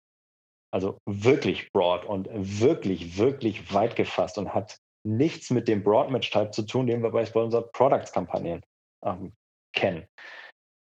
also 0.71 0.99
wirklich 1.05 1.71
broad 1.71 2.05
und 2.05 2.27
wirklich, 2.31 3.17
wirklich 3.17 3.73
weit 3.73 3.95
gefasst 3.95 4.37
und 4.37 4.53
hat 4.53 4.77
nichts 5.05 5.49
mit 5.49 5.67
dem 5.67 5.83
Broad 5.83 6.11
Match 6.11 6.29
Type 6.29 6.51
zu 6.51 6.63
tun, 6.63 6.87
den 6.87 7.01
wir 7.01 7.11
bei 7.11 7.25
Sponsored 7.25 7.71
Products 7.71 8.11
Kampagnen 8.11 8.61
ähm, 9.03 9.33
kennen. 9.73 10.05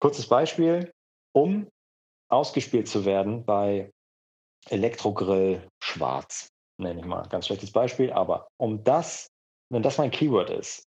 Kurzes 0.01 0.29
Beispiel, 0.29 0.93
um 1.33 1.69
ausgespielt 2.29 2.89
zu 2.89 3.05
werden 3.05 3.45
bei 3.45 3.93
Elektrogrill 4.69 5.69
schwarz, 5.83 6.49
nenne 6.79 7.01
ich 7.01 7.07
mal, 7.07 7.27
ganz 7.29 7.47
schlechtes 7.47 7.73
Beispiel, 7.73 8.13
aber 8.13 8.49
um 8.59 8.85
das, 8.85 9.29
wenn 9.71 9.83
das 9.83 9.99
mein 9.99 10.11
Keyword 10.11 10.51
ist, 10.51 10.85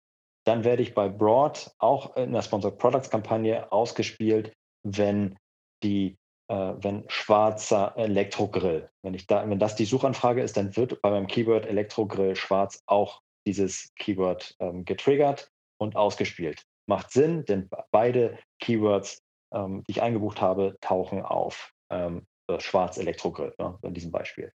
dann 0.45 0.63
werde 0.63 0.81
ich 0.81 0.93
bei 0.93 1.07
Broad 1.07 1.71
auch 1.79 2.15
in 2.17 2.33
der 2.33 2.41
Sponsored 2.41 2.77
Products 2.77 3.09
Kampagne 3.09 3.71
ausgespielt, 3.71 4.53
wenn 4.83 5.37
die 5.83 6.17
äh, 6.49 6.73
wenn 6.77 7.05
schwarzer 7.07 7.93
Elektrogrill. 7.95 8.89
Wenn, 9.01 9.13
ich 9.13 9.27
da, 9.27 9.49
wenn 9.49 9.59
das 9.59 9.75
die 9.75 9.85
Suchanfrage 9.85 10.41
ist, 10.41 10.57
dann 10.57 10.75
wird 10.75 11.01
bei 11.01 11.09
meinem 11.09 11.27
Keyword 11.27 11.65
Elektrogrill 11.65 12.35
schwarz 12.35 12.81
auch 12.85 13.21
dieses 13.47 13.91
Keyword 13.95 14.55
ähm, 14.59 14.85
getriggert 14.85 15.49
und 15.79 15.95
ausgespielt. 15.95 16.63
Macht 16.85 17.11
Sinn, 17.11 17.45
denn 17.45 17.69
beide 17.91 18.37
Keywords, 18.59 19.21
ähm, 19.53 19.83
die 19.87 19.91
ich 19.91 20.01
eingebucht 20.01 20.41
habe, 20.41 20.75
tauchen 20.81 21.21
auf. 21.21 21.73
Ähm, 21.89 22.25
schwarz 22.59 22.97
Elektrogrill, 22.97 23.53
ne, 23.57 23.79
in 23.83 23.93
diesem 23.93 24.11
Beispiel. 24.11 24.51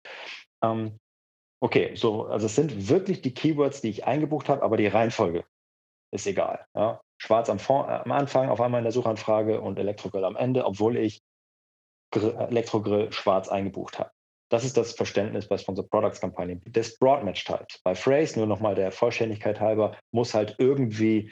Ähm, 0.64 1.00
okay, 1.60 1.96
so, 1.96 2.26
also 2.26 2.46
es 2.46 2.56
sind 2.56 2.90
wirklich 2.90 3.22
die 3.22 3.34
Keywords, 3.34 3.82
die 3.82 3.90
ich 3.90 4.06
eingebucht 4.06 4.50
habe, 4.50 4.64
aber 4.64 4.78
die 4.78 4.88
Reihenfolge 4.88 5.46
ist 6.12 6.28
egal. 6.28 6.66
Ja. 6.76 7.02
Schwarz 7.18 7.50
am, 7.50 7.60
Fond, 7.60 7.88
am 7.90 8.12
Anfang 8.12 8.50
auf 8.50 8.60
einmal 8.62 8.80
in 8.80 8.86
der 8.86 8.92
Suchanfrage 8.92 9.62
und 9.62 9.80
Elektrogrill 9.80 10.26
am 10.26 10.36
Ende, 10.36 10.66
obwohl 10.66 10.98
ich 10.98 11.22
Elektrogrill 12.14 13.12
schwarz 13.12 13.50
eingebucht 13.50 14.00
habe. 14.00 14.12
Das 14.50 14.64
ist 14.64 14.78
das 14.78 14.94
Verständnis 14.94 15.48
bei 15.48 15.58
Sponsor 15.58 15.88
Products 15.90 16.22
Kampagnen 16.22 16.62
des 16.66 16.98
Broad 17.00 17.24
Match 17.24 17.44
Types. 17.44 17.80
Bei 17.84 17.96
Phrase, 17.96 18.38
nur 18.38 18.48
nochmal 18.48 18.76
der 18.76 18.92
Vollständigkeit 18.92 19.60
halber, 19.60 19.98
muss 20.12 20.34
halt 20.34 20.56
irgendwie 20.60 21.32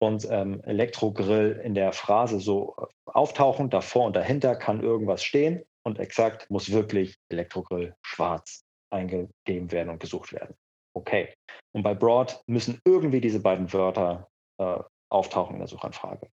und 0.00 0.26
ähm, 0.30 0.62
Elektrogrill 0.62 1.60
in 1.62 1.74
der 1.74 1.92
Phrase 1.92 2.40
so 2.40 2.74
äh, 2.78 3.10
auftauchen. 3.10 3.68
Davor 3.68 4.06
und 4.06 4.16
dahinter 4.16 4.56
kann 4.56 4.82
irgendwas 4.82 5.22
stehen 5.22 5.62
und 5.82 5.98
exakt 5.98 6.48
muss 6.50 6.70
wirklich 6.72 7.16
Elektrogrill 7.28 7.94
schwarz 8.02 8.64
eingegeben 8.90 9.70
werden 9.70 9.90
und 9.90 10.00
gesucht 10.00 10.32
werden. 10.32 10.54
Okay. 10.94 11.34
Und 11.72 11.82
bei 11.82 11.94
Broad 11.94 12.42
müssen 12.46 12.80
irgendwie 12.84 13.20
diese 13.20 13.40
beiden 13.40 13.72
Wörter 13.72 14.28
äh, 14.58 14.78
auftauchen 15.10 15.54
in 15.54 15.60
der 15.60 15.68
Suchanfrage. 15.68 16.28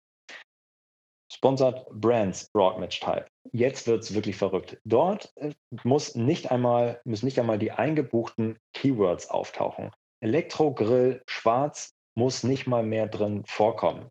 Sponsored 1.32 1.86
Brands 1.92 2.50
Broadmatch 2.52 3.00
Type. 3.00 3.26
Jetzt 3.52 3.86
wird 3.86 4.02
es 4.02 4.14
wirklich 4.14 4.36
verrückt. 4.36 4.78
Dort 4.84 5.32
äh, 5.36 5.52
muss 5.84 6.14
nicht 6.14 6.50
einmal, 6.50 7.00
müssen 7.04 7.26
nicht 7.26 7.38
einmal 7.38 7.58
die 7.58 7.72
eingebuchten 7.72 8.58
Keywords 8.74 9.30
auftauchen. 9.30 9.90
Elektrogrill 10.20 11.22
schwarz 11.26 11.94
muss 12.14 12.42
nicht 12.42 12.66
mal 12.66 12.82
mehr 12.82 13.06
drin 13.06 13.44
vorkommen. 13.46 14.10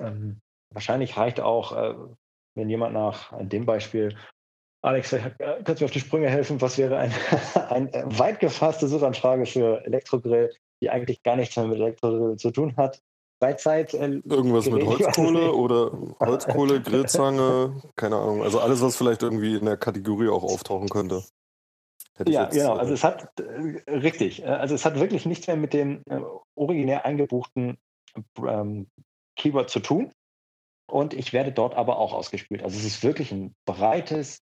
Ähm, 0.00 0.40
wahrscheinlich 0.72 1.16
reicht 1.16 1.40
auch, 1.40 1.72
äh, 1.72 1.94
wenn 2.56 2.70
jemand 2.70 2.94
nach 2.94 3.32
dem 3.38 3.66
Beispiel, 3.66 4.16
Alex, 4.86 5.12
äh, 5.12 5.18
kannst 5.64 5.80
du 5.80 5.84
mir 5.84 5.86
auf 5.86 5.90
die 5.90 5.98
Sprünge 5.98 6.28
helfen, 6.30 6.60
was 6.60 6.78
wäre 6.78 6.96
ein, 6.96 7.12
eine 7.70 7.92
äh, 7.92 8.04
weit 8.18 8.38
gefasste 8.38 8.86
Suchanfrage 8.86 9.44
für 9.44 9.84
Elektrogrill, 9.84 10.54
die 10.80 10.90
eigentlich 10.90 11.24
gar 11.24 11.34
nichts 11.34 11.56
mehr 11.56 11.66
mit 11.66 11.80
Elektrogrill 11.80 12.36
zu 12.36 12.52
tun 12.52 12.76
hat? 12.76 13.02
Freizeit. 13.42 13.94
Äh, 13.94 14.20
Irgendwas 14.24 14.70
mit 14.70 14.86
Holzkohle 14.86 15.52
oder 15.52 15.90
Holzkohle, 16.20 16.80
Grillzange, 16.80 17.82
keine 17.96 18.14
Ahnung. 18.14 18.44
Also 18.44 18.60
alles, 18.60 18.80
was 18.80 18.96
vielleicht 18.96 19.24
irgendwie 19.24 19.56
in 19.56 19.64
der 19.64 19.76
Kategorie 19.76 20.28
auch 20.28 20.44
auftauchen 20.44 20.88
könnte. 20.88 21.24
ja, 22.24 22.44
jetzt, 22.44 22.54
genau. 22.54 22.74
Also 22.74 22.94
es 22.94 23.02
hat 23.02 23.28
äh, 23.40 23.90
richtig. 23.90 24.44
Äh, 24.44 24.46
also 24.46 24.76
es 24.76 24.84
hat 24.84 25.00
wirklich 25.00 25.26
nichts 25.26 25.48
mehr 25.48 25.56
mit 25.56 25.72
dem 25.74 26.02
äh, 26.08 26.20
originär 26.54 27.04
eingebuchten 27.04 27.76
ähm, 28.38 28.86
Keyword 29.34 29.68
zu 29.68 29.80
tun. 29.80 30.12
Und 30.88 31.12
ich 31.12 31.32
werde 31.32 31.50
dort 31.50 31.74
aber 31.74 31.98
auch 31.98 32.12
ausgespielt. 32.12 32.62
Also 32.62 32.78
es 32.78 32.84
ist 32.84 33.02
wirklich 33.02 33.32
ein 33.32 33.52
breites 33.64 34.45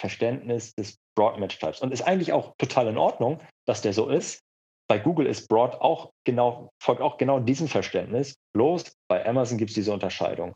Verständnis 0.00 0.74
des 0.74 0.98
Broad 1.16 1.38
Match 1.38 1.58
Types 1.58 1.80
und 1.80 1.92
ist 1.92 2.02
eigentlich 2.02 2.32
auch 2.32 2.54
total 2.58 2.88
in 2.88 2.98
Ordnung, 2.98 3.40
dass 3.66 3.82
der 3.82 3.92
so 3.92 4.08
ist, 4.08 4.42
bei 4.88 4.98
Google 4.98 5.26
ist 5.26 5.48
Broad 5.48 5.80
auch 5.80 6.12
genau, 6.24 6.70
folgt 6.82 7.00
auch 7.00 7.16
genau 7.16 7.40
diesem 7.40 7.68
Verständnis. 7.68 8.36
Bloß 8.52 8.96
bei 9.08 9.24
Amazon 9.26 9.56
gibt 9.56 9.70
es 9.70 9.74
diese 9.74 9.92
Unterscheidung. 9.92 10.54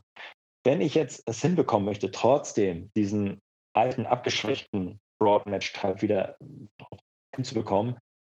Wenn 0.64 0.80
ich 0.80 0.94
jetzt 0.94 1.22
es 1.26 1.40
hinbekommen 1.40 1.86
möchte, 1.86 2.10
trotzdem 2.10 2.90
diesen 2.94 3.40
alten, 3.74 4.06
abgeschwächten 4.06 5.00
Broad 5.18 5.46
Match 5.46 5.72
Type 5.72 6.02
wieder 6.02 6.36
hinzubekommen, 7.34 7.96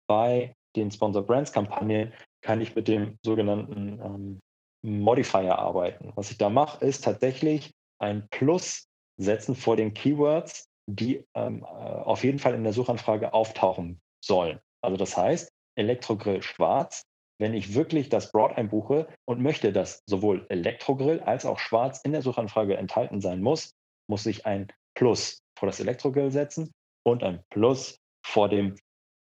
bei 0.07 0.53
den 0.75 0.91
Sponsor 0.91 1.23
Brands 1.23 1.51
Kampagnen 1.51 2.13
kann 2.41 2.61
ich 2.61 2.75
mit 2.75 2.87
dem 2.87 3.17
sogenannten 3.23 3.99
ähm, 4.03 4.39
Modifier 4.83 5.57
arbeiten. 5.57 6.11
Was 6.15 6.31
ich 6.31 6.37
da 6.37 6.49
mache, 6.49 6.85
ist 6.85 7.03
tatsächlich 7.03 7.71
ein 7.99 8.27
Plus 8.29 8.87
setzen 9.17 9.55
vor 9.55 9.75
den 9.75 9.93
Keywords, 9.93 10.68
die 10.95 11.25
ähm, 11.35 11.63
äh, 11.63 11.65
auf 11.65 12.23
jeden 12.23 12.39
Fall 12.39 12.53
in 12.55 12.63
der 12.63 12.73
Suchanfrage 12.73 13.33
auftauchen 13.33 14.01
sollen. 14.23 14.59
Also 14.81 14.97
das 14.97 15.15
heißt, 15.15 15.51
Elektrogrill 15.75 16.41
schwarz. 16.41 17.03
Wenn 17.41 17.53
ich 17.53 17.73
wirklich 17.73 18.09
das 18.09 18.31
Broad 18.31 18.57
einbuche 18.57 19.07
und 19.25 19.41
möchte, 19.41 19.71
dass 19.71 20.03
sowohl 20.05 20.45
Elektrogrill 20.49 21.21
als 21.21 21.45
auch 21.45 21.57
schwarz 21.57 22.01
in 22.01 22.11
der 22.11 22.21
Suchanfrage 22.21 22.75
enthalten 22.75 23.21
sein 23.21 23.41
muss, 23.41 23.71
muss 24.09 24.25
ich 24.25 24.45
ein 24.45 24.67
Plus 24.93 25.41
vor 25.57 25.67
das 25.67 25.79
Elektrogrill 25.79 26.31
setzen 26.31 26.71
und 27.05 27.23
ein 27.23 27.41
Plus 27.49 27.97
vor 28.25 28.49
dem 28.49 28.75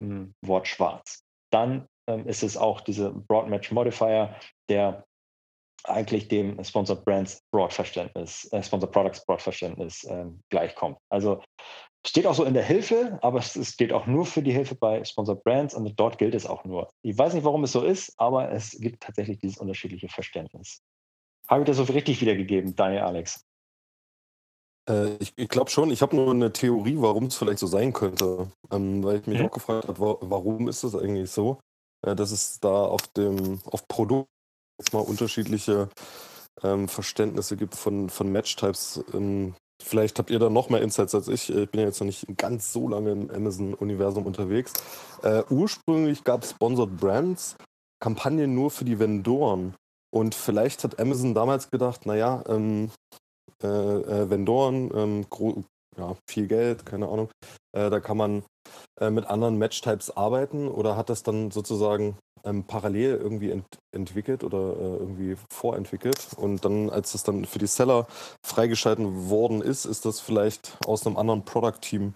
hm, 0.03 0.34
Wort 0.40 0.66
schwarz. 0.66 1.22
Dann 1.53 1.86
ähm, 2.09 2.26
ist 2.26 2.42
es 2.42 2.57
auch 2.57 2.80
diese 2.80 3.12
Broad 3.12 3.48
Match 3.48 3.70
Modifier, 3.70 4.34
der 4.70 5.05
eigentlich 5.85 6.28
dem 6.28 6.62
Sponsored 6.62 7.05
Brands 7.05 7.43
Broad 7.53 7.72
Verständnis, 7.72 8.49
äh, 8.53 8.62
Sponsored 8.62 8.93
Products 8.93 9.24
Broad 9.24 9.43
Verständnis 9.43 10.05
äh, 10.05 10.26
gleichkommt. 10.51 10.99
Also 11.11 11.43
Steht 12.07 12.26
auch 12.26 12.35
so 12.35 12.45
in 12.45 12.55
der 12.55 12.62
Hilfe, 12.62 13.18
aber 13.20 13.41
es 13.41 13.74
steht 13.74 13.93
auch 13.93 14.07
nur 14.07 14.24
für 14.24 14.43
die 14.43 14.53
Hilfe 14.53 14.74
bei 14.74 15.05
Sponsored 15.05 15.45
Brands 15.45 15.74
und 15.74 16.01
dort 16.01 16.16
gilt 16.16 16.35
es 16.35 16.47
auch 16.47 16.64
nur. 16.64 16.91
Ich 17.03 17.16
weiß 17.16 17.35
nicht, 17.35 17.45
warum 17.45 17.64
es 17.64 17.72
so 17.72 17.85
ist, 17.85 18.14
aber 18.18 18.51
es 18.51 18.70
gibt 18.70 19.03
tatsächlich 19.03 19.39
dieses 19.39 19.59
unterschiedliche 19.59 20.09
Verständnis. 20.09 20.81
Habe 21.47 21.62
ich 21.62 21.66
das 21.66 21.76
so 21.76 21.83
richtig 21.83 22.22
wiedergegeben, 22.22 22.74
Daniel 22.74 23.03
Alex? 23.03 23.45
Äh, 24.89 25.16
ich, 25.16 25.35
ich 25.37 25.49
glaube 25.49 25.70
schon, 25.70 25.91
ich 25.91 26.01
habe 26.01 26.16
nur 26.16 26.31
eine 26.31 26.51
Theorie, 26.51 26.97
warum 26.97 27.26
es 27.26 27.37
vielleicht 27.37 27.59
so 27.59 27.66
sein 27.66 27.93
könnte. 27.93 28.51
Ähm, 28.70 29.05
weil 29.05 29.20
ich 29.20 29.26
mich 29.26 29.39
mhm. 29.39 29.47
auch 29.47 29.51
gefragt 29.51 29.87
habe, 29.87 30.18
warum 30.22 30.68
ist 30.68 30.83
das 30.83 30.95
eigentlich 30.95 31.31
so, 31.31 31.61
äh, 32.07 32.16
dass 32.16 32.31
es 32.31 32.61
da 32.61 32.87
auf 32.87 33.09
dem 33.09 33.61
auf 33.66 33.87
Produkt 33.89 34.31
jetzt 34.81 34.93
mal 34.93 35.01
unterschiedliche 35.01 35.89
ähm, 36.62 36.89
Verständnisse 36.89 37.57
gibt 37.57 37.76
von, 37.76 38.11
von 38.11 38.31
Match-Types. 38.33 39.05
Ähm, 39.14 39.55
Vielleicht 39.83 40.18
habt 40.18 40.31
ihr 40.31 40.39
da 40.39 40.51
noch 40.51 40.68
mehr 40.68 40.83
Insights 40.83 41.14
als 41.14 41.28
ich. 41.28 41.49
Ich 41.49 41.70
bin 41.70 41.81
ja 41.81 41.87
jetzt 41.87 42.01
noch 42.01 42.07
nicht 42.07 42.26
ganz 42.37 42.72
so 42.72 42.89
lange 42.89 43.12
im 43.12 43.31
Amazon-Universum 43.31 44.26
unterwegs. 44.26 44.72
Äh, 45.22 45.43
ursprünglich 45.49 46.22
gab 46.22 46.43
es 46.43 46.51
Sponsored 46.51 46.99
Brands, 46.99 47.57
Kampagnen 47.99 48.55
nur 48.55 48.70
für 48.70 48.85
die 48.85 48.99
Vendoren. 48.99 49.74
Und 50.11 50.35
vielleicht 50.35 50.85
hat 50.85 51.01
Amazon 51.01 51.35
damals 51.35 51.70
gedacht, 51.70 52.05
naja, 52.05 52.43
ähm, 52.49 52.91
äh, 53.62 53.66
äh, 53.66 54.31
Vendoren, 54.31 54.91
ähm, 54.95 55.26
ja, 55.97 56.14
viel 56.28 56.47
Geld, 56.47 56.85
keine 56.85 57.09
Ahnung, 57.09 57.31
äh, 57.72 57.91
da 57.91 58.01
kann 58.01 58.16
man 58.16 58.43
äh, 59.01 59.11
mit 59.11 59.26
anderen 59.26 59.57
Match-Types 59.57 60.16
arbeiten 60.16 60.68
oder 60.68 60.97
hat 60.97 61.09
das 61.09 61.22
dann 61.22 61.51
sozusagen 61.51 62.16
ähm, 62.45 62.64
parallel 62.64 63.16
irgendwie 63.16 63.51
ent 63.51 63.66
entwickelt 63.93 64.45
oder 64.45 64.76
äh, 64.76 64.97
irgendwie 64.97 65.36
vorentwickelt 65.51 66.28
und 66.36 66.64
dann, 66.64 66.91
als 66.91 67.14
es 67.14 67.22
dann 67.22 67.45
für 67.45 67.59
die 67.59 67.66
Seller 67.66 68.07
freigeschalten 68.45 69.28
worden 69.28 69.62
ist, 69.62 69.84
ist 69.84 70.05
das 70.05 70.20
vielleicht 70.20 70.78
aus 70.86 71.07
einem 71.07 71.16
anderen 71.16 71.45
Product-Team 71.45 72.14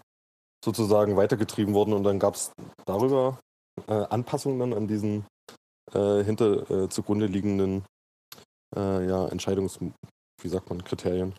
sozusagen 0.63 1.17
weitergetrieben 1.17 1.73
worden 1.73 1.93
und 1.93 2.03
dann 2.03 2.19
gab 2.19 2.35
es 2.35 2.51
darüber 2.85 3.39
äh, 3.87 3.93
Anpassungen 3.93 4.59
dann 4.59 4.73
an 4.73 4.87
diesen 4.87 5.25
äh, 5.93 6.23
hinter 6.23 6.69
äh, 6.69 6.89
zugrunde 6.89 7.27
liegenden 7.27 7.85
äh, 8.75 9.07
ja, 9.07 9.27
Entscheidungs, 9.27 9.79
wie 10.41 10.47
sagt 10.47 10.69
man, 10.69 10.83
Kriterien. 10.83 11.33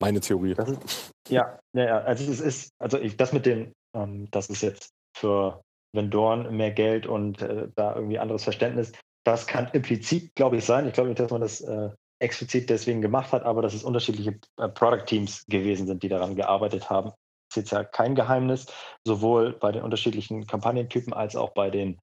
Meine 0.00 0.20
Theorie. 0.20 0.52
Ist, 0.52 1.12
ja, 1.28 1.58
ja, 1.74 1.84
ja, 1.84 1.98
also 2.00 2.30
es 2.30 2.40
ist, 2.40 2.70
also 2.78 2.98
ich, 2.98 3.16
das 3.16 3.32
mit 3.32 3.46
dem, 3.46 3.72
ähm, 3.94 4.30
das 4.30 4.48
ist 4.48 4.62
jetzt 4.62 4.90
für 5.16 5.62
Vendoren 5.92 6.56
mehr 6.56 6.70
Geld 6.70 7.06
und 7.06 7.42
äh, 7.42 7.68
da 7.74 7.94
irgendwie 7.94 8.18
anderes 8.18 8.44
Verständnis, 8.44 8.92
das 9.24 9.46
kann 9.46 9.68
implizit, 9.72 10.34
glaube 10.34 10.56
ich, 10.56 10.64
sein. 10.64 10.86
Ich 10.86 10.94
glaube 10.94 11.08
nicht, 11.08 11.20
dass 11.20 11.30
man 11.30 11.40
das 11.40 11.60
äh, 11.60 11.90
explizit 12.20 12.70
deswegen 12.70 13.02
gemacht 13.02 13.32
hat, 13.32 13.42
aber 13.42 13.62
dass 13.62 13.74
es 13.74 13.84
unterschiedliche 13.84 14.38
äh, 14.58 14.68
Product 14.68 15.04
Teams 15.06 15.44
gewesen 15.46 15.86
sind, 15.86 16.02
die 16.02 16.08
daran 16.08 16.36
gearbeitet 16.36 16.90
haben. 16.90 17.10
Das 17.10 17.56
ist 17.56 17.56
jetzt 17.56 17.72
ja 17.72 17.84
kein 17.84 18.14
Geheimnis, 18.14 18.66
sowohl 19.04 19.52
bei 19.54 19.72
den 19.72 19.82
unterschiedlichen 19.82 20.46
Kampagnentypen 20.46 21.12
als 21.12 21.34
auch 21.34 21.50
bei 21.50 21.70
den 21.70 21.98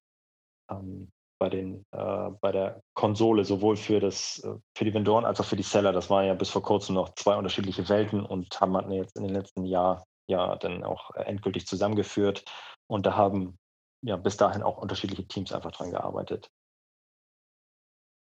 ähm, 0.70 1.10
bei, 1.38 1.48
den, 1.48 1.84
äh, 1.92 2.30
bei 2.40 2.52
der 2.52 2.82
Konsole, 2.94 3.44
sowohl 3.44 3.76
für, 3.76 4.00
das, 4.00 4.42
äh, 4.44 4.54
für 4.76 4.84
die 4.84 4.92
Vendoren 4.92 5.24
als 5.24 5.40
auch 5.40 5.44
für 5.44 5.56
die 5.56 5.62
Seller. 5.62 5.92
Das 5.92 6.10
waren 6.10 6.26
ja 6.26 6.34
bis 6.34 6.50
vor 6.50 6.62
kurzem 6.62 6.96
noch 6.96 7.14
zwei 7.14 7.36
unterschiedliche 7.36 7.88
Welten 7.88 8.24
und 8.24 8.60
haben 8.60 8.72
man 8.72 8.90
jetzt 8.90 9.16
in 9.16 9.22
den 9.22 9.34
letzten 9.34 9.64
Jahren 9.64 10.02
ja 10.28 10.56
dann 10.56 10.84
auch 10.84 11.14
endgültig 11.14 11.66
zusammengeführt. 11.66 12.44
Und 12.88 13.06
da 13.06 13.16
haben 13.16 13.56
ja 14.02 14.16
bis 14.16 14.36
dahin 14.36 14.62
auch 14.62 14.78
unterschiedliche 14.78 15.26
Teams 15.26 15.52
einfach 15.52 15.72
dran 15.72 15.90
gearbeitet. 15.90 16.48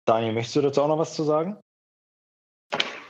Daniel, 0.05 0.33
möchtest 0.33 0.55
du 0.55 0.61
dazu 0.61 0.81
auch 0.81 0.87
noch 0.87 0.97
was 0.97 1.13
zu 1.13 1.23
sagen? 1.23 1.59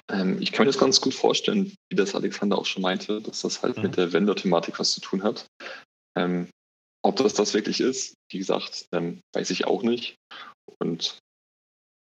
Ähm, 0.10 0.42
ich 0.42 0.52
kann 0.52 0.66
mir 0.66 0.72
das 0.72 0.80
ganz 0.80 1.00
gut 1.00 1.14
vorstellen, 1.14 1.74
wie 1.90 1.96
das 1.96 2.16
Alexander 2.16 2.58
auch 2.58 2.66
schon 2.66 2.82
meinte, 2.82 3.22
dass 3.22 3.42
das 3.42 3.62
halt 3.62 3.78
mhm. 3.78 3.84
mit 3.84 3.98
der 3.98 4.12
Vendor-Thematik 4.12 4.80
was 4.80 4.92
zu 4.92 5.02
tun 5.02 5.24
hat. 5.24 5.48
Ähm, 6.18 6.50
ob 7.02 7.16
das 7.16 7.34
das 7.34 7.54
wirklich 7.54 7.80
ist, 7.80 8.16
wie 8.30 8.40
gesagt, 8.40 8.88
ähm, 8.92 9.22
weiß 9.34 9.52
ich 9.52 9.66
auch 9.66 9.84
nicht. 9.84 10.18
Und 10.80 11.20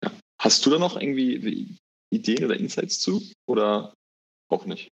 ja. 0.04 0.12
hast 0.42 0.66
du 0.66 0.70
da 0.72 0.80
noch 0.80 1.00
irgendwie 1.00 1.78
Ideen 2.12 2.44
oder 2.44 2.58
Insights 2.58 3.00
zu 3.00 3.22
oder 3.48 3.94
auch 4.50 4.66
nicht? 4.66 4.90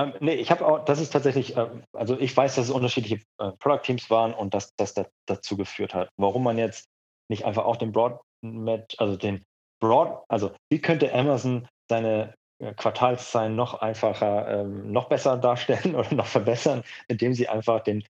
Ähm, 0.00 0.14
nee, 0.20 0.34
ich 0.34 0.50
habe 0.50 0.66
auch, 0.66 0.84
das 0.84 0.98
ist 0.98 1.10
tatsächlich, 1.10 1.56
äh, 1.56 1.68
also 1.92 2.18
ich 2.18 2.34
weiß, 2.34 2.54
dass 2.54 2.66
es 2.66 2.70
unterschiedliche 2.70 3.22
äh, 3.38 3.52
Product 3.58 3.82
Teams 3.82 4.08
waren 4.08 4.32
und 4.32 4.54
dass 4.54 4.74
das 4.76 4.94
da, 4.94 5.06
dazu 5.26 5.56
geführt 5.56 5.92
hat. 5.94 6.08
Warum 6.16 6.42
man 6.42 6.56
jetzt 6.56 6.86
nicht 7.28 7.44
einfach 7.44 7.64
auch 7.66 7.76
den 7.76 7.92
Broad 7.92 8.18
Match, 8.42 8.96
also 8.98 9.16
den 9.16 9.44
Broad, 9.80 10.24
also 10.28 10.52
wie 10.70 10.80
könnte 10.80 11.12
Amazon 11.12 11.68
seine 11.90 12.34
äh, 12.62 12.72
Quartalszahlen 12.72 13.54
noch 13.54 13.74
einfacher, 13.74 14.60
ähm, 14.60 14.90
noch 14.90 15.08
besser 15.10 15.36
darstellen 15.36 15.94
oder 15.96 16.14
noch 16.14 16.26
verbessern, 16.26 16.82
indem 17.08 17.34
sie 17.34 17.48
einfach 17.48 17.82
den 17.82 18.02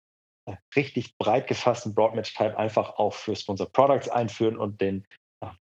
richtig 0.74 1.16
breit 1.18 1.46
gefassten 1.48 1.94
Broadmatch-Type 1.94 2.56
einfach 2.56 2.98
auch 2.98 3.14
für 3.14 3.36
Sponsored 3.36 3.72
Products 3.72 4.08
einführen 4.08 4.56
und 4.56 4.80
den 4.80 5.06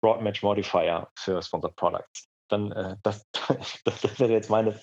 Broadmatch 0.01 0.43
Modifier 0.43 1.09
für 1.19 1.43
Sponsored 1.43 1.75
Products. 1.77 2.29
Dann, 2.49 2.73
äh, 2.73 2.97
das, 3.03 3.27
das, 3.85 4.21
wäre 4.21 4.33
jetzt 4.33 4.51
meine, 4.51 4.81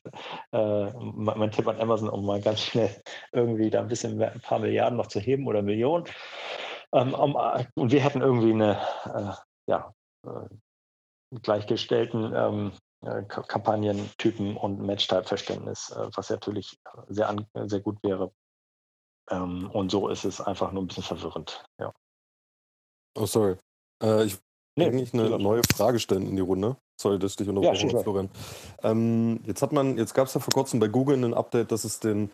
äh, 0.51 0.91
mein 0.93 1.51
Tipp 1.51 1.67
an 1.67 1.79
Amazon, 1.79 2.09
um 2.09 2.25
mal 2.25 2.41
ganz 2.41 2.61
schnell 2.61 2.95
irgendwie 3.31 3.69
da 3.69 3.81
ein 3.81 3.87
bisschen 3.87 4.17
mehr, 4.17 4.31
ein 4.31 4.41
paar 4.41 4.59
Milliarden 4.59 4.97
noch 4.97 5.07
zu 5.07 5.19
heben 5.19 5.47
oder 5.47 5.61
Millionen. 5.61 6.05
Ähm, 6.93 7.13
um, 7.13 7.35
und 7.75 7.91
wir 7.91 8.01
hätten 8.01 8.21
irgendwie 8.21 8.53
eine, 8.53 8.79
äh, 9.05 9.33
ja, 9.67 9.93
äh, 10.25 10.47
gleichgestellten 11.41 12.33
ähm, 12.35 12.71
äh, 13.01 13.23
Kampagnentypen 13.23 14.55
und 14.55 14.79
Match-Type-Verständnis, 14.79 15.89
äh, 15.91 16.09
was 16.15 16.29
natürlich 16.29 16.77
sehr, 17.07 17.29
an, 17.29 17.47
sehr 17.65 17.79
gut 17.79 17.97
wäre 18.03 18.31
ähm, 19.29 19.69
und 19.71 19.89
so 19.91 20.09
ist 20.09 20.25
es 20.25 20.41
einfach 20.41 20.71
nur 20.71 20.83
ein 20.83 20.87
bisschen 20.87 21.03
verwirrend. 21.03 21.65
Ja. 21.79 21.93
Oh, 23.15 23.25
sorry. 23.25 23.57
Äh, 24.01 24.25
ich 24.25 24.39
nee, 24.77 24.85
eigentlich 24.85 25.13
eine 25.13 25.37
neue 25.39 25.61
Frage 25.75 25.99
stellen 25.99 26.27
in 26.27 26.35
die 26.35 26.41
Runde. 26.41 26.77
Sorry, 26.99 27.19
dass 27.19 27.31
ich 27.31 27.37
dich 27.37 27.49
unterbrochen 27.49 27.89
ja, 27.89 27.93
habe, 27.93 28.03
Florian. 28.03 28.29
Ähm, 28.83 29.39
jetzt 29.45 29.61
hat 29.61 29.71
man, 29.71 29.97
jetzt 29.97 30.13
gab 30.13 30.27
es 30.27 30.33
ja 30.33 30.39
vor 30.39 30.53
kurzem 30.53 30.79
bei 30.79 30.87
Google 30.87 31.23
ein 31.23 31.33
Update, 31.33 31.71
dass 31.71 31.83
es 31.83 31.99
den 31.99 32.29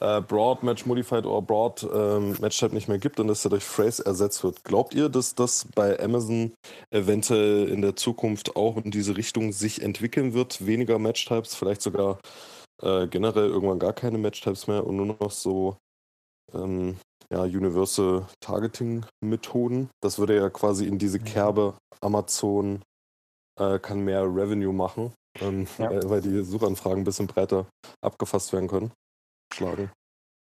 äh, 0.00 0.20
Broad 0.20 0.62
Match 0.62 0.86
Modified 0.86 1.26
oder 1.26 1.42
Broad 1.42 1.86
ähm, 1.92 2.36
Match 2.40 2.58
Type 2.58 2.74
nicht 2.74 2.88
mehr 2.88 2.98
gibt 2.98 3.18
und 3.18 3.28
dass 3.28 3.44
er 3.44 3.50
durch 3.50 3.64
Phrase 3.64 4.04
ersetzt 4.04 4.44
wird. 4.44 4.62
Glaubt 4.64 4.94
ihr, 4.94 5.08
dass 5.08 5.34
das 5.34 5.66
bei 5.74 5.98
Amazon 5.98 6.52
eventuell 6.90 7.68
in 7.68 7.82
der 7.82 7.96
Zukunft 7.96 8.56
auch 8.56 8.76
in 8.76 8.90
diese 8.90 9.16
Richtung 9.16 9.52
sich 9.52 9.82
entwickeln 9.82 10.34
wird? 10.34 10.66
Weniger 10.66 10.98
Match 10.98 11.24
Types, 11.24 11.54
vielleicht 11.54 11.82
sogar 11.82 12.18
äh, 12.82 13.06
generell 13.06 13.48
irgendwann 13.48 13.78
gar 13.78 13.92
keine 13.92 14.18
Match 14.18 14.40
Types 14.40 14.66
mehr 14.66 14.86
und 14.86 14.96
nur 14.96 15.06
noch 15.06 15.30
so 15.30 15.76
ähm, 16.52 16.96
ja, 17.30 17.42
Universal 17.42 18.26
Targeting 18.40 19.04
Methoden. 19.20 19.90
Das 20.00 20.18
würde 20.18 20.36
ja 20.36 20.50
quasi 20.50 20.86
in 20.86 20.98
diese 20.98 21.18
mhm. 21.18 21.24
Kerbe 21.24 21.74
Amazon 22.00 22.82
äh, 23.58 23.78
kann 23.78 24.00
mehr 24.00 24.22
Revenue 24.22 24.72
machen, 24.72 25.12
ähm, 25.40 25.66
ja. 25.78 25.90
äh, 25.90 26.00
weil 26.10 26.20
die 26.20 26.42
Suchanfragen 26.42 27.02
ein 27.02 27.04
bisschen 27.04 27.26
breiter 27.26 27.66
abgefasst 28.00 28.52
werden 28.52 28.68
können. 28.68 28.92
Schlagen. 29.52 29.90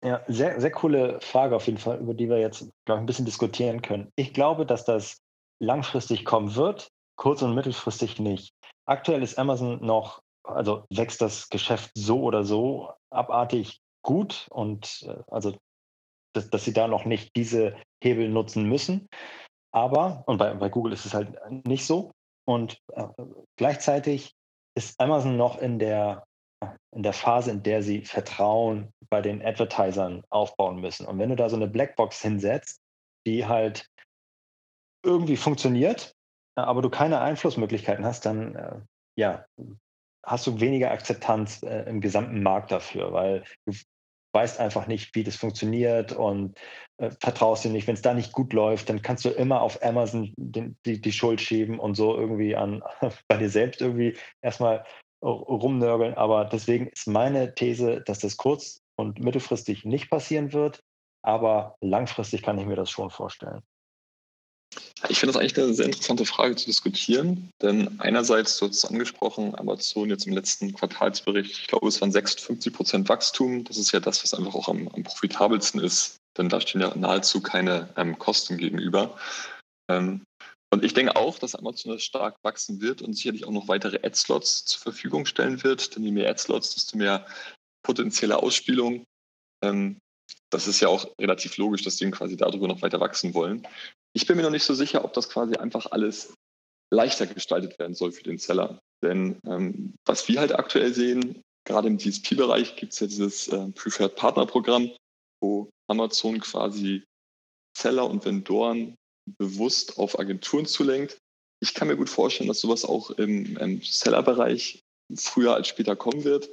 Ja, 0.04 0.22
sehr, 0.28 0.60
sehr 0.60 0.70
coole 0.70 1.20
Frage 1.20 1.56
auf 1.56 1.66
jeden 1.66 1.78
Fall, 1.78 1.98
über 1.98 2.14
die 2.14 2.28
wir 2.28 2.38
jetzt, 2.38 2.60
glaube 2.84 2.98
ich, 2.98 3.02
ein 3.02 3.06
bisschen 3.06 3.24
diskutieren 3.24 3.82
können. 3.82 4.12
Ich 4.14 4.32
glaube, 4.32 4.64
dass 4.64 4.84
das 4.84 5.16
langfristig 5.60 6.24
kommen 6.24 6.54
wird, 6.54 6.88
kurz- 7.16 7.42
und 7.42 7.54
mittelfristig 7.54 8.20
nicht. 8.20 8.52
Aktuell 8.86 9.22
ist 9.22 9.38
Amazon 9.38 9.84
noch, 9.84 10.20
also 10.44 10.84
wächst 10.90 11.20
das 11.20 11.48
Geschäft 11.48 11.90
so 11.94 12.22
oder 12.22 12.44
so 12.44 12.92
abartig 13.10 13.80
gut 14.02 14.46
und 14.50 15.02
äh, 15.08 15.22
also 15.26 15.56
dass, 16.34 16.50
dass 16.50 16.64
sie 16.64 16.72
da 16.72 16.88
noch 16.88 17.04
nicht 17.04 17.34
diese 17.36 17.76
Hebel 18.02 18.28
nutzen 18.28 18.68
müssen. 18.68 19.08
Aber, 19.72 20.24
und 20.26 20.38
bei, 20.38 20.54
bei 20.54 20.68
Google 20.68 20.92
ist 20.92 21.04
es 21.04 21.14
halt 21.14 21.38
nicht 21.66 21.86
so. 21.86 22.10
Und 22.46 22.78
äh, 22.94 23.06
gleichzeitig 23.56 24.32
ist 24.76 24.98
Amazon 25.00 25.36
noch 25.36 25.58
in 25.58 25.78
der, 25.78 26.24
in 26.94 27.02
der 27.02 27.12
Phase, 27.12 27.50
in 27.50 27.62
der 27.62 27.82
sie 27.82 28.04
Vertrauen 28.04 28.90
bei 29.10 29.20
den 29.20 29.44
Advertisern 29.44 30.24
aufbauen 30.30 30.80
müssen. 30.80 31.06
Und 31.06 31.18
wenn 31.18 31.28
du 31.28 31.36
da 31.36 31.48
so 31.48 31.56
eine 31.56 31.68
Blackbox 31.68 32.22
hinsetzt, 32.22 32.80
die 33.26 33.46
halt 33.46 33.86
irgendwie 35.04 35.36
funktioniert, 35.36 36.12
aber 36.56 36.82
du 36.82 36.90
keine 36.90 37.20
Einflussmöglichkeiten 37.20 38.04
hast, 38.04 38.26
dann 38.26 38.54
äh, 38.56 38.80
ja, 39.16 39.44
hast 40.24 40.46
du 40.46 40.60
weniger 40.60 40.90
Akzeptanz 40.90 41.62
äh, 41.62 41.82
im 41.88 42.00
gesamten 42.00 42.42
Markt 42.42 42.72
dafür, 42.72 43.12
weil 43.12 43.44
du 43.66 43.72
weißt 44.32 44.60
einfach 44.60 44.86
nicht, 44.86 45.14
wie 45.14 45.24
das 45.24 45.36
funktioniert 45.36 46.12
und 46.12 46.58
äh, 46.98 47.10
vertraust 47.20 47.64
dir 47.64 47.70
nicht. 47.70 47.86
Wenn 47.86 47.94
es 47.94 48.02
da 48.02 48.14
nicht 48.14 48.32
gut 48.32 48.52
läuft, 48.52 48.88
dann 48.88 49.02
kannst 49.02 49.24
du 49.24 49.30
immer 49.30 49.62
auf 49.62 49.82
Amazon 49.82 50.32
den, 50.36 50.76
die, 50.84 51.00
die 51.00 51.12
Schuld 51.12 51.40
schieben 51.40 51.78
und 51.78 51.94
so 51.94 52.16
irgendwie 52.16 52.56
an 52.56 52.82
bei 53.28 53.36
dir 53.36 53.50
selbst 53.50 53.80
irgendwie 53.80 54.16
erstmal 54.42 54.84
rumnörgeln. 55.22 56.14
Aber 56.14 56.44
deswegen 56.44 56.88
ist 56.88 57.08
meine 57.08 57.54
These, 57.54 58.02
dass 58.02 58.20
das 58.20 58.36
kurz- 58.36 58.82
und 58.96 59.20
mittelfristig 59.20 59.84
nicht 59.84 60.10
passieren 60.10 60.52
wird. 60.52 60.82
Aber 61.22 61.76
langfristig 61.80 62.42
kann 62.42 62.58
ich 62.58 62.66
mir 62.66 62.76
das 62.76 62.90
schon 62.90 63.10
vorstellen. 63.10 63.62
Ich 65.08 65.20
finde 65.20 65.32
das 65.32 65.40
eigentlich 65.40 65.56
eine 65.56 65.74
sehr 65.74 65.86
interessante 65.86 66.26
Frage 66.26 66.56
zu 66.56 66.66
diskutieren, 66.66 67.50
denn 67.62 68.00
einerseits, 68.00 68.58
du 68.58 68.66
hast 68.66 68.76
es 68.76 68.84
angesprochen, 68.84 69.54
Amazon 69.54 70.10
jetzt 70.10 70.26
im 70.26 70.32
letzten 70.32 70.72
Quartalsbericht, 70.74 71.52
ich 71.52 71.66
glaube, 71.68 71.86
es 71.86 72.00
waren 72.00 72.10
56 72.10 72.72
Prozent 72.72 73.08
Wachstum. 73.08 73.62
Das 73.64 73.76
ist 73.76 73.92
ja 73.92 74.00
das, 74.00 74.22
was 74.24 74.34
einfach 74.34 74.54
auch 74.54 74.68
am, 74.68 74.88
am 74.88 75.04
profitabelsten 75.04 75.80
ist, 75.80 76.16
denn 76.36 76.48
da 76.48 76.60
stehen 76.60 76.80
ja 76.80 76.94
nahezu 76.96 77.40
keine 77.40 77.88
ähm, 77.96 78.18
Kosten 78.18 78.58
gegenüber. 78.58 79.16
Ähm, 79.88 80.24
und 80.70 80.84
ich 80.84 80.94
denke 80.94 81.16
auch, 81.16 81.38
dass 81.38 81.54
Amazon 81.54 81.98
stark 81.98 82.36
wachsen 82.42 82.80
wird 82.80 83.00
und 83.00 83.14
sicherlich 83.14 83.46
auch 83.46 83.52
noch 83.52 83.68
weitere 83.68 84.04
Ad-Slots 84.04 84.64
zur 84.64 84.80
Verfügung 84.80 85.26
stellen 85.26 85.62
wird, 85.62 85.94
denn 85.94 86.02
je 86.02 86.10
mehr 86.10 86.28
Ad-Slots, 86.28 86.74
desto 86.74 86.98
mehr 86.98 87.26
potenzielle 87.82 88.42
Ausspielung. 88.42 89.04
Ähm, 89.64 89.98
das 90.50 90.66
ist 90.66 90.80
ja 90.80 90.88
auch 90.88 91.06
relativ 91.20 91.56
logisch, 91.56 91.82
dass 91.82 91.96
die 91.96 92.10
quasi 92.10 92.36
darüber 92.36 92.68
noch 92.68 92.82
weiter 92.82 93.00
wachsen 93.00 93.34
wollen. 93.34 93.66
Ich 94.18 94.26
bin 94.26 94.36
mir 94.36 94.42
noch 94.42 94.50
nicht 94.50 94.64
so 94.64 94.74
sicher, 94.74 95.04
ob 95.04 95.12
das 95.12 95.28
quasi 95.28 95.54
einfach 95.54 95.92
alles 95.92 96.34
leichter 96.92 97.24
gestaltet 97.28 97.78
werden 97.78 97.94
soll 97.94 98.10
für 98.10 98.24
den 98.24 98.38
Seller. 98.38 98.80
Denn 99.00 99.38
ähm, 99.46 99.94
was 100.06 100.26
wir 100.26 100.40
halt 100.40 100.58
aktuell 100.58 100.92
sehen, 100.92 101.40
gerade 101.64 101.86
im 101.86 101.98
DSP-Bereich 101.98 102.74
gibt 102.74 102.94
es 102.94 102.98
ja 102.98 103.06
dieses 103.06 103.46
äh, 103.46 103.68
Preferred 103.68 104.16
Partner 104.16 104.44
Programm, 104.44 104.90
wo 105.40 105.70
Amazon 105.88 106.40
quasi 106.40 107.04
Seller 107.76 108.10
und 108.10 108.24
Vendoren 108.24 108.96
bewusst 109.38 109.98
auf 109.98 110.18
Agenturen 110.18 110.66
zulenkt, 110.66 111.16
ich 111.62 111.74
kann 111.74 111.86
mir 111.86 111.96
gut 111.96 112.10
vorstellen, 112.10 112.48
dass 112.48 112.58
sowas 112.58 112.84
auch 112.84 113.10
im, 113.10 113.56
im 113.56 113.80
Seller-Bereich 113.80 114.80
früher 115.14 115.54
als 115.54 115.68
später 115.68 115.94
kommen 115.94 116.24
wird, 116.24 116.50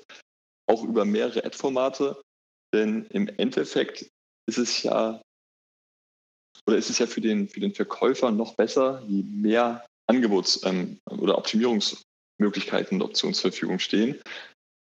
auch 0.69 0.83
über 0.83 1.03
mehrere 1.03 1.43
Ad-Formate. 1.43 2.21
Denn 2.75 3.05
im 3.07 3.27
Endeffekt 3.27 4.07
ist 4.47 4.59
es 4.59 4.83
ja 4.83 5.19
oder 6.67 6.77
ist 6.77 6.89
es 6.89 6.99
ja 6.99 7.07
für 7.07 7.21
den, 7.21 7.47
für 7.49 7.59
den 7.59 7.73
Verkäufer 7.73 8.31
noch 8.31 8.55
besser, 8.55 9.03
je 9.07 9.23
mehr 9.23 9.85
Angebots- 10.07 10.61
ähm, 10.65 10.99
oder 11.09 11.37
Optimierungsmöglichkeiten 11.37 13.01
und 13.01 13.07
Optionen 13.07 13.33
zur 13.33 13.51
Verfügung 13.51 13.79
stehen. 13.79 14.19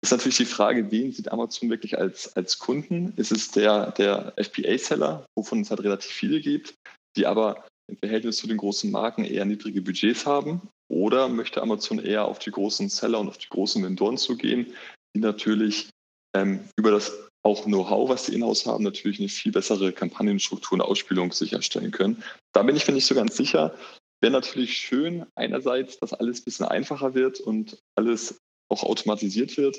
Ist 0.02 0.12
natürlich 0.12 0.38
die 0.38 0.46
Frage, 0.46 0.90
wen 0.90 1.12
sieht 1.12 1.30
Amazon 1.30 1.68
wirklich 1.68 1.98
als, 1.98 2.34
als 2.34 2.58
Kunden? 2.58 3.12
Ist 3.16 3.32
es 3.32 3.50
der, 3.50 3.90
der 3.92 4.32
FBA-Seller, 4.38 5.26
wovon 5.36 5.60
es 5.60 5.70
halt 5.70 5.82
relativ 5.82 6.10
viele 6.10 6.40
gibt, 6.40 6.74
die 7.16 7.26
aber 7.26 7.66
im 7.86 7.98
Verhältnis 7.98 8.38
zu 8.38 8.46
den 8.46 8.56
großen 8.56 8.90
Marken 8.90 9.24
eher 9.24 9.44
niedrige 9.44 9.82
Budgets 9.82 10.24
haben? 10.24 10.62
Oder 10.90 11.28
möchte 11.28 11.60
Amazon 11.60 11.98
eher 11.98 12.24
auf 12.24 12.38
die 12.38 12.50
großen 12.50 12.88
Seller 12.88 13.20
und 13.20 13.28
auf 13.28 13.38
die 13.38 13.48
großen 13.48 13.82
Vendoren 13.84 14.16
zugehen, 14.16 14.74
die 15.14 15.20
natürlich 15.20 15.90
ähm, 16.34 16.64
über 16.76 16.90
das 16.90 17.28
auch 17.42 17.64
Know-how, 17.64 18.08
was 18.08 18.26
sie 18.26 18.34
in-house 18.34 18.66
haben, 18.66 18.84
natürlich 18.84 19.18
eine 19.18 19.28
viel 19.28 19.52
bessere 19.52 19.92
Kampagnenstruktur 19.92 20.76
und 20.76 20.82
Ausspielung 20.82 21.32
sicherstellen 21.32 21.90
können. 21.90 22.22
Da 22.52 22.62
bin 22.62 22.76
ich 22.76 22.86
mir 22.86 22.94
nicht 22.94 23.06
so 23.06 23.14
ganz 23.14 23.36
sicher. 23.36 23.74
Wäre 24.20 24.32
natürlich 24.32 24.76
schön, 24.76 25.24
einerseits, 25.34 25.98
dass 25.98 26.12
alles 26.12 26.40
ein 26.40 26.44
bisschen 26.44 26.66
einfacher 26.66 27.14
wird 27.14 27.40
und 27.40 27.78
alles 27.96 28.38
auch 28.68 28.82
automatisiert 28.82 29.56
wird. 29.56 29.78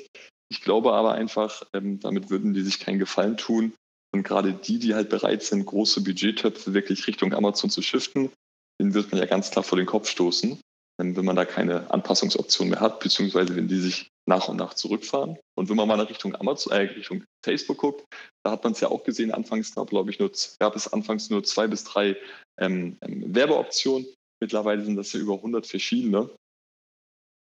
Ich 0.50 0.60
glaube 0.60 0.92
aber 0.92 1.12
einfach, 1.12 1.62
ähm, 1.72 2.00
damit 2.00 2.30
würden 2.30 2.52
die 2.52 2.62
sich 2.62 2.80
keinen 2.80 2.98
Gefallen 2.98 3.36
tun. 3.36 3.72
Und 4.14 4.24
gerade 4.24 4.52
die, 4.52 4.78
die 4.78 4.94
halt 4.94 5.08
bereit 5.08 5.42
sind, 5.42 5.64
große 5.64 6.02
Budgettöpfe 6.02 6.74
wirklich 6.74 7.06
Richtung 7.06 7.32
Amazon 7.32 7.70
zu 7.70 7.80
shiften, 7.80 8.30
denen 8.78 8.92
wird 8.92 9.10
man 9.10 9.20
ja 9.20 9.26
ganz 9.26 9.50
klar 9.50 9.62
vor 9.62 9.78
den 9.78 9.86
Kopf 9.86 10.08
stoßen, 10.08 10.60
wenn 10.98 11.24
man 11.24 11.36
da 11.36 11.44
keine 11.44 11.90
Anpassungsoption 11.90 12.70
mehr 12.70 12.80
hat, 12.80 13.00
beziehungsweise 13.00 13.56
wenn 13.56 13.68
die 13.68 13.80
sich 13.80 14.10
nach 14.28 14.48
und 14.48 14.56
nach 14.56 14.74
zurückfahren. 14.74 15.38
Und 15.56 15.68
wenn 15.68 15.76
man 15.76 15.88
mal 15.88 15.98
in 15.98 16.06
Richtung 16.06 16.34
Amazon, 16.36 16.72
äh, 16.72 16.82
Richtung 16.82 17.24
Facebook 17.44 17.78
guckt, 17.78 18.04
da 18.44 18.52
hat 18.52 18.62
man 18.62 18.72
es 18.72 18.80
ja 18.80 18.88
auch 18.88 19.02
gesehen, 19.02 19.32
anfangs 19.32 19.74
gab, 19.74 19.90
glaube 19.90 20.10
ich, 20.10 20.18
nur, 20.18 20.30
gab 20.60 20.76
es 20.76 20.92
anfangs 20.92 21.30
nur 21.30 21.42
zwei 21.44 21.66
bis 21.66 21.84
drei 21.84 22.16
ähm, 22.60 22.98
ähm, 23.00 23.34
Werbeoptionen. 23.34 24.06
Mittlerweile 24.40 24.84
sind 24.84 24.96
das 24.96 25.12
ja 25.12 25.20
über 25.20 25.34
100 25.34 25.66
verschiedene. 25.66 26.30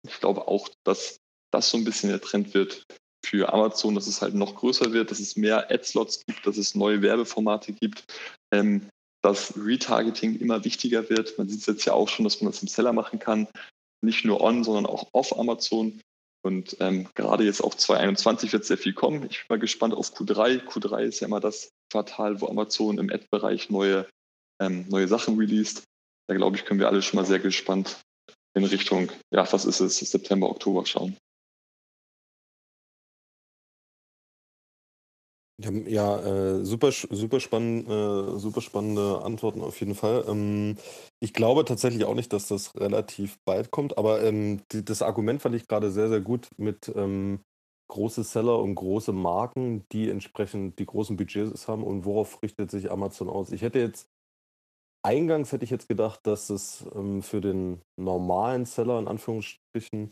Ich 0.08 0.20
glaube 0.20 0.48
auch, 0.48 0.70
dass 0.86 1.18
das 1.52 1.70
so 1.70 1.78
ein 1.78 1.84
bisschen 1.84 2.10
der 2.10 2.22
Trend 2.22 2.54
wird 2.54 2.84
für 3.26 3.52
Amazon, 3.52 3.96
dass 3.96 4.08
es 4.08 4.22
halt 4.22 4.34
noch 4.34 4.56
größer 4.56 4.94
wird, 4.94 5.12
dass 5.12 5.20
es 5.20 5.36
mehr 5.36 5.70
Ad-Slots 5.70 6.26
gibt, 6.26 6.46
dass 6.46 6.58
es 6.58 6.76
neue 6.76 7.02
Werbeformate 7.02 7.74
gibt, 7.74 8.06
ähm, 8.54 8.90
dass 9.22 9.54
Retargeting 9.58 10.40
immer 10.40 10.64
wichtiger 10.64 11.10
wird. 11.10 11.38
Man 11.38 11.50
sieht 11.50 11.62
es 11.62 11.66
jetzt 11.66 11.86
ja 11.86 11.94
auch 11.94 12.08
schon, 12.08 12.24
dass 12.24 12.42
man 12.42 12.52
das 12.52 12.62
im 12.62 12.68
Seller 12.68 12.94
machen 12.94 13.20
kann, 13.20 13.48
nicht 14.02 14.26
nur 14.26 14.42
on, 14.42 14.64
sondern 14.64 14.86
auch 14.86 15.10
off 15.12 15.38
Amazon. 15.38 16.00
Und 16.42 16.78
ähm, 16.80 17.08
gerade 17.16 17.44
jetzt 17.44 17.62
auch 17.62 17.76
2021 17.76 18.54
wird 18.54 18.64
sehr 18.64 18.78
viel 18.78 18.94
kommen. 18.94 19.24
Ich 19.30 19.40
bin 19.40 19.46
mal 19.50 19.60
gespannt 19.60 19.94
auf 19.94 20.14
Q3. 20.14 20.66
Q3 20.66 21.02
ist 21.04 21.20
ja 21.20 21.28
immer 21.28 21.42
das 21.42 21.70
Quartal, 21.92 22.40
wo 22.40 22.48
Amazon 22.48 22.98
im 22.98 23.10
Ad-Bereich 23.10 23.70
neue, 23.70 24.08
ähm, 24.62 24.86
neue 24.88 25.10
Sachen 25.10 25.38
released. 25.38 25.84
Da 26.28 26.36
glaube 26.36 26.56
ich, 26.56 26.64
können 26.64 26.80
wir 26.80 26.88
alle 26.88 27.02
schon 27.02 27.18
mal 27.18 27.26
sehr 27.26 27.40
gespannt 27.40 28.00
in 28.56 28.64
Richtung, 28.64 29.12
ja, 29.32 29.52
was 29.52 29.66
ist 29.66 29.80
es, 29.80 30.00
September, 30.00 30.50
Oktober 30.50 30.86
schauen. 30.86 31.18
Ja, 35.62 36.18
äh, 36.20 36.64
super, 36.64 36.90
super, 36.92 37.40
spann, 37.42 37.86
äh, 37.86 38.40
super 38.40 38.62
spannende 38.62 39.22
Antworten 39.24 39.60
auf 39.62 39.78
jeden 39.82 39.94
Fall. 39.94 40.24
Ähm, 40.26 40.78
ich 41.20 41.34
glaube 41.34 41.66
tatsächlich 41.66 42.06
auch 42.06 42.14
nicht, 42.16 42.32
dass 42.32 42.48
das 42.48 42.74
relativ 42.80 43.38
bald 43.44 43.70
kommt, 43.70 43.98
aber 43.98 44.24
ähm, 44.24 44.62
die, 44.72 44.86
das 44.86 45.02
Argument 45.02 45.42
fand 45.42 45.56
ich 45.56 45.68
gerade 45.68 45.92
sehr, 45.92 46.08
sehr 46.08 46.22
gut 46.22 46.48
mit 46.56 46.90
ähm, 46.96 47.42
große 47.90 48.24
Seller 48.24 48.58
und 48.60 48.76
große 48.76 49.12
Marken, 49.12 49.84
die 49.92 50.10
entsprechend 50.10 50.80
die 50.80 50.86
großen 50.86 51.18
Budgets 51.18 51.68
haben 51.68 51.84
und 51.84 52.06
worauf 52.06 52.42
richtet 52.42 52.72
sich 52.72 52.90
Amazon 52.90 53.28
aus. 53.30 53.52
Ich 53.52 53.62
hätte 53.62 53.80
jetzt, 53.80 54.08
eingangs 55.04 55.52
hätte 55.52 55.66
ich 55.66 55.72
jetzt 55.72 55.90
gedacht, 55.90 56.22
dass 56.24 56.50
es 56.50 56.86
ähm, 56.96 57.22
für 57.24 57.42
den 57.42 57.82
normalen 57.98 58.66
Seller 58.66 59.00
in 59.00 59.08
Anführungsstrichen 59.08 60.12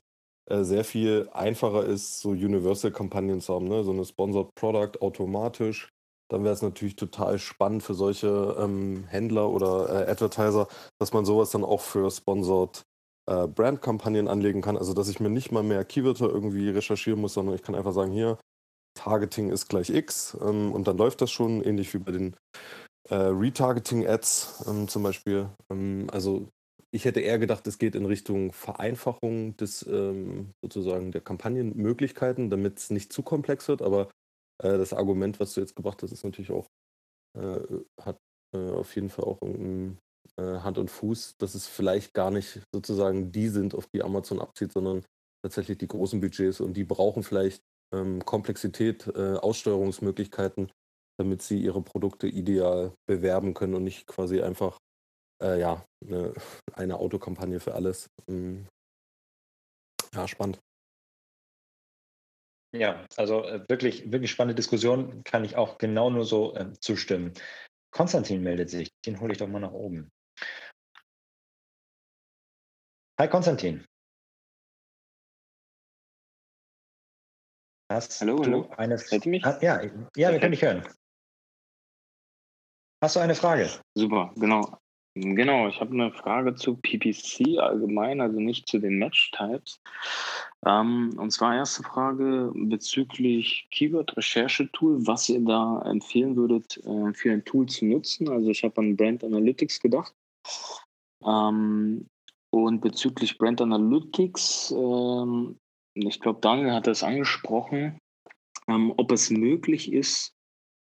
sehr 0.49 0.83
viel 0.83 1.29
einfacher 1.33 1.85
ist, 1.85 2.19
so 2.19 2.29
Universal-Kampagnen 2.29 3.41
zu 3.41 3.53
haben, 3.53 3.67
ne? 3.67 3.83
so 3.83 3.91
eine 3.91 4.05
Sponsored 4.05 4.53
Product 4.55 5.01
automatisch. 5.01 5.89
Dann 6.29 6.43
wäre 6.43 6.53
es 6.53 6.61
natürlich 6.61 6.95
total 6.95 7.39
spannend 7.39 7.83
für 7.83 7.93
solche 7.93 8.55
ähm, 8.59 9.05
Händler 9.07 9.49
oder 9.49 10.07
äh, 10.07 10.11
Advertiser, 10.11 10.67
dass 10.99 11.13
man 11.13 11.25
sowas 11.25 11.51
dann 11.51 11.63
auch 11.63 11.81
für 11.81 12.11
Sponsored 12.11 12.83
äh, 13.29 13.47
Brand-Kampagnen 13.47 14.27
anlegen 14.27 14.61
kann. 14.61 14.77
Also 14.77 14.93
dass 14.93 15.09
ich 15.09 15.19
mir 15.19 15.29
nicht 15.29 15.51
mal 15.51 15.63
mehr 15.63 15.85
Keywörter 15.85 16.29
irgendwie 16.29 16.69
recherchieren 16.69 17.21
muss, 17.21 17.33
sondern 17.33 17.55
ich 17.55 17.63
kann 17.63 17.75
einfach 17.75 17.93
sagen, 17.93 18.11
hier, 18.11 18.37
Targeting 18.97 19.51
ist 19.51 19.69
gleich 19.69 19.89
X 19.89 20.37
ähm, 20.41 20.73
und 20.73 20.87
dann 20.87 20.97
läuft 20.97 21.21
das 21.21 21.31
schon, 21.31 21.61
ähnlich 21.63 21.93
wie 21.93 21.99
bei 21.99 22.11
den 22.11 22.35
äh, 23.09 23.15
Retargeting-Ads 23.15 24.65
ähm, 24.67 24.87
zum 24.87 25.03
Beispiel. 25.03 25.49
Ähm, 25.71 26.07
also 26.11 26.47
ich 26.91 27.05
hätte 27.05 27.19
eher 27.19 27.37
gedacht, 27.37 27.67
es 27.67 27.77
geht 27.77 27.95
in 27.95 28.05
Richtung 28.05 28.53
Vereinfachung 28.53 29.57
des 29.57 29.85
ähm, 29.87 30.51
sozusagen 30.61 31.11
der 31.11 31.21
Kampagnenmöglichkeiten, 31.21 32.49
damit 32.49 32.79
es 32.79 32.89
nicht 32.89 33.11
zu 33.11 33.23
komplex 33.23 33.67
wird. 33.67 33.81
Aber 33.81 34.09
äh, 34.63 34.77
das 34.77 34.93
Argument, 34.93 35.39
was 35.39 35.53
du 35.53 35.61
jetzt 35.61 35.75
gebracht 35.75 36.01
hast, 36.01 36.11
ist 36.11 36.23
natürlich 36.23 36.51
auch, 36.51 36.67
äh, 37.37 37.59
hat 38.01 38.17
äh, 38.55 38.71
auf 38.71 38.95
jeden 38.95 39.09
Fall 39.09 39.25
auch 39.25 39.41
ähm, 39.41 39.97
Hand 40.39 40.77
und 40.77 40.91
Fuß, 40.91 41.37
dass 41.39 41.55
es 41.55 41.67
vielleicht 41.67 42.13
gar 42.13 42.29
nicht 42.29 42.61
sozusagen 42.71 43.31
die 43.31 43.47
sind, 43.47 43.73
auf 43.73 43.87
die 43.87 44.03
Amazon 44.03 44.39
abzieht, 44.39 44.71
sondern 44.71 45.03
tatsächlich 45.41 45.77
die 45.77 45.87
großen 45.87 46.19
Budgets 46.19 46.59
und 46.59 46.73
die 46.75 46.83
brauchen 46.83 47.23
vielleicht 47.23 47.63
ähm, 47.93 48.23
Komplexität, 48.23 49.07
äh, 49.07 49.35
Aussteuerungsmöglichkeiten, 49.35 50.71
damit 51.17 51.41
sie 51.41 51.59
ihre 51.61 51.81
Produkte 51.81 52.27
ideal 52.27 52.93
bewerben 53.07 53.53
können 53.53 53.73
und 53.73 53.83
nicht 53.83 54.05
quasi 54.05 54.41
einfach 54.41 54.77
äh, 55.41 55.59
ja, 55.59 55.83
eine, 56.05 56.33
eine 56.73 56.97
Autokampagne 56.97 57.59
für 57.59 57.73
alles. 57.73 58.09
Mhm. 58.27 58.67
Ja, 60.13 60.27
spannend. 60.27 60.59
Ja, 62.73 63.05
also 63.15 63.43
äh, 63.43 63.63
wirklich, 63.69 64.11
wirklich 64.11 64.31
spannende 64.31 64.55
Diskussion, 64.55 65.23
kann 65.23 65.45
ich 65.45 65.55
auch 65.55 65.77
genau 65.77 66.09
nur 66.09 66.25
so 66.25 66.53
äh, 66.55 66.73
zustimmen. 66.79 67.33
Konstantin 67.91 68.43
meldet 68.43 68.69
sich, 68.69 68.89
den 69.05 69.19
hole 69.19 69.31
ich 69.31 69.37
doch 69.37 69.47
mal 69.47 69.59
nach 69.59 69.71
oben. 69.71 70.11
Hi 73.19 73.27
Konstantin. 73.27 73.85
Hast 77.89 78.19
hallo, 78.21 78.37
hallo. 78.43 78.69
Eine 78.77 78.97
Hört 78.97 79.25
ihr 79.25 79.31
mich? 79.31 79.45
Ah, 79.45 79.57
ja, 79.61 79.81
ja, 80.15 80.31
wir 80.31 80.39
können 80.39 80.51
dich 80.51 80.61
hören. 80.61 80.87
Hast 83.01 83.15
du 83.15 83.19
eine 83.21 83.33
Frage? 83.33 83.69
Super, 83.95 84.33
genau. 84.35 84.77
Genau, 85.21 85.67
ich 85.67 85.79
habe 85.79 85.93
eine 85.93 86.11
Frage 86.11 86.53
zu 86.55 86.75
PPC 86.75 87.57
allgemein, 87.59 88.21
also 88.21 88.39
nicht 88.39 88.67
zu 88.67 88.79
den 88.79 88.97
Match-Types. 88.99 89.79
Ähm, 90.65 91.15
und 91.17 91.31
zwar 91.31 91.55
erste 91.55 91.83
Frage 91.83 92.51
bezüglich 92.53 93.67
Keyword-Recherche-Tool, 93.71 95.07
was 95.07 95.29
ihr 95.29 95.41
da 95.41 95.81
empfehlen 95.85 96.35
würdet, 96.35 96.77
äh, 96.85 97.13
für 97.13 97.31
ein 97.31 97.45
Tool 97.45 97.67
zu 97.67 97.85
nutzen. 97.85 98.29
Also 98.29 98.49
ich 98.49 98.63
habe 98.63 98.79
an 98.79 98.95
Brand 98.95 99.23
Analytics 99.23 99.79
gedacht. 99.79 100.13
Ähm, 101.25 102.07
und 102.51 102.81
bezüglich 102.81 103.37
Brand 103.37 103.61
Analytics, 103.61 104.71
ähm, 104.71 105.57
ich 105.95 106.19
glaube, 106.19 106.39
Daniel 106.41 106.73
hat 106.73 106.87
das 106.87 107.03
angesprochen, 107.03 107.97
ähm, 108.67 108.93
ob 108.97 109.11
es 109.11 109.29
möglich 109.29 109.91
ist, 109.91 110.36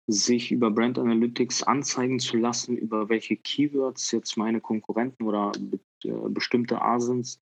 sich 0.06 0.50
über 0.50 0.70
Brand 0.70 0.98
Analytics 0.98 1.62
anzeigen 1.62 2.18
zu 2.18 2.36
lassen, 2.36 2.76
über 2.76 3.08
welche 3.08 3.36
Keywords 3.36 4.10
jetzt 4.10 4.36
meine 4.36 4.60
Konkurrenten 4.60 5.24
oder 5.24 5.52
äh, 6.04 6.10
bestimmte 6.28 6.82
Asins 6.82 7.40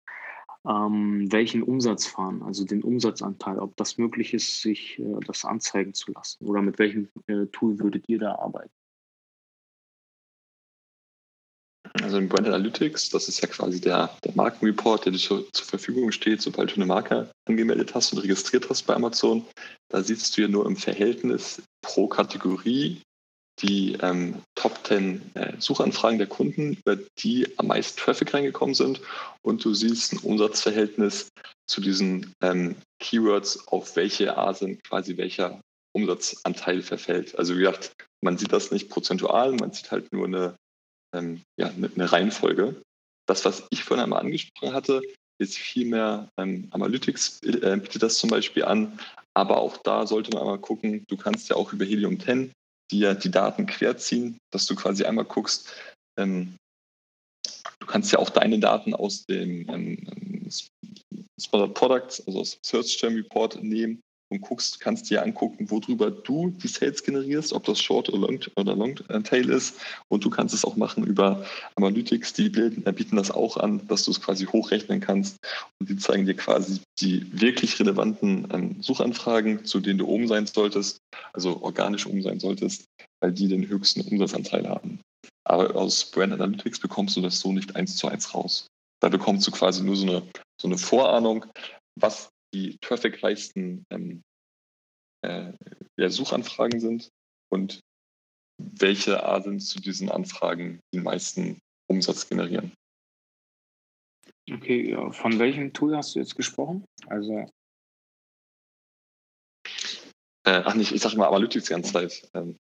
ähm, 0.66 1.30
welchen 1.30 1.62
Umsatz 1.62 2.06
fahren, 2.06 2.42
also 2.42 2.64
den 2.64 2.82
Umsatzanteil, 2.82 3.58
ob 3.58 3.76
das 3.76 3.98
möglich 3.98 4.34
ist, 4.34 4.60
sich 4.60 4.98
äh, 4.98 5.20
das 5.26 5.44
anzeigen 5.44 5.94
zu 5.94 6.12
lassen 6.12 6.44
oder 6.44 6.60
mit 6.60 6.78
welchem 6.78 7.08
äh, 7.26 7.46
Tool 7.46 7.78
würdet 7.78 8.08
ihr 8.08 8.18
da 8.18 8.34
arbeiten? 8.34 8.72
Also 12.02 12.18
in 12.18 12.28
Brand 12.28 12.46
Analytics, 12.46 13.10
das 13.10 13.28
ist 13.28 13.40
ja 13.40 13.48
quasi 13.48 13.80
der, 13.80 14.16
der 14.24 14.32
Markenreport, 14.34 15.04
der 15.04 15.12
dir 15.12 15.18
zur, 15.18 15.50
zur 15.52 15.66
Verfügung 15.66 16.12
steht, 16.12 16.42
sobald 16.42 16.70
du 16.70 16.76
eine 16.76 16.86
Marke 16.86 17.30
angemeldet 17.46 17.94
hast 17.94 18.12
und 18.12 18.18
registriert 18.20 18.68
hast 18.68 18.82
bei 18.82 18.94
Amazon. 18.94 19.44
Da 19.88 20.02
siehst 20.02 20.36
du 20.36 20.42
ja 20.42 20.48
nur 20.48 20.66
im 20.66 20.76
Verhältnis 20.76 21.62
pro 21.82 22.06
Kategorie 22.06 23.00
die 23.62 23.96
ähm, 24.02 24.42
Top 24.54 24.86
10 24.86 25.30
äh, 25.34 25.52
Suchanfragen 25.58 26.18
der 26.18 26.26
Kunden, 26.26 26.74
über 26.74 26.98
die 27.18 27.46
am 27.58 27.68
meisten 27.68 27.98
Traffic 27.98 28.34
reingekommen 28.34 28.74
sind. 28.74 29.00
Und 29.42 29.64
du 29.64 29.72
siehst 29.72 30.12
ein 30.12 30.18
Umsatzverhältnis 30.18 31.28
zu 31.66 31.80
diesen 31.80 32.32
ähm, 32.42 32.76
Keywords, 33.00 33.66
auf 33.68 33.96
welche 33.96 34.36
Art 34.36 34.58
sind 34.58 34.82
quasi 34.84 35.16
welcher 35.16 35.60
Umsatzanteil 35.94 36.82
verfällt. 36.82 37.38
Also 37.38 37.54
wie 37.54 37.60
gesagt, 37.60 37.92
man 38.22 38.36
sieht 38.36 38.52
das 38.52 38.70
nicht 38.70 38.90
prozentual, 38.90 39.52
man 39.52 39.72
sieht 39.72 39.90
halt 39.90 40.12
nur 40.12 40.26
eine 40.26 40.56
ähm, 41.14 41.42
ja, 41.58 41.68
eine, 41.68 42.12
Reihenfolge. 42.12 42.80
das, 43.26 43.44
was 43.44 43.66
ich 43.70 43.84
vorhin 43.84 44.04
einmal 44.04 44.20
angesprochen 44.20 44.74
hatte, 44.74 45.02
ist 45.38 45.58
vielmehr 45.58 46.28
ähm, 46.38 46.68
Analytics 46.70 47.40
äh, 47.42 47.76
bietet 47.76 48.02
das 48.02 48.18
zum 48.18 48.30
Beispiel 48.30 48.64
an, 48.64 48.98
aber 49.34 49.58
auch 49.58 49.76
da 49.78 50.06
sollte 50.06 50.30
man 50.30 50.42
einmal 50.42 50.58
gucken, 50.58 51.04
du 51.08 51.16
kannst 51.16 51.48
ja 51.48 51.56
auch 51.56 51.72
über 51.72 51.84
Helium 51.84 52.18
10 52.18 52.52
dir 52.90 53.14
die 53.14 53.30
Daten 53.30 53.66
querziehen, 53.66 54.38
dass 54.52 54.66
du 54.66 54.74
quasi 54.74 55.04
einmal 55.04 55.24
guckst, 55.24 55.74
ähm, 56.18 56.56
du 57.80 57.86
kannst 57.86 58.12
ja 58.12 58.18
auch 58.18 58.30
deine 58.30 58.58
Daten 58.58 58.94
aus 58.94 59.24
dem 59.26 59.68
ähm, 59.68 60.48
Spotted 61.38 61.74
Products, 61.74 62.26
also 62.26 62.40
aus 62.40 62.52
dem 62.52 62.60
Search 62.64 62.96
Term 62.96 63.14
Report 63.14 63.62
nehmen 63.62 64.00
und 64.28 64.40
guckst, 64.40 64.80
kannst 64.80 65.08
dir 65.10 65.22
angucken, 65.22 65.70
worüber 65.70 66.10
du 66.10 66.50
die 66.50 66.68
Sales 66.68 67.02
generierst, 67.02 67.52
ob 67.52 67.64
das 67.64 67.80
Short 67.80 68.08
oder 68.08 68.26
Long, 68.26 68.40
oder 68.56 68.74
Long 68.74 68.96
Tail 69.24 69.48
ist. 69.48 69.76
Und 70.08 70.24
du 70.24 70.30
kannst 70.30 70.54
es 70.54 70.64
auch 70.64 70.76
machen 70.76 71.04
über 71.04 71.44
Analytics, 71.76 72.32
die 72.32 72.46
äh, 72.46 72.92
bieten 72.92 73.16
das 73.16 73.30
auch 73.30 73.56
an, 73.56 73.86
dass 73.86 74.04
du 74.04 74.10
es 74.10 74.20
quasi 74.20 74.46
hochrechnen 74.46 75.00
kannst. 75.00 75.36
Und 75.78 75.88
die 75.88 75.96
zeigen 75.96 76.26
dir 76.26 76.34
quasi 76.34 76.80
die 76.98 77.26
wirklich 77.40 77.78
relevanten 77.78 78.48
ähm, 78.52 78.82
Suchanfragen, 78.82 79.64
zu 79.64 79.80
denen 79.80 79.98
du 79.98 80.06
oben 80.06 80.26
sein 80.26 80.46
solltest, 80.46 80.98
also 81.32 81.62
organisch 81.62 82.06
oben 82.06 82.22
sein 82.22 82.40
solltest, 82.40 82.84
weil 83.20 83.32
die 83.32 83.48
den 83.48 83.68
höchsten 83.68 84.00
Umsatzanteil 84.00 84.68
haben. 84.68 85.00
Aber 85.44 85.76
aus 85.76 86.10
Brand 86.10 86.32
Analytics 86.32 86.80
bekommst 86.80 87.16
du 87.16 87.20
das 87.20 87.38
so 87.38 87.52
nicht 87.52 87.76
eins 87.76 87.96
zu 87.96 88.08
eins 88.08 88.34
raus. 88.34 88.66
Da 89.00 89.08
bekommst 89.08 89.46
du 89.46 89.50
quasi 89.50 89.84
nur 89.84 89.96
so 89.96 90.06
eine, 90.06 90.22
so 90.60 90.66
eine 90.66 90.78
Vorahnung, 90.78 91.46
was 92.00 92.30
die 92.54 92.78
trafficreichsten 92.78 93.84
ähm, 93.90 94.22
äh, 95.22 95.52
ja, 95.96 96.10
Suchanfragen 96.10 96.80
sind 96.80 97.10
und 97.50 97.80
welche 98.58 99.22
Arten 99.22 99.60
zu 99.60 99.80
diesen 99.80 100.10
Anfragen 100.10 100.80
den 100.94 101.02
meisten 101.02 101.58
Umsatz 101.88 102.28
generieren. 102.28 102.72
Okay, 104.50 104.96
von 105.12 105.38
welchem 105.38 105.72
Tool 105.72 105.96
hast 105.96 106.14
du 106.14 106.20
jetzt 106.20 106.36
gesprochen? 106.36 106.84
Also 107.08 107.50
äh, 110.46 110.62
ach 110.64 110.74
nicht, 110.74 110.92
ich 110.92 111.02
sage 111.02 111.16
mal 111.16 111.28
Analytics 111.28 111.66
die 111.66 111.72
ganze 111.72 111.92
Zeit. 111.92 112.30
Ähm, 112.34 112.56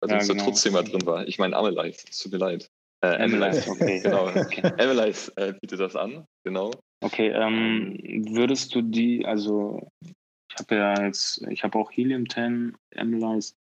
weil 0.00 0.10
ja, 0.10 0.18
genau. 0.18 0.44
trotzdem 0.44 0.72
mal 0.72 0.84
drin 0.84 1.04
war. 1.06 1.26
Ich 1.26 1.38
meine 1.38 1.56
Amelize, 1.56 2.06
es 2.08 2.18
tut 2.18 2.32
mir 2.32 2.38
leid. 2.38 2.70
Äh, 3.14 3.22
Amelize, 3.22 3.70
okay. 3.70 4.00
genau. 4.00 4.28
Okay. 4.28 4.62
Amelize 4.78 5.32
äh, 5.36 5.54
bietet 5.60 5.80
das 5.80 5.96
an, 5.96 6.24
genau. 6.44 6.70
Okay, 7.02 7.28
ähm, 7.28 7.98
würdest 8.30 8.74
du 8.74 8.82
die, 8.82 9.24
also 9.26 9.88
ich 10.02 10.58
habe 10.58 10.74
ja 10.74 11.04
jetzt, 11.04 11.42
ich 11.50 11.62
habe 11.62 11.78
auch 11.78 11.90
Helium 11.92 12.28
10 12.28 12.76
Analyze. 12.96 13.54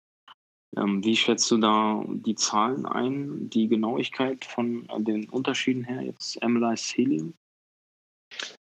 Ähm, 0.76 1.04
wie 1.04 1.16
schätzt 1.16 1.50
du 1.50 1.58
da 1.58 2.04
die 2.08 2.34
Zahlen 2.34 2.86
ein, 2.86 3.50
die 3.50 3.68
Genauigkeit 3.68 4.44
von 4.44 4.86
den 4.98 5.28
Unterschieden 5.28 5.84
her, 5.84 6.02
jetzt 6.02 6.42
Analyze 6.42 6.94
Helium? 6.94 7.34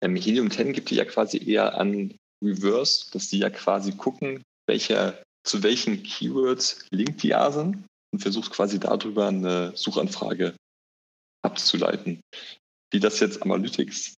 Ähm, 0.03 0.17
Helium 0.17 0.51
10 0.51 0.73
gibt 0.73 0.91
die 0.91 0.97
ja 0.97 1.05
quasi 1.05 1.39
eher 1.39 1.79
an 1.79 2.15
Reverse, 2.43 3.11
dass 3.13 3.29
die 3.29 3.39
ja 3.39 3.51
quasi 3.51 3.93
gucken, 3.93 4.43
welcher, 4.67 5.23
zu 5.45 5.63
welchen 5.63 6.03
Keywords 6.03 6.87
linkt 6.91 7.23
die 7.23 7.35
ASIN 7.35 7.85
und 8.13 8.21
versucht 8.21 8.53
quasi 8.53 8.81
darüber 8.81 9.29
eine 9.29 9.77
Suchanfrage 9.77 10.55
abzuleiten. 11.43 12.21
Wie 12.93 13.01
das 13.01 13.21
jetzt 13.21 13.43
Analytics 13.43 14.15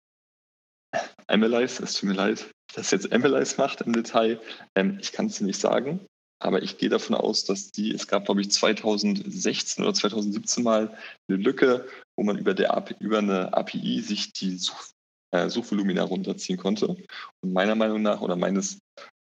Analyze, 1.26 1.82
es 1.82 1.94
tut 1.94 2.08
mir 2.08 2.14
leid, 2.14 2.50
dass 2.74 2.90
jetzt 2.90 3.12
Analyze 3.12 3.56
macht 3.58 3.80
im 3.80 3.92
Detail. 3.92 4.40
Ähm, 4.74 4.98
ich 5.00 5.12
kann 5.12 5.26
es 5.26 5.40
nicht 5.40 5.60
sagen, 5.60 6.06
aber 6.40 6.62
ich 6.62 6.78
gehe 6.78 6.88
davon 6.88 7.16
aus, 7.16 7.44
dass 7.44 7.70
die, 7.72 7.92
es 7.92 8.06
gab, 8.06 8.26
glaube 8.26 8.40
ich, 8.40 8.50
2016 8.50 9.82
oder 9.82 9.94
2017 9.94 10.62
mal 10.62 10.96
eine 11.28 11.38
Lücke, 11.38 11.88
wo 12.16 12.24
man 12.24 12.38
über, 12.38 12.54
der 12.54 12.84
über 13.00 13.18
eine 13.18 13.52
API 13.54 14.00
sich 14.00 14.32
die 14.32 14.56
Such, 14.56 14.90
äh, 15.32 15.48
Suchvolumina 15.48 16.02
runterziehen 16.02 16.58
konnte. 16.58 16.88
Und 16.88 17.52
meiner 17.52 17.74
Meinung 17.74 18.02
nach 18.02 18.20
oder 18.20 18.36
meines, 18.36 18.78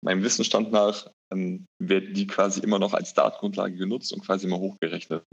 meinem 0.03 0.23
Wissensstand 0.23 0.71
nach 0.71 1.09
ähm, 1.33 1.65
wird 1.79 2.15
die 2.15 2.27
quasi 2.27 2.61
immer 2.61 2.79
noch 2.79 2.93
als 2.93 3.13
Datengrundlage 3.13 3.75
genutzt 3.75 4.13
und 4.13 4.25
quasi 4.25 4.47
immer 4.47 4.59
hochgerechnet. 4.59 5.23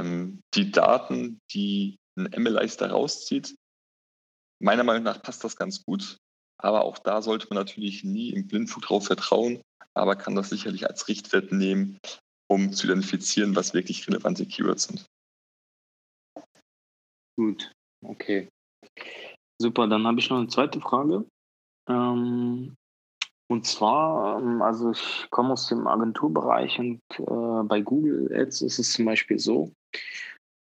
Ähm, 0.00 0.40
die 0.54 0.70
Daten, 0.70 1.40
die 1.52 1.96
ein 2.16 2.30
MLIs 2.36 2.76
da 2.76 2.88
rauszieht, 2.88 3.54
Meiner 4.64 4.84
Meinung 4.84 5.02
nach 5.02 5.22
passt 5.22 5.44
das 5.44 5.56
ganz 5.56 5.84
gut. 5.84 6.16
Aber 6.58 6.84
auch 6.84 6.98
da 6.98 7.20
sollte 7.20 7.48
man 7.50 7.58
natürlich 7.58 8.02
nie 8.02 8.30
im 8.30 8.46
Blindflug 8.46 8.84
drauf 8.84 9.06
vertrauen, 9.06 9.60
aber 9.92 10.16
kann 10.16 10.34
das 10.34 10.48
sicherlich 10.48 10.86
als 10.88 11.06
Richtwert 11.08 11.52
nehmen, 11.52 11.98
um 12.48 12.72
zu 12.72 12.86
identifizieren, 12.86 13.56
was 13.56 13.74
wirklich 13.74 14.06
relevante 14.08 14.46
Keywords 14.46 14.84
sind. 14.84 15.06
Gut, 17.36 17.70
okay. 18.02 18.48
Super, 19.60 19.86
dann 19.86 20.06
habe 20.06 20.20
ich 20.20 20.30
noch 20.30 20.38
eine 20.38 20.48
zweite 20.48 20.80
Frage. 20.80 21.26
Ähm, 21.88 22.74
und 23.48 23.66
zwar, 23.66 24.38
ähm, 24.40 24.62
also 24.62 24.92
ich 24.92 25.26
komme 25.30 25.52
aus 25.52 25.66
dem 25.66 25.86
Agenturbereich 25.86 26.78
und 26.78 27.00
äh, 27.18 27.62
bei 27.64 27.82
Google 27.82 28.32
Ads 28.34 28.62
ist 28.62 28.78
es 28.78 28.92
zum 28.92 29.04
Beispiel 29.04 29.38
so, 29.38 29.72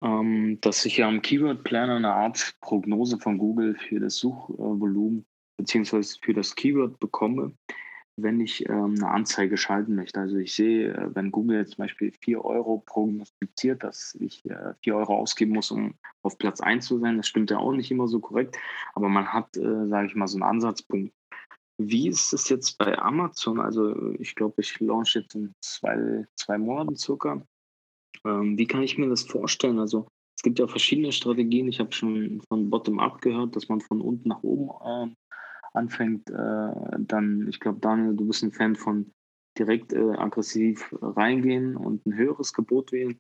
ähm, 0.03 0.59
dass 0.61 0.85
ich 0.85 0.99
ja 0.99 1.09
am 1.09 1.22
Keyword 1.22 1.64
Planner 1.64 1.97
eine 1.97 2.12
Art 2.12 2.55
Prognose 2.61 3.18
von 3.18 3.39
Google 3.39 3.76
für 3.76 4.01
das 4.01 4.16
Suchvolumen 4.16 5.26
beziehungsweise 5.61 6.18
für 6.22 6.33
das 6.33 6.55
Keyword 6.55 6.99
bekomme, 7.01 7.53
wenn 8.16 8.41
ich 8.41 8.68
ähm, 8.68 8.95
eine 8.97 9.09
Anzeige 9.09 9.57
schalten 9.57 9.95
möchte. 9.95 10.20
Also 10.20 10.37
ich 10.37 10.55
sehe, 10.55 10.93
äh, 10.93 11.14
wenn 11.14 11.31
Google 11.31 11.59
jetzt 11.59 11.72
zum 11.72 11.85
Beispiel 11.85 12.12
4 12.12 12.45
Euro 12.45 12.83
prognostiziert, 12.87 13.85
dass 13.85 14.16
ich 14.20 14.45
äh, 14.47 14.74
4 14.83 14.97
Euro 14.97 15.16
ausgeben 15.16 15.53
muss, 15.53 15.70
um 15.70 15.95
auf 16.22 16.39
Platz 16.39 16.61
1 16.61 16.87
zu 16.87 16.99
sein, 16.99 17.18
das 17.18 17.28
stimmt 17.28 17.51
ja 17.51 17.59
auch 17.59 17.72
nicht 17.72 17.91
immer 17.91 18.09
so 18.09 18.20
korrekt, 18.20 18.57
aber 18.95 19.09
man 19.09 19.33
hat, 19.33 19.57
äh, 19.57 19.89
sage 19.89 20.07
ich 20.07 20.14
mal, 20.14 20.26
so 20.26 20.37
einen 20.37 20.45
Ansatzpunkt. 20.45 21.12
Wie 21.78 22.09
ist 22.09 22.33
es 22.35 22.49
jetzt 22.51 22.76
bei 22.76 22.99
Amazon? 22.99 23.59
Also 23.59 24.12
ich 24.18 24.35
glaube, 24.35 24.61
ich 24.61 24.78
launch 24.81 25.14
jetzt 25.14 25.35
in 25.35 25.55
zwei, 25.62 26.26
zwei 26.37 26.59
Monaten 26.59 26.97
circa. 26.97 27.43
Ähm, 28.27 28.59
wie 28.59 28.66
kann 28.66 28.83
ich 28.83 28.99
mir 28.99 29.09
das 29.09 29.23
vorstellen? 29.23 29.79
Also 29.79 30.07
es 30.37 30.43
gibt 30.43 30.59
ja 30.59 30.66
verschiedene 30.66 31.12
Strategien. 31.12 31.68
Ich 31.68 31.81
habe 31.81 31.93
schon 31.93 32.41
von 32.49 32.71
Bottom-up 32.71 33.21
gehört, 33.21 33.57
dass 33.57 33.68
man 33.68 33.81
von 33.81 34.01
unten 34.01 34.29
nach 34.29 34.43
oben 34.43 34.71
äh, 34.85 35.14
anfängt. 35.75 36.31
Äh, 36.31 36.73
dann, 36.99 37.47
ich 37.49 37.61
glaube, 37.61 37.81
Daniel, 37.81 38.16
du 38.16 38.27
bist 38.27 38.43
ein 38.43 38.53
Fan 38.53 38.77
von 38.77 39.12
direkt 39.59 39.93
äh, 39.93 40.12
aggressiv 40.12 40.95
reingehen 41.01 41.77
und 41.77 42.07
ein 42.07 42.14
höheres 42.14 42.53
Gebot 42.53 42.93
wählen. 42.93 43.18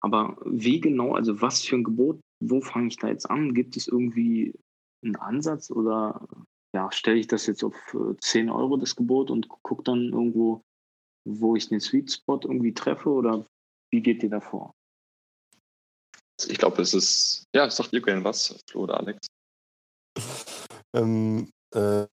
Aber 0.00 0.36
wie 0.44 0.80
genau, 0.80 1.14
also 1.14 1.40
was 1.42 1.62
für 1.62 1.76
ein 1.76 1.84
Gebot, 1.84 2.20
wo 2.42 2.60
fange 2.60 2.88
ich 2.88 2.96
da 2.96 3.08
jetzt 3.08 3.28
an? 3.28 3.54
Gibt 3.54 3.76
es 3.76 3.88
irgendwie 3.88 4.54
einen 5.04 5.16
Ansatz 5.16 5.70
oder 5.70 6.26
ja, 6.74 6.90
stelle 6.92 7.18
ich 7.18 7.26
das 7.26 7.46
jetzt 7.46 7.64
auf 7.64 7.74
10 8.20 8.48
äh, 8.48 8.50
Euro 8.50 8.76
das 8.76 8.96
Gebot 8.96 9.30
und 9.30 9.48
gucke 9.48 9.82
dann 9.82 10.12
irgendwo, 10.12 10.62
wo 11.26 11.56
ich 11.56 11.68
den 11.68 11.80
Sweet 11.80 12.12
Spot 12.12 12.40
irgendwie 12.42 12.72
treffe 12.72 13.10
oder 13.10 13.46
wie 13.90 14.02
geht 14.02 14.22
ihr 14.22 14.30
davor? 14.30 14.74
Ich 16.48 16.58
glaube, 16.58 16.80
es 16.80 16.94
ist, 16.94 17.44
ja, 17.54 17.68
sagt 17.68 17.92
ihr 17.92 18.00
gerne 18.00 18.24
was, 18.24 18.62
Flo 18.68 18.82
oder 18.82 18.98
Alex? 18.98 19.26
ähm, 20.94 21.50
äh, 21.74 22.06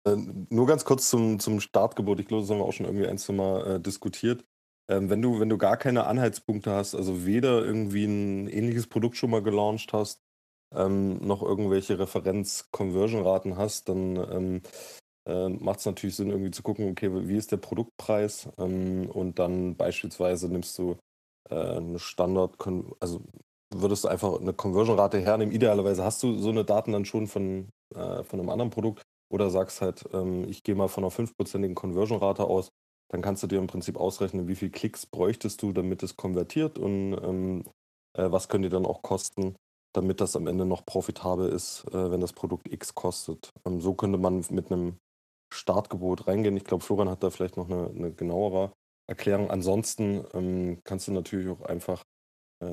nur 0.50 0.68
ganz 0.68 0.86
kurz 0.86 1.10
zum, 1.10 1.40
zum 1.40 1.60
Startgebot. 1.60 2.20
Ich 2.20 2.28
glaube, 2.28 2.42
das 2.42 2.50
haben 2.50 2.60
wir 2.60 2.66
auch 2.66 2.74
schon 2.74 2.86
irgendwie 2.86 3.08
ein, 3.08 3.18
zwei 3.18 3.34
Mal 3.34 3.76
äh, 3.76 3.80
diskutiert. 3.80 4.44
Ähm, 4.90 5.10
wenn, 5.10 5.22
du, 5.22 5.40
wenn 5.40 5.50
du 5.50 5.58
gar 5.58 5.78
keine 5.78 6.06
Anhaltspunkte 6.06 6.72
hast, 6.72 6.96
also 6.96 7.26
weder 7.26 7.64
irgendwie 7.64 8.06
ein 8.06 8.48
ähnliches 8.48 8.88
Produkt 8.88 9.18
schon 9.18 9.30
mal 9.30 9.44
gelauncht 9.44 9.94
hast, 9.94 10.22
ähm, 10.74 11.18
noch 11.26 11.42
irgendwelche 11.42 11.98
Referenz-Conversion-Raten 12.00 13.58
hast, 13.58 13.90
dann 13.90 14.16
ähm, 14.16 14.62
äh, 15.28 15.50
macht 15.50 15.80
es 15.80 15.86
natürlich 15.86 16.16
Sinn, 16.16 16.30
irgendwie 16.30 16.52
zu 16.52 16.64
gucken, 16.64 16.90
okay, 16.90 17.10
wie 17.28 17.38
ist 17.38 17.52
der 17.52 17.58
Produktpreis? 17.58 18.50
Ähm, 18.58 19.10
und 19.10 19.40
dann 19.40 19.76
beispielsweise 19.76 20.50
nimmst 20.50 20.78
du 20.78 20.98
äh, 21.50 21.78
eine 21.78 22.00
Standard, 22.00 22.56
also 23.00 23.22
würdest 23.74 24.04
du 24.04 24.08
einfach 24.08 24.40
eine 24.40 24.54
Conversion-Rate 24.54 25.20
hernehmen. 25.20 25.54
Idealerweise 25.54 26.04
hast 26.04 26.24
du 26.24 26.38
so 26.38 26.50
eine 26.50 26.66
Daten 26.66 26.92
dann 26.92 27.06
schon 27.06 27.28
von, 27.28 27.70
äh, 27.94 28.24
von 28.24 28.40
einem 28.40 28.50
anderen 28.50 28.70
Produkt 28.70 29.04
oder 29.30 29.50
sagst 29.50 29.82
halt, 29.82 30.08
ähm, 30.14 30.46
ich 30.48 30.64
gehe 30.64 30.76
mal 30.76 30.88
von 30.88 31.04
einer 31.04 31.12
5%igen 31.12 31.76
Conversion-Rate 31.76 32.46
aus. 32.46 32.70
Dann 33.10 33.22
kannst 33.22 33.44
du 33.44 33.48
dir 33.48 33.60
im 33.60 33.68
Prinzip 33.68 33.98
ausrechnen, 33.98 34.48
wie 34.48 34.56
viele 34.56 34.72
Klicks 34.72 35.06
bräuchtest 35.06 35.62
du, 35.62 35.72
damit 35.72 36.04
es 36.04 36.18
konvertiert 36.18 36.78
und 36.78 37.14
ähm, 37.14 37.64
äh, 38.18 38.32
was 38.32 38.50
können 38.50 38.64
die 38.64 38.70
dann 38.70 38.86
auch 38.86 39.02
kosten, 39.02 39.56
damit 39.94 40.20
das 40.22 40.36
am 40.36 40.48
Ende 40.48 40.66
noch 40.66 40.86
profitabel 40.86 41.50
ist, 41.50 41.86
äh, 41.92 42.12
wenn 42.12 42.22
das 42.22 42.34
Produkt 42.34 42.72
X 42.72 42.96
kostet. 42.96 43.52
Ähm, 43.66 43.82
so 43.82 43.94
könnte 43.94 44.18
man 44.18 44.44
mit 44.50 44.72
einem 44.72 44.98
Startgebot 45.54 46.28
reingehen. 46.28 46.58
Ich 46.58 46.66
glaube, 46.66 46.84
Florian 46.84 47.10
hat 47.10 47.24
da 47.24 47.30
vielleicht 47.30 47.58
noch 47.58 47.70
eine, 47.70 47.88
eine 47.88 48.12
genauere 48.12 48.72
Erklärung. 49.08 49.50
Ansonsten 49.50 50.26
ähm, 50.34 50.82
kannst 50.84 51.08
du 51.08 51.12
natürlich 51.12 51.50
auch 51.50 51.62
einfach 51.62 52.04
äh, 52.64 52.66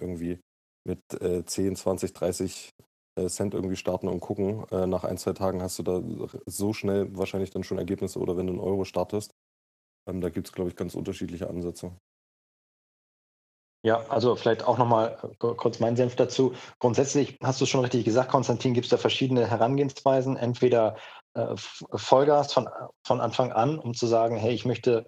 irgendwie 0.00 0.40
mit 0.86 1.00
äh, 1.20 1.44
10, 1.44 1.76
20, 1.76 2.12
30 2.12 2.70
äh, 3.18 3.28
Cent 3.28 3.54
irgendwie 3.54 3.76
starten 3.76 4.08
und 4.08 4.20
gucken. 4.20 4.66
Äh, 4.70 4.86
nach 4.86 5.04
ein, 5.04 5.18
zwei 5.18 5.32
Tagen 5.32 5.62
hast 5.62 5.78
du 5.78 5.82
da 5.82 6.02
so 6.46 6.72
schnell 6.72 7.16
wahrscheinlich 7.16 7.50
dann 7.50 7.64
schon 7.64 7.78
Ergebnisse 7.78 8.18
oder 8.18 8.36
wenn 8.36 8.46
du 8.46 8.52
einen 8.52 8.62
Euro 8.62 8.84
startest. 8.84 9.32
Ähm, 10.08 10.20
da 10.20 10.30
gibt 10.30 10.48
es, 10.48 10.52
glaube 10.52 10.70
ich, 10.70 10.76
ganz 10.76 10.94
unterschiedliche 10.94 11.48
Ansätze. 11.48 11.92
Ja, 13.84 14.06
also 14.08 14.36
vielleicht 14.36 14.64
auch 14.64 14.78
nochmal 14.78 15.18
äh, 15.22 15.34
kurz 15.36 15.80
mein 15.80 15.96
Senf 15.96 16.14
dazu. 16.14 16.54
Grundsätzlich 16.78 17.36
hast 17.42 17.60
du 17.60 17.66
schon 17.66 17.80
richtig 17.80 18.04
gesagt, 18.04 18.30
Konstantin, 18.30 18.74
gibt 18.74 18.86
es 18.86 18.90
da 18.90 18.96
verschiedene 18.96 19.46
Herangehensweisen. 19.46 20.36
Entweder 20.36 20.96
äh, 21.34 21.56
Vollgas 21.56 22.52
von, 22.52 22.68
von 23.04 23.20
Anfang 23.20 23.52
an, 23.52 23.78
um 23.78 23.94
zu 23.94 24.06
sagen, 24.06 24.36
hey, 24.36 24.52
ich 24.52 24.64
möchte, 24.64 25.06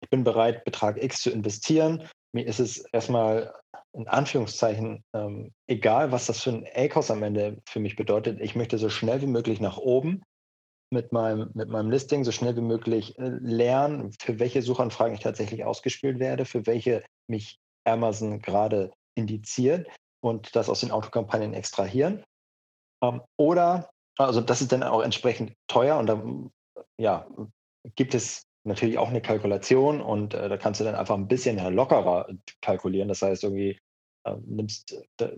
ich 0.00 0.10
bin 0.10 0.24
bereit, 0.24 0.64
Betrag 0.64 1.02
X 1.02 1.20
zu 1.20 1.30
investieren. 1.30 2.08
Mir 2.32 2.46
ist 2.46 2.60
es 2.60 2.84
erstmal 2.92 3.52
in 3.92 4.08
Anführungszeichen 4.08 5.02
ähm, 5.14 5.52
egal, 5.66 6.12
was 6.12 6.26
das 6.26 6.42
für 6.42 6.50
ein 6.50 6.66
ACOS 6.74 7.10
am 7.10 7.22
Ende 7.22 7.62
für 7.66 7.80
mich 7.80 7.96
bedeutet. 7.96 8.40
Ich 8.40 8.54
möchte 8.54 8.76
so 8.78 8.90
schnell 8.90 9.22
wie 9.22 9.26
möglich 9.26 9.60
nach 9.60 9.78
oben 9.78 10.22
mit 10.92 11.12
meinem, 11.12 11.50
mit 11.54 11.68
meinem 11.68 11.90
Listing, 11.90 12.22
so 12.24 12.30
schnell 12.30 12.56
wie 12.56 12.60
möglich 12.62 13.18
äh, 13.18 13.28
lernen, 13.40 14.12
für 14.20 14.38
welche 14.38 14.62
Suchanfragen 14.62 15.14
ich 15.14 15.20
tatsächlich 15.20 15.64
ausgespielt 15.64 16.18
werde, 16.18 16.44
für 16.44 16.66
welche 16.66 17.04
mich 17.26 17.58
Amazon 17.84 18.40
gerade 18.40 18.92
indiziert 19.16 19.88
und 20.20 20.54
das 20.54 20.68
aus 20.68 20.80
den 20.80 20.90
Autokampagnen 20.90 21.54
extrahieren. 21.54 22.22
Ähm, 23.02 23.22
oder, 23.38 23.90
also 24.18 24.40
das 24.40 24.60
ist 24.60 24.72
dann 24.72 24.82
auch 24.82 25.02
entsprechend 25.02 25.54
teuer 25.68 25.98
und 25.98 26.06
dann 26.06 26.50
ja, 27.00 27.26
gibt 27.94 28.14
es 28.14 28.45
natürlich 28.66 28.98
auch 28.98 29.08
eine 29.08 29.20
Kalkulation 29.20 30.00
und 30.00 30.34
äh, 30.34 30.48
da 30.48 30.56
kannst 30.56 30.80
du 30.80 30.84
dann 30.84 30.94
einfach 30.94 31.14
ein 31.14 31.28
bisschen 31.28 31.58
lockerer 31.74 32.28
kalkulieren. 32.60 33.08
Das 33.08 33.22
heißt, 33.22 33.44
irgendwie 33.44 33.78
äh, 34.24 34.34
nimmst, 34.44 34.96
da 35.16 35.30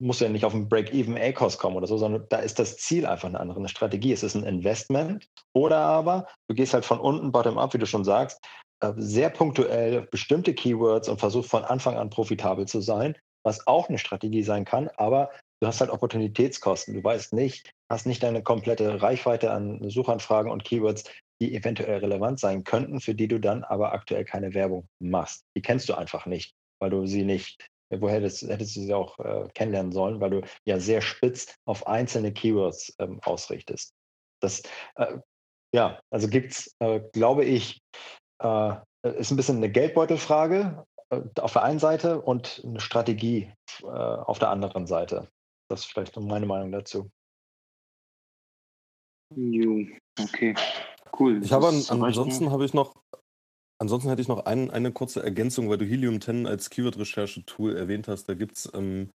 musst 0.00 0.20
du 0.20 0.24
ja 0.24 0.30
nicht 0.30 0.44
auf 0.44 0.54
einen 0.54 0.68
Break-Even 0.68 1.16
A-Cost 1.16 1.58
kommen 1.58 1.76
oder 1.76 1.86
so, 1.86 1.96
sondern 1.96 2.26
da 2.28 2.38
ist 2.38 2.58
das 2.58 2.76
Ziel 2.76 3.06
einfach 3.06 3.28
eine 3.28 3.38
andere 3.38 3.58
eine 3.58 3.68
Strategie. 3.68 4.12
Es 4.12 4.22
ist 4.22 4.34
ein 4.34 4.44
Investment 4.44 5.28
oder 5.54 5.78
aber 5.78 6.26
du 6.48 6.54
gehst 6.54 6.74
halt 6.74 6.84
von 6.84 6.98
unten 6.98 7.30
bottom-up, 7.30 7.72
wie 7.74 7.78
du 7.78 7.86
schon 7.86 8.04
sagst, 8.04 8.40
äh, 8.80 8.92
sehr 8.96 9.30
punktuell 9.30 10.02
bestimmte 10.10 10.54
Keywords 10.54 11.08
und 11.08 11.20
versuchst 11.20 11.50
von 11.50 11.64
Anfang 11.64 11.96
an 11.96 12.10
profitabel 12.10 12.66
zu 12.66 12.80
sein, 12.80 13.16
was 13.44 13.66
auch 13.66 13.88
eine 13.88 13.98
Strategie 13.98 14.42
sein 14.42 14.64
kann, 14.64 14.88
aber 14.96 15.30
du 15.60 15.68
hast 15.68 15.80
halt 15.80 15.90
Opportunitätskosten. 15.90 16.94
Du 16.94 17.04
weißt 17.04 17.32
nicht, 17.32 17.72
hast 17.88 18.06
nicht 18.06 18.22
deine 18.22 18.42
komplette 18.42 19.00
Reichweite 19.00 19.52
an 19.52 19.88
Suchanfragen 19.88 20.50
und 20.50 20.64
Keywords, 20.64 21.04
die 21.42 21.56
eventuell 21.56 21.98
relevant 21.98 22.38
sein 22.38 22.62
könnten, 22.62 23.00
für 23.00 23.16
die 23.16 23.26
du 23.26 23.40
dann 23.40 23.64
aber 23.64 23.92
aktuell 23.92 24.24
keine 24.24 24.54
Werbung 24.54 24.88
machst. 25.00 25.44
Die 25.56 25.62
kennst 25.62 25.88
du 25.88 25.94
einfach 25.94 26.24
nicht, 26.26 26.54
weil 26.80 26.90
du 26.90 27.04
sie 27.06 27.24
nicht, 27.24 27.68
woher 27.90 28.16
hättest, 28.16 28.42
hättest 28.42 28.76
du 28.76 28.80
sie 28.82 28.94
auch 28.94 29.18
äh, 29.18 29.48
kennenlernen 29.54 29.90
sollen, 29.90 30.20
weil 30.20 30.30
du 30.30 30.42
ja 30.64 30.78
sehr 30.78 31.02
spitz 31.02 31.52
auf 31.64 31.86
einzelne 31.88 32.32
Keywords 32.32 32.94
ähm, 33.00 33.18
ausrichtest. 33.24 33.92
Das, 34.40 34.62
äh, 34.94 35.18
ja, 35.74 36.00
also 36.10 36.28
gibt 36.28 36.52
es, 36.52 36.76
äh, 36.78 37.00
glaube 37.12 37.44
ich, 37.44 37.80
äh, 38.40 38.74
ist 39.02 39.32
ein 39.32 39.36
bisschen 39.36 39.56
eine 39.56 39.70
Geldbeutelfrage 39.70 40.86
äh, 41.10 41.22
auf 41.40 41.54
der 41.54 41.64
einen 41.64 41.80
Seite 41.80 42.22
und 42.22 42.62
eine 42.64 42.78
Strategie 42.78 43.52
äh, 43.82 43.86
auf 43.86 44.38
der 44.38 44.50
anderen 44.50 44.86
Seite. 44.86 45.28
Das 45.68 45.80
ist 45.80 45.86
vielleicht 45.86 46.16
meine 46.16 46.46
Meinung 46.46 46.70
dazu. 46.70 47.10
Jo, 49.34 49.86
okay, 50.20 50.54
cool. 51.18 51.42
Ich 51.42 51.52
habe 51.52 51.68
an, 51.68 51.82
ansonsten 51.88 52.50
habe 52.50 52.64
ich 52.64 52.74
noch, 52.74 52.94
ansonsten 53.78 54.08
hätte 54.08 54.22
ich 54.22 54.28
noch 54.28 54.46
ein, 54.46 54.70
eine 54.70 54.92
kurze 54.92 55.22
Ergänzung, 55.22 55.68
weil 55.68 55.78
du 55.78 55.84
Helium 55.84 56.20
10 56.20 56.46
als 56.46 56.70
Keyword-Recherche-Tool 56.70 57.76
erwähnt 57.76 58.08
hast. 58.08 58.28
Da 58.28 58.34
gibt 58.34 58.56
es 58.56 58.70
ähm, 58.74 59.10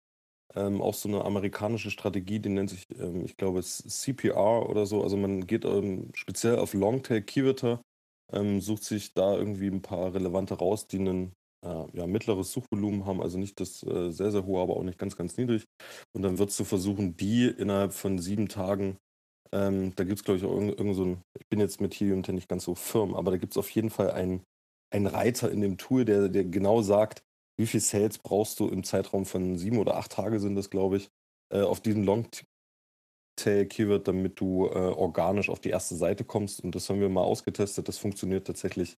ähm, 0.54 0.82
auch 0.82 0.94
so 0.94 1.08
eine 1.08 1.24
amerikanische 1.24 1.90
Strategie, 1.90 2.40
die 2.40 2.50
nennt 2.50 2.70
sich, 2.70 2.86
ähm, 2.98 3.24
ich 3.24 3.36
glaube, 3.36 3.62
CPR 3.62 4.68
oder 4.68 4.86
so. 4.86 5.02
Also 5.02 5.16
man 5.16 5.46
geht 5.46 5.64
ähm, 5.64 6.10
speziell 6.14 6.58
auf 6.58 6.74
Longtail-Keywörter 6.74 7.80
ähm, 8.32 8.60
sucht 8.60 8.84
sich 8.84 9.14
da 9.14 9.36
irgendwie 9.36 9.68
ein 9.68 9.82
paar 9.82 10.14
relevante 10.14 10.54
raus, 10.54 10.86
die 10.86 10.98
ein 10.98 11.32
äh, 11.64 11.84
ja, 11.92 12.06
mittleres 12.06 12.52
Suchvolumen 12.52 13.06
haben, 13.06 13.22
also 13.22 13.38
nicht 13.38 13.60
das 13.60 13.82
äh, 13.82 14.10
sehr, 14.10 14.32
sehr 14.32 14.44
hohe, 14.46 14.60
aber 14.60 14.76
auch 14.76 14.82
nicht 14.82 14.98
ganz, 14.98 15.16
ganz 15.16 15.36
niedrig. 15.36 15.64
Und 16.12 16.22
dann 16.22 16.38
würdest 16.38 16.58
du 16.58 16.64
versuchen, 16.64 17.16
die 17.16 17.46
innerhalb 17.46 17.92
von 17.92 18.18
sieben 18.18 18.48
Tagen, 18.48 18.96
ähm, 19.54 19.94
da 19.96 20.04
gibt 20.04 20.18
es, 20.18 20.24
glaube 20.24 20.38
ich, 20.38 20.44
auch 20.44 20.52
irgend, 20.52 20.78
irgend 20.78 20.96
so 20.96 21.04
ein, 21.04 21.22
ich 21.38 21.46
bin 21.48 21.60
jetzt 21.60 21.80
mit 21.80 21.94
Helium 21.94 22.24
10 22.24 22.34
nicht 22.34 22.48
ganz 22.48 22.64
so 22.64 22.74
firm, 22.74 23.14
aber 23.14 23.30
da 23.30 23.36
gibt 23.36 23.52
es 23.52 23.58
auf 23.58 23.70
jeden 23.70 23.90
Fall 23.90 24.10
einen, 24.10 24.42
einen 24.92 25.06
Reiter 25.06 25.50
in 25.50 25.60
dem 25.60 25.78
Tool, 25.78 26.04
der, 26.04 26.28
der 26.28 26.44
genau 26.44 26.82
sagt, 26.82 27.22
wie 27.58 27.66
viel 27.66 27.80
Sales 27.80 28.18
brauchst 28.18 28.60
du 28.60 28.68
im 28.68 28.82
Zeitraum 28.84 29.26
von 29.26 29.56
sieben 29.58 29.78
oder 29.78 29.96
acht 29.96 30.12
Tage 30.12 30.40
sind 30.40 30.56
das, 30.56 30.70
glaube 30.70 30.96
ich, 30.96 31.10
äh, 31.52 31.62
auf 31.62 31.80
diesen 31.80 32.04
Long 32.04 32.26
Keyword, 33.36 34.06
damit 34.06 34.40
du 34.40 34.66
äh, 34.66 34.70
organisch 34.70 35.48
auf 35.48 35.60
die 35.60 35.70
erste 35.70 35.96
Seite 35.96 36.24
kommst. 36.24 36.62
Und 36.62 36.74
das 36.74 36.88
haben 36.88 37.00
wir 37.00 37.08
mal 37.08 37.22
ausgetestet. 37.22 37.88
Das 37.88 37.98
funktioniert 37.98 38.46
tatsächlich 38.46 38.96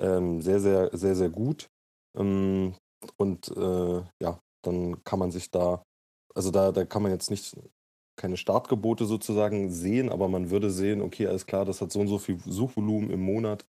ähm, 0.00 0.40
sehr, 0.40 0.60
sehr, 0.60 0.96
sehr, 0.96 1.14
sehr 1.14 1.28
gut. 1.30 1.68
Ähm, 2.16 2.74
und 3.16 3.48
äh, 3.48 4.02
ja, 4.20 4.40
dann 4.64 5.04
kann 5.04 5.18
man 5.18 5.30
sich 5.30 5.50
da, 5.50 5.82
also 6.34 6.50
da, 6.50 6.72
da 6.72 6.84
kann 6.84 7.02
man 7.02 7.12
jetzt 7.12 7.30
nicht 7.30 7.56
keine 8.18 8.36
Startgebote 8.36 9.06
sozusagen 9.06 9.70
sehen, 9.70 10.10
aber 10.10 10.28
man 10.28 10.50
würde 10.50 10.70
sehen, 10.70 11.00
okay, 11.00 11.26
alles 11.26 11.46
klar, 11.46 11.64
das 11.64 11.80
hat 11.80 11.90
so 11.90 12.00
und 12.00 12.08
so 12.08 12.18
viel 12.18 12.38
Suchvolumen 12.38 13.10
im 13.10 13.20
Monat. 13.20 13.66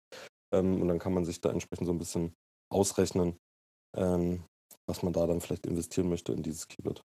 Ähm, 0.54 0.82
und 0.82 0.88
dann 0.88 1.00
kann 1.00 1.14
man 1.14 1.24
sich 1.24 1.40
da 1.40 1.52
entsprechend 1.52 1.88
so 1.88 1.94
ein 1.94 2.00
bisschen 2.00 2.34
ausrechnen, 2.72 3.38
ähm, 3.96 4.44
was 4.88 5.04
man 5.04 5.14
da 5.14 5.26
dann 5.28 5.40
vielleicht 5.40 5.66
investieren 5.66 6.10
möchte 6.10 6.34
in 6.34 6.44
dieses 6.44 6.68
Keyword. 6.68 7.02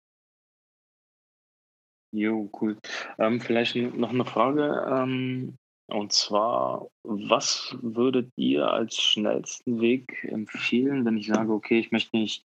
Jo, 2.12 2.51
cool. 2.61 2.78
Ähm, 3.18 3.41
vielleicht 3.41 3.76
noch 3.76 4.11
eine 4.11 4.24
Frage. 4.24 4.86
Ähm, 4.91 5.57
und 5.91 6.12
zwar, 6.12 6.89
was 7.03 7.76
würdet 7.80 8.30
ihr 8.36 8.70
als 8.70 8.97
schnellsten 8.97 9.80
Weg 9.80 10.24
empfehlen, 10.24 11.05
wenn 11.05 11.16
ich 11.16 11.28
sage, 11.28 11.53
okay, 11.53 11.78
ich 11.78 11.93
möchte 11.93 12.16
nicht 12.16 12.45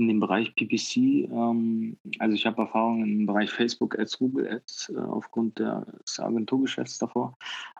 in 0.00 0.08
dem 0.08 0.20
Bereich 0.20 0.54
PPC, 0.54 0.96
ähm, 1.30 1.96
also 2.18 2.34
ich 2.34 2.46
habe 2.46 2.62
Erfahrungen 2.62 3.20
im 3.20 3.26
Bereich 3.26 3.50
Facebook 3.50 3.98
Ads, 3.98 4.18
Google 4.18 4.48
Ads 4.48 4.88
äh, 4.90 4.98
aufgrund 4.98 5.58
des 5.58 6.18
Agenturgeschäfts 6.18 6.98
davor. 6.98 7.36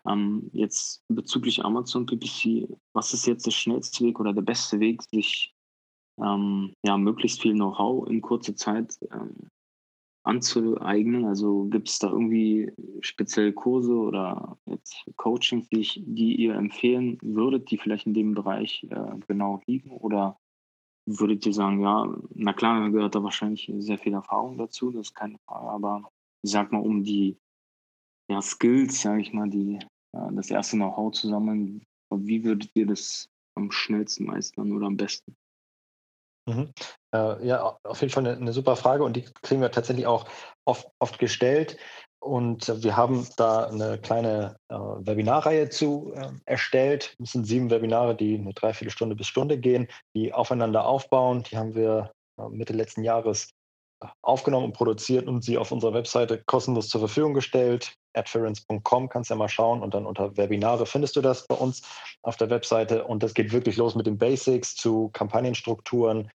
Ähm, 0.06 0.50
jetzt 0.52 1.02
bezüglich 1.08 1.64
Amazon 1.64 2.06
PPC, 2.06 2.68
was 2.92 3.12
ist 3.12 3.26
jetzt 3.26 3.46
der 3.46 3.50
schnellste 3.50 4.04
Weg 4.04 4.20
oder 4.20 4.32
der 4.32 4.42
beste 4.42 4.78
Weg, 4.80 5.02
sich 5.02 5.54
ähm, 6.22 6.74
ja, 6.84 6.96
möglichst 6.98 7.40
viel 7.40 7.54
Know-how 7.54 8.06
in 8.08 8.20
kurzer 8.20 8.54
Zeit 8.54 8.98
ähm, 9.12 9.48
anzueignen? 10.22 11.24
Also 11.24 11.64
gibt 11.64 11.88
es 11.88 11.98
da 11.98 12.08
irgendwie 12.08 12.70
spezielle 13.00 13.52
Kurse 13.52 13.94
oder 13.94 14.58
jetzt 14.66 15.04
Coachings, 15.16 15.68
die, 15.68 15.80
ich, 15.80 16.02
die 16.04 16.36
ihr 16.36 16.54
empfehlen 16.54 17.18
würdet, 17.22 17.70
die 17.70 17.78
vielleicht 17.78 18.06
in 18.06 18.14
dem 18.14 18.34
Bereich 18.34 18.86
äh, 18.90 19.18
genau 19.26 19.60
liegen? 19.66 19.90
Oder 19.90 20.38
würdet 21.06 21.46
ihr 21.46 21.52
sagen, 21.52 21.80
ja, 21.80 22.06
na 22.34 22.52
klar, 22.52 22.90
gehört 22.90 23.14
da 23.14 23.22
wahrscheinlich 23.22 23.70
sehr 23.78 23.98
viel 23.98 24.14
Erfahrung 24.14 24.58
dazu, 24.58 24.90
das 24.90 25.08
ist 25.08 25.14
keine 25.14 25.38
Frage, 25.46 25.68
aber 25.68 26.10
ich 26.42 26.50
sag 26.50 26.72
mal, 26.72 26.80
um 26.80 27.02
die 27.02 27.36
ja, 28.30 28.40
Skills, 28.40 29.00
sage 29.00 29.20
ich 29.20 29.32
mal, 29.32 29.50
die, 29.50 29.78
das 30.12 30.50
erste 30.50 30.76
Know-how 30.76 31.12
zu 31.12 31.28
sammeln, 31.28 31.84
wie 32.12 32.44
würdet 32.44 32.70
ihr 32.74 32.86
das 32.86 33.28
am 33.56 33.70
schnellsten 33.70 34.26
meistern 34.26 34.72
oder 34.72 34.86
am 34.86 34.96
besten? 34.96 35.36
Mhm. 36.48 36.72
Äh, 37.14 37.46
ja, 37.46 37.78
auf 37.82 38.00
jeden 38.00 38.12
Fall 38.12 38.26
eine, 38.26 38.36
eine, 38.36 38.52
super 38.52 38.76
Frage 38.76 39.04
und 39.04 39.16
die 39.16 39.24
kriegen 39.42 39.60
wir 39.60 39.70
tatsächlich 39.70 40.06
auch 40.06 40.28
oft, 40.64 40.88
oft 40.98 41.18
gestellt. 41.18 41.76
Und 42.22 42.82
wir 42.82 42.96
haben 42.96 43.26
da 43.36 43.68
eine 43.68 43.98
kleine 43.98 44.56
äh, 44.68 44.74
Webinarreihe 44.74 45.70
zu 45.70 46.12
äh, 46.14 46.28
erstellt. 46.44 47.16
Das 47.18 47.32
sind 47.32 47.46
sieben 47.46 47.70
Webinare, 47.70 48.14
die 48.14 48.38
eine 48.38 48.52
Dreiviertelstunde 48.52 49.16
bis 49.16 49.26
Stunde 49.26 49.58
gehen, 49.58 49.88
die 50.14 50.32
aufeinander 50.32 50.84
aufbauen. 50.84 51.44
Die 51.44 51.56
haben 51.56 51.74
wir 51.74 52.12
äh, 52.38 52.48
Mitte 52.50 52.74
letzten 52.74 53.04
Jahres 53.04 53.48
äh, 54.04 54.08
aufgenommen 54.20 54.66
und 54.66 54.72
produziert 54.74 55.28
und 55.28 55.42
sie 55.42 55.56
auf 55.56 55.72
unserer 55.72 55.94
Webseite 55.94 56.42
kostenlos 56.44 56.90
zur 56.90 57.00
Verfügung 57.00 57.32
gestellt. 57.32 57.94
adference.com 58.14 59.08
kannst 59.08 59.30
du 59.30 59.34
ja 59.34 59.38
mal 59.38 59.48
schauen 59.48 59.82
und 59.82 59.94
dann 59.94 60.04
unter 60.04 60.36
Webinare 60.36 60.84
findest 60.84 61.16
du 61.16 61.22
das 61.22 61.46
bei 61.46 61.54
uns 61.54 61.80
auf 62.22 62.36
der 62.36 62.50
Webseite. 62.50 63.04
Und 63.04 63.22
das 63.22 63.32
geht 63.32 63.50
wirklich 63.50 63.78
los 63.78 63.94
mit 63.94 64.06
den 64.06 64.18
Basics 64.18 64.74
zu 64.74 65.08
Kampagnenstrukturen, 65.14 66.30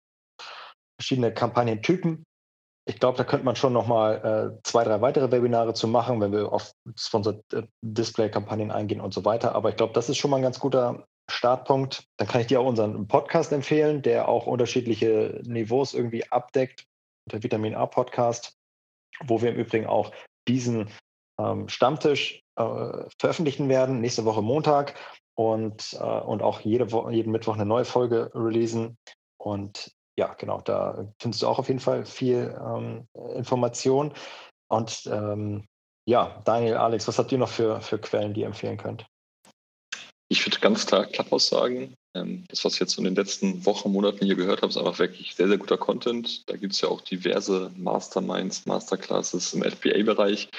verschiedene 1.00 1.32
Kampagnentypen. 1.32 2.24
Ich 2.88 3.00
glaube, 3.00 3.18
da 3.18 3.24
könnte 3.24 3.46
man 3.46 3.56
schon 3.56 3.74
nochmal 3.74 4.54
äh, 4.54 4.62
zwei, 4.64 4.84
drei 4.84 5.02
weitere 5.02 5.32
Webinare 5.32 5.74
zu 5.74 5.88
machen, 5.88 6.22
wenn 6.22 6.32
wir 6.32 6.52
auf 6.52 6.72
Sponsored 6.96 7.42
äh, 7.54 7.64
Display-Kampagnen 7.82 8.72
eingehen 8.72 9.02
und 9.02 9.14
so 9.14 9.26
weiter. 9.26 9.56
Aber 9.56 9.70
ich 9.70 9.76
glaube, 9.76 9.94
das 9.94 10.08
ist 10.08 10.18
schon 10.18 10.30
mal 10.30 10.38
ein 10.38 10.44
ganz 10.44 10.60
guter 10.60 11.06
Startpunkt. 11.30 12.06
Dann 12.18 12.28
kann 12.28 12.42
ich 12.42 12.48
dir 12.48 12.62
auch 12.62 12.68
unseren 12.68 13.08
Podcast 13.08 13.52
empfehlen, 13.52 14.04
der 14.04 14.28
auch 14.28 14.46
unterschiedliche 14.46 15.42
Niveaus 15.46 15.96
irgendwie 15.96 16.30
abdeckt. 16.32 16.86
Der 17.32 17.42
Vitamin 17.42 17.74
A 17.74 17.88
Podcast, 17.88 18.54
wo 19.24 19.42
wir 19.42 19.50
im 19.50 19.58
Übrigen 19.58 19.88
auch 19.88 20.12
diesen 20.48 20.92
ähm, 21.40 21.68
Stammtisch 21.68 22.44
äh, 22.56 23.10
veröffentlichen 23.20 23.68
werden, 23.68 24.00
nächste 24.00 24.26
Woche 24.26 24.44
Montag 24.44 24.94
und, 25.36 25.98
äh, 26.00 26.04
und 26.04 26.44
auch 26.44 26.62
jede 26.62 26.92
Wo 26.92 27.10
jeden 27.10 27.32
Mittwoch 27.32 27.56
eine 27.56 27.66
neue 27.66 27.86
Folge 27.86 28.32
releasen. 28.36 28.98
Und 29.38 29.95
ja, 30.18 30.34
genau, 30.34 30.62
da 30.62 31.08
findest 31.20 31.44
du 31.44 31.48
auch 31.48 31.60
auf 31.60 31.68
jeden 31.68 31.80
Fall 31.80 32.06
viel 32.06 32.56
ähm, 32.60 33.08
Information. 33.36 34.14
Und 34.68 35.08
ähm, 35.12 35.66
ja, 36.08 36.42
Daniel, 36.46 36.76
Alex, 36.76 37.08
was 37.08 37.20
habt 37.20 37.32
ihr 37.32 37.38
noch 37.38 37.50
für, 37.50 37.82
für 37.82 37.98
Quellen, 37.98 38.34
die 38.34 38.42
ihr 38.42 38.48
empfehlen 38.48 38.78
könnt? 38.78 39.06
Ich 40.28 40.46
würde 40.46 40.60
ganz 40.60 40.86
klar 40.86 41.06
Clubhouse 41.06 41.48
sagen. 41.48 41.94
Ähm, 42.16 42.46
das, 42.48 42.66
was 42.66 42.74
ich 42.76 42.80
jetzt 42.80 42.98
in 42.98 43.04
den 43.04 43.16
letzten 43.16 43.66
Wochen, 43.66 43.92
Monaten 43.92 44.26
hier 44.26 44.36
gehört 44.36 44.62
habe, 44.62 44.70
ist 44.70 44.78
einfach 44.78 45.00
wirklich 45.00 45.36
sehr, 45.36 45.48
sehr 45.48 45.58
guter 45.58 45.78
Content. 45.78 46.50
Da 46.50 46.56
gibt 46.56 46.74
es 46.74 46.82
ja 46.82 46.90
auch 46.90 47.02
diverse 47.02 47.72
Masterminds, 47.76 48.66
Masterclasses 48.66 49.54
im 49.54 49.64
FBA-Bereich. 49.64 50.50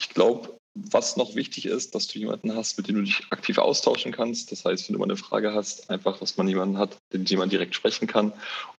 Ich 0.00 0.08
glaube, 0.10 0.58
was 0.90 1.16
noch 1.16 1.34
wichtig 1.34 1.66
ist, 1.66 1.94
dass 1.94 2.06
du 2.06 2.18
jemanden 2.18 2.54
hast, 2.54 2.76
mit 2.76 2.88
dem 2.88 2.96
du 2.96 3.02
dich 3.02 3.22
aktiv 3.30 3.58
austauschen 3.58 4.12
kannst. 4.12 4.52
Das 4.52 4.64
heißt, 4.64 4.88
wenn 4.88 4.94
du 4.94 4.98
mal 4.98 5.06
eine 5.06 5.16
Frage 5.16 5.52
hast, 5.54 5.90
einfach, 5.90 6.18
dass 6.18 6.36
man 6.36 6.48
jemanden 6.48 6.78
hat, 6.78 6.96
mit 7.12 7.30
dem 7.30 7.38
man 7.38 7.50
direkt 7.50 7.74
sprechen 7.74 8.06
kann 8.06 8.32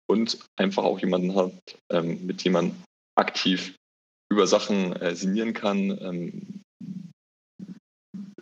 und 0.06 0.38
einfach 0.56 0.84
auch 0.84 1.00
jemanden 1.00 1.34
hat, 1.34 1.52
ähm, 1.90 2.26
mit 2.26 2.44
dem 2.44 2.52
man 2.52 2.82
aktiv 3.16 3.74
über 4.30 4.46
Sachen 4.46 4.94
äh, 4.96 5.14
signieren 5.14 5.54
kann, 5.54 5.90
ähm, 6.00 6.62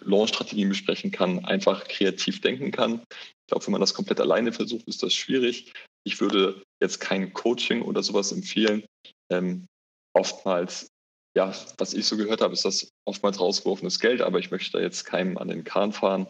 Launch-Strategien 0.01 0.69
besprechen 0.69 1.11
kann, 1.11 1.45
einfach 1.45 1.89
kreativ 1.89 2.41
denken 2.41 2.71
kann. 2.71 3.03
Ich 3.11 3.49
glaube, 3.49 3.67
wenn 3.67 3.73
man 3.73 3.81
das 3.81 3.95
komplett 3.95 4.21
alleine 4.21 4.53
versucht, 4.53 4.87
ist 4.87 5.03
das 5.03 5.15
schwierig. 5.15 5.73
Ich 6.05 6.21
würde 6.21 6.63
jetzt 6.81 7.01
kein 7.01 7.33
Coaching 7.33 7.83
oder 7.83 8.03
sowas 8.03 8.33
empfehlen. 8.33 8.85
Ähm, 9.33 9.67
oftmals, 10.15 10.89
ja, 11.37 11.53
was 11.77 11.93
ich 11.93 12.07
so 12.07 12.17
gehört 12.17 12.41
habe, 12.41 12.55
ist 12.55 12.65
das 12.65 12.89
oftmals 13.05 13.39
rausgeworfenes 13.39 14.01
Geld, 14.01 14.23
aber 14.23 14.39
ich 14.39 14.51
möchte 14.51 14.73
da 14.73 14.81
jetzt 14.81 15.05
keinem 15.05 15.37
an 15.37 15.49
den 15.49 15.65
Kahn 15.65 15.93
fahren. 15.93 16.27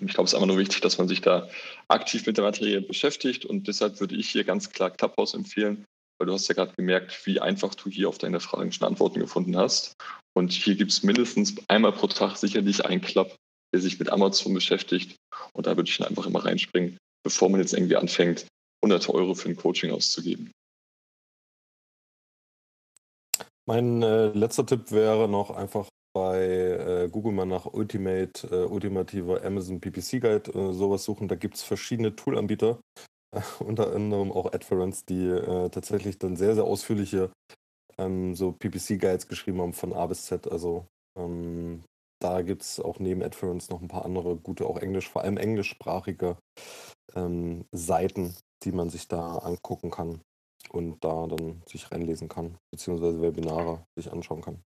Ich 0.00 0.12
glaube, 0.12 0.24
es 0.24 0.32
ist 0.32 0.34
einfach 0.34 0.48
nur 0.48 0.58
wichtig, 0.58 0.80
dass 0.80 0.98
man 0.98 1.06
sich 1.06 1.20
da 1.20 1.48
aktiv 1.86 2.26
mit 2.26 2.36
der 2.36 2.44
Materie 2.44 2.80
beschäftigt 2.80 3.44
und 3.44 3.68
deshalb 3.68 4.00
würde 4.00 4.16
ich 4.16 4.28
hier 4.30 4.42
ganz 4.42 4.70
klar 4.70 4.90
Clubhouse 4.90 5.34
empfehlen, 5.34 5.84
weil 6.18 6.26
du 6.26 6.32
hast 6.32 6.48
ja 6.48 6.54
gerade 6.56 6.74
gemerkt, 6.74 7.24
wie 7.24 7.40
einfach 7.40 7.74
du 7.76 7.88
hier 7.88 8.08
auf 8.08 8.18
deine 8.18 8.40
Fragen 8.40 8.72
schon 8.72 8.88
Antworten 8.88 9.20
gefunden 9.20 9.56
hast. 9.56 9.94
Und 10.36 10.52
hier 10.52 10.74
gibt 10.74 10.90
es 10.90 11.04
mindestens 11.04 11.54
einmal 11.68 11.92
pro 11.92 12.08
Tag 12.08 12.36
sicherlich 12.36 12.84
einen 12.84 13.00
Club, 13.00 13.36
der 13.72 13.80
sich 13.80 13.98
mit 13.98 14.10
Amazon 14.10 14.54
beschäftigt. 14.54 15.16
Und 15.52 15.66
da 15.66 15.76
würde 15.76 15.88
ich 15.88 16.04
einfach 16.04 16.26
immer 16.26 16.44
reinspringen, 16.44 16.98
bevor 17.24 17.48
man 17.48 17.60
jetzt 17.60 17.74
irgendwie 17.74 17.96
anfängt, 17.96 18.46
hunderte 18.84 19.14
Euro 19.14 19.34
für 19.34 19.48
ein 19.48 19.56
Coaching 19.56 19.92
auszugeben. 19.92 20.50
Mein 23.68 24.02
äh, 24.02 24.28
letzter 24.28 24.64
Tipp 24.64 24.92
wäre 24.92 25.28
noch 25.28 25.50
einfach 25.50 25.90
bei 26.14 26.40
äh, 26.40 27.08
Google 27.12 27.32
mal 27.32 27.44
nach 27.44 27.66
Ultimate, 27.66 28.48
äh, 28.50 28.64
ultimativer 28.64 29.44
Amazon 29.44 29.78
PPC 29.78 30.22
Guide 30.22 30.50
äh, 30.54 30.72
sowas 30.72 31.04
suchen. 31.04 31.28
Da 31.28 31.34
gibt 31.34 31.56
es 31.56 31.64
verschiedene 31.64 32.16
Toolanbieter, 32.16 32.80
unter 33.58 33.94
anderem 33.94 34.32
auch 34.32 34.54
Adference, 34.54 35.04
die 35.04 35.26
äh, 35.26 35.68
tatsächlich 35.68 36.18
dann 36.18 36.36
sehr, 36.36 36.54
sehr 36.54 36.64
ausführliche 36.64 37.30
ähm, 37.98 38.34
so 38.34 38.52
PPC-Guides 38.52 39.28
geschrieben 39.28 39.60
haben 39.60 39.74
von 39.74 39.92
A 39.92 40.06
bis 40.06 40.24
Z. 40.24 40.50
Also 40.50 40.86
ähm, 41.18 41.84
da 42.22 42.40
gibt 42.40 42.62
es 42.62 42.80
auch 42.80 42.98
neben 43.00 43.22
Adference 43.22 43.68
noch 43.68 43.82
ein 43.82 43.88
paar 43.88 44.06
andere 44.06 44.36
gute, 44.36 44.64
auch 44.64 44.78
englisch, 44.78 45.10
vor 45.10 45.24
allem 45.24 45.36
englischsprachige 45.36 46.38
ähm, 47.14 47.66
Seiten, 47.72 48.34
die 48.64 48.72
man 48.72 48.88
sich 48.88 49.08
da 49.08 49.36
angucken 49.36 49.90
kann 49.90 50.22
und 50.70 51.02
da 51.04 51.26
dann 51.26 51.62
sich 51.66 51.90
reinlesen 51.90 52.28
kann, 52.28 52.58
beziehungsweise 52.70 53.20
Webinare 53.20 53.84
sich 53.96 54.10
anschauen 54.12 54.42
kann. 54.42 54.62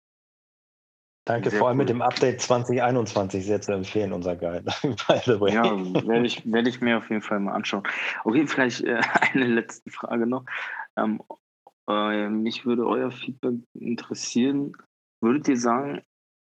Danke, 1.25 1.51
Sehr 1.51 1.59
vor 1.59 1.67
allem 1.67 1.77
cool. 1.77 1.83
mit 1.83 1.89
dem 1.89 2.01
Update 2.01 2.41
2021 2.41 3.45
sehr 3.45 3.61
zu 3.61 3.73
empfehlen, 3.73 4.11
unser 4.11 4.35
Guide. 4.35 4.63
By 5.07 5.21
the 5.25 5.39
way. 5.39 5.53
Ja, 5.53 5.63
werde 6.07 6.25
ich, 6.25 6.51
werd 6.51 6.67
ich 6.67 6.81
mir 6.81 6.97
auf 6.97 7.09
jeden 7.09 7.21
Fall 7.21 7.39
mal 7.39 7.53
anschauen. 7.53 7.83
Okay, 8.23 8.47
vielleicht 8.47 8.81
äh, 8.81 9.01
eine 9.33 9.45
letzte 9.45 9.91
Frage 9.91 10.25
noch. 10.25 10.45
Ähm, 10.97 11.21
äh, 11.87 12.27
mich 12.27 12.65
würde 12.65 12.87
euer 12.87 13.11
Feedback 13.11 13.55
interessieren. 13.73 14.73
Würdet 15.21 15.47
ihr 15.47 15.57
sagen, 15.57 16.01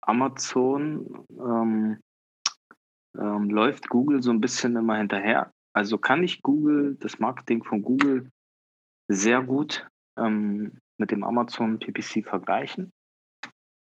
Amazon 0.01 1.25
ähm, 1.37 1.99
ähm, 3.19 3.49
läuft 3.49 3.89
Google 3.89 4.23
so 4.23 4.31
ein 4.31 4.39
bisschen 4.39 4.77
immer 4.77 4.97
hinterher? 4.97 5.51
Also 5.73 5.97
kann 5.97 6.23
ich 6.23 6.41
Google, 6.41 6.95
das 6.99 7.19
Marketing 7.19 7.63
von 7.63 7.81
Google 7.81 8.29
sehr 9.11 9.41
gut 9.43 9.87
ähm, 10.17 10.79
mit 10.97 11.11
dem 11.11 11.23
Amazon 11.23 11.79
PPC 11.79 12.23
vergleichen? 12.23 12.91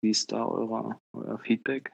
Wie 0.02 0.10
ist 0.10 0.32
da 0.32 0.46
eure, 0.46 1.00
euer 1.14 1.40
Feedback? 1.40 1.92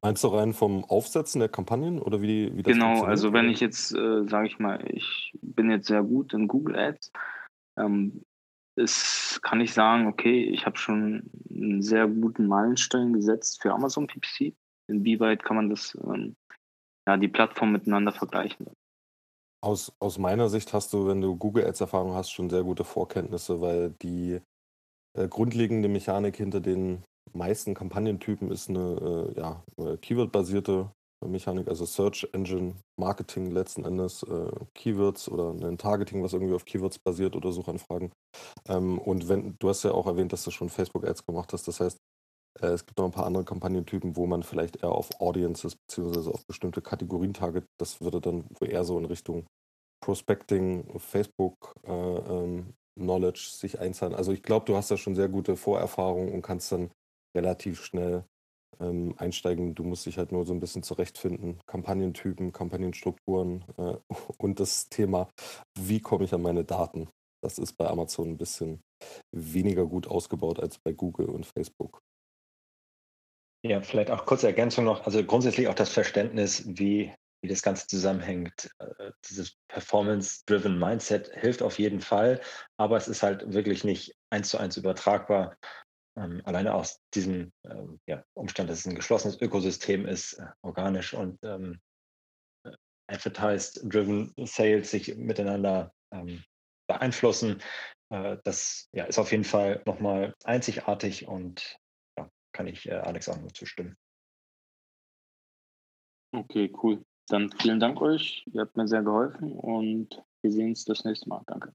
Meinst 0.00 0.24
du 0.24 0.28
rein 0.28 0.54
vom 0.54 0.82
Aufsetzen 0.84 1.40
der 1.40 1.50
Kampagnen 1.50 2.00
oder 2.00 2.22
wie, 2.22 2.56
wie 2.56 2.62
das 2.62 2.72
Genau, 2.72 3.02
also 3.02 3.34
wenn 3.34 3.50
ich 3.50 3.60
jetzt, 3.60 3.94
äh, 3.94 4.26
sage 4.26 4.46
ich 4.46 4.58
mal, 4.58 4.82
ich 4.90 5.36
bin 5.42 5.70
jetzt 5.70 5.88
sehr 5.88 6.02
gut 6.02 6.32
in 6.32 6.48
Google 6.48 6.78
Ads, 6.78 7.12
ähm, 7.78 8.24
ist, 8.76 9.40
kann 9.42 9.60
ich 9.60 9.74
sagen, 9.74 10.06
okay, 10.06 10.44
ich 10.44 10.64
habe 10.64 10.78
schon 10.78 11.30
einen 11.50 11.82
sehr 11.82 12.08
guten 12.08 12.46
Meilenstein 12.46 13.12
gesetzt 13.12 13.60
für 13.60 13.72
Amazon 13.72 14.06
PPC. 14.06 14.54
Inwieweit 14.88 15.44
kann 15.44 15.56
man 15.56 15.68
das, 15.68 15.96
ähm, 16.02 16.34
ja, 17.06 17.16
die 17.18 17.28
Plattform 17.28 17.72
miteinander 17.72 18.12
vergleichen? 18.12 18.66
Aus, 19.64 19.92
aus 19.98 20.18
meiner 20.18 20.50
Sicht 20.50 20.74
hast 20.74 20.92
du, 20.92 21.06
wenn 21.06 21.22
du 21.22 21.36
Google 21.36 21.66
Ads 21.66 21.80
Erfahrung 21.80 22.12
hast, 22.12 22.30
schon 22.30 22.50
sehr 22.50 22.62
gute 22.62 22.84
Vorkenntnisse, 22.84 23.62
weil 23.62 23.94
die 24.02 24.40
äh, 25.16 25.26
grundlegende 25.26 25.88
Mechanik 25.88 26.36
hinter 26.36 26.60
den 26.60 27.02
meisten 27.32 27.72
Kampagnentypen 27.72 28.50
ist 28.50 28.68
eine, 28.68 29.32
äh, 29.34 29.40
ja, 29.40 29.64
Keyword-basierte 30.02 30.90
Mechanik, 31.26 31.68
also 31.68 31.86
Search 31.86 32.28
Engine 32.32 32.74
Marketing 33.00 33.50
letzten 33.50 33.86
Endes, 33.86 34.22
äh, 34.24 34.50
Keywords 34.74 35.30
oder 35.30 35.50
ein 35.50 35.78
Targeting, 35.78 36.22
was 36.22 36.34
irgendwie 36.34 36.54
auf 36.54 36.66
Keywords 36.66 36.98
basiert 36.98 37.34
oder 37.34 37.50
Suchanfragen. 37.50 38.12
Ähm, 38.68 38.98
und 38.98 39.30
wenn, 39.30 39.56
du 39.58 39.70
hast 39.70 39.82
ja 39.82 39.92
auch 39.92 40.06
erwähnt, 40.06 40.34
dass 40.34 40.44
du 40.44 40.50
schon 40.50 40.68
Facebook-Ads 40.68 41.24
gemacht 41.24 41.54
hast. 41.54 41.66
Das 41.68 41.80
heißt, 41.80 41.96
es 42.60 42.86
gibt 42.86 42.98
noch 42.98 43.06
ein 43.06 43.10
paar 43.10 43.26
andere 43.26 43.44
Kampagnentypen, 43.44 44.16
wo 44.16 44.26
man 44.26 44.42
vielleicht 44.42 44.76
eher 44.76 44.92
auf 44.92 45.20
Audiences 45.20 45.76
bzw. 45.76 46.30
auf 46.30 46.46
bestimmte 46.46 46.82
Kategorien 46.82 47.34
target. 47.34 47.64
Das 47.78 48.00
würde 48.00 48.20
dann 48.20 48.44
eher 48.60 48.84
so 48.84 48.98
in 48.98 49.04
Richtung 49.04 49.46
Prospecting, 50.00 50.98
Facebook 50.98 51.74
äh, 51.84 51.90
ähm, 51.90 52.74
Knowledge 52.96 53.48
sich 53.52 53.80
einzahlen. 53.80 54.14
Also 54.14 54.32
ich 54.32 54.42
glaube, 54.42 54.66
du 54.66 54.76
hast 54.76 54.90
da 54.90 54.96
schon 54.96 55.14
sehr 55.14 55.28
gute 55.28 55.56
Vorerfahrungen 55.56 56.32
und 56.32 56.42
kannst 56.42 56.70
dann 56.70 56.90
relativ 57.36 57.82
schnell 57.82 58.24
ähm, 58.80 59.14
einsteigen. 59.18 59.74
Du 59.74 59.82
musst 59.82 60.06
dich 60.06 60.18
halt 60.18 60.30
nur 60.30 60.44
so 60.46 60.52
ein 60.52 60.60
bisschen 60.60 60.82
zurechtfinden. 60.82 61.58
Kampagnentypen, 61.66 62.52
Kampagnenstrukturen 62.52 63.64
äh, 63.78 63.96
und 64.38 64.60
das 64.60 64.88
Thema, 64.88 65.28
wie 65.78 66.00
komme 66.00 66.24
ich 66.24 66.34
an 66.34 66.42
meine 66.42 66.64
Daten. 66.64 67.08
Das 67.42 67.58
ist 67.58 67.74
bei 67.74 67.88
Amazon 67.88 68.30
ein 68.30 68.38
bisschen 68.38 68.80
weniger 69.34 69.86
gut 69.86 70.06
ausgebaut 70.06 70.60
als 70.60 70.78
bei 70.78 70.92
Google 70.92 71.26
und 71.26 71.46
Facebook. 71.46 72.00
Ja, 73.66 73.80
vielleicht 73.80 74.10
auch 74.10 74.26
kurze 74.26 74.46
Ergänzung 74.46 74.84
noch. 74.84 75.06
Also 75.06 75.24
grundsätzlich 75.24 75.68
auch 75.68 75.74
das 75.74 75.88
Verständnis, 75.88 76.64
wie, 76.66 77.14
wie 77.40 77.48
das 77.48 77.62
Ganze 77.62 77.86
zusammenhängt. 77.86 78.70
Äh, 78.78 79.12
dieses 79.26 79.56
Performance-Driven 79.68 80.78
Mindset 80.78 81.34
hilft 81.34 81.62
auf 81.62 81.78
jeden 81.78 82.02
Fall, 82.02 82.42
aber 82.76 82.98
es 82.98 83.08
ist 83.08 83.22
halt 83.22 83.54
wirklich 83.54 83.82
nicht 83.82 84.14
eins 84.28 84.50
zu 84.50 84.58
eins 84.58 84.76
übertragbar. 84.76 85.56
Ähm, 86.18 86.42
alleine 86.44 86.74
aus 86.74 87.00
diesem 87.14 87.52
ähm, 87.64 87.98
ja, 88.06 88.22
Umstand, 88.34 88.68
dass 88.68 88.80
es 88.80 88.86
ein 88.86 88.96
geschlossenes 88.96 89.40
Ökosystem 89.40 90.04
ist, 90.04 90.34
äh, 90.34 90.44
organisch 90.60 91.14
und 91.14 91.38
ähm, 91.42 91.80
äh, 92.66 92.72
Advertised-Driven 93.06 94.34
Sales 94.44 94.90
sich 94.90 95.16
miteinander 95.16 95.90
ähm, 96.12 96.44
beeinflussen, 96.86 97.62
äh, 98.10 98.36
das 98.44 98.90
ja, 98.92 99.04
ist 99.04 99.18
auf 99.18 99.32
jeden 99.32 99.44
Fall 99.44 99.82
nochmal 99.86 100.34
einzigartig 100.44 101.26
und 101.26 101.78
kann 102.54 102.66
ich 102.66 102.88
äh, 102.88 102.94
Alex 102.94 103.28
auch 103.28 103.38
nur 103.38 103.52
zustimmen. 103.52 103.96
Okay, 106.34 106.72
cool. 106.82 107.04
Dann 107.28 107.50
vielen 107.60 107.80
Dank 107.80 108.00
euch. 108.00 108.44
Ihr 108.52 108.62
habt 108.62 108.76
mir 108.76 108.88
sehr 108.88 109.02
geholfen 109.02 109.52
und 109.52 110.22
wir 110.42 110.50
sehen 110.50 110.70
uns 110.70 110.84
das 110.84 111.04
nächste 111.04 111.28
Mal. 111.28 111.42
Danke. 111.46 111.74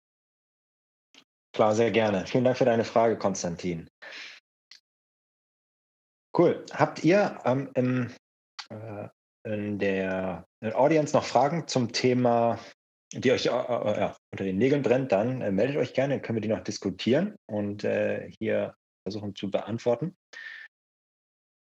Klar, 1.53 1.75
sehr 1.75 1.91
gerne. 1.91 2.25
Vielen 2.25 2.43
Dank 2.43 2.57
für 2.57 2.65
deine 2.65 2.83
Frage, 2.83 3.17
Konstantin. 3.17 3.89
Cool. 6.37 6.63
Habt 6.71 7.03
ihr 7.03 7.39
ähm, 7.45 7.71
im, 7.73 8.11
äh, 8.69 9.07
in 9.43 9.79
der 9.79 10.45
in 10.61 10.73
Audience 10.73 11.15
noch 11.15 11.23
Fragen 11.23 11.67
zum 11.67 11.91
Thema, 11.91 12.59
die 13.13 13.31
euch 13.31 13.47
äh, 13.47 13.49
äh, 13.49 14.11
unter 14.31 14.43
den 14.43 14.57
Nägeln 14.57 14.83
brennt, 14.83 15.11
dann 15.11 15.41
äh, 15.41 15.51
meldet 15.51 15.77
euch 15.77 15.93
gerne, 15.93 16.15
dann 16.15 16.21
können 16.21 16.35
wir 16.37 16.41
die 16.41 16.49
noch 16.49 16.63
diskutieren 16.63 17.35
und 17.47 17.83
äh, 17.83 18.29
hier 18.39 18.75
versuchen 19.03 19.35
zu 19.35 19.49
beantworten. 19.49 20.15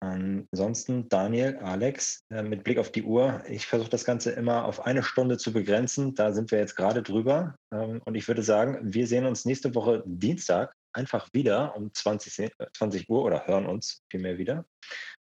Ansonsten, 0.03 1.11
Daniel, 1.11 1.59
Alex, 1.59 2.25
äh, 2.31 2.43
mit 2.43 2.65
Blick 2.65 2.79
auf 2.79 2.91
die 2.91 3.03
Uhr, 3.03 3.43
ich 3.47 3.67
versuche 3.67 3.91
das 3.91 4.07
Ganze 4.07 4.31
immer 4.31 4.65
auf 4.65 4.87
eine 4.87 5.03
Stunde 5.03 5.37
zu 5.37 5.53
begrenzen. 5.53 6.15
Da 6.15 6.33
sind 6.33 6.51
wir 6.51 6.59
jetzt 6.59 6.75
gerade 6.75 7.03
drüber. 7.03 7.55
Ähm, 7.73 8.01
und 8.07 8.15
ich 8.15 8.27
würde 8.27 8.43
sagen, 8.43 8.79
wir 8.83 9.07
sehen 9.07 9.27
uns 9.27 9.45
nächste 9.45 9.75
Woche 9.75 10.03
Dienstag 10.07 10.73
einfach 10.95 11.29
wieder 11.35 11.77
um 11.77 11.93
20, 11.93 12.51
20 12.73 13.11
Uhr 13.11 13.23
oder 13.23 13.47
hören 13.47 13.67
uns 13.67 14.01
vielmehr 14.11 14.39
wieder. 14.39 14.65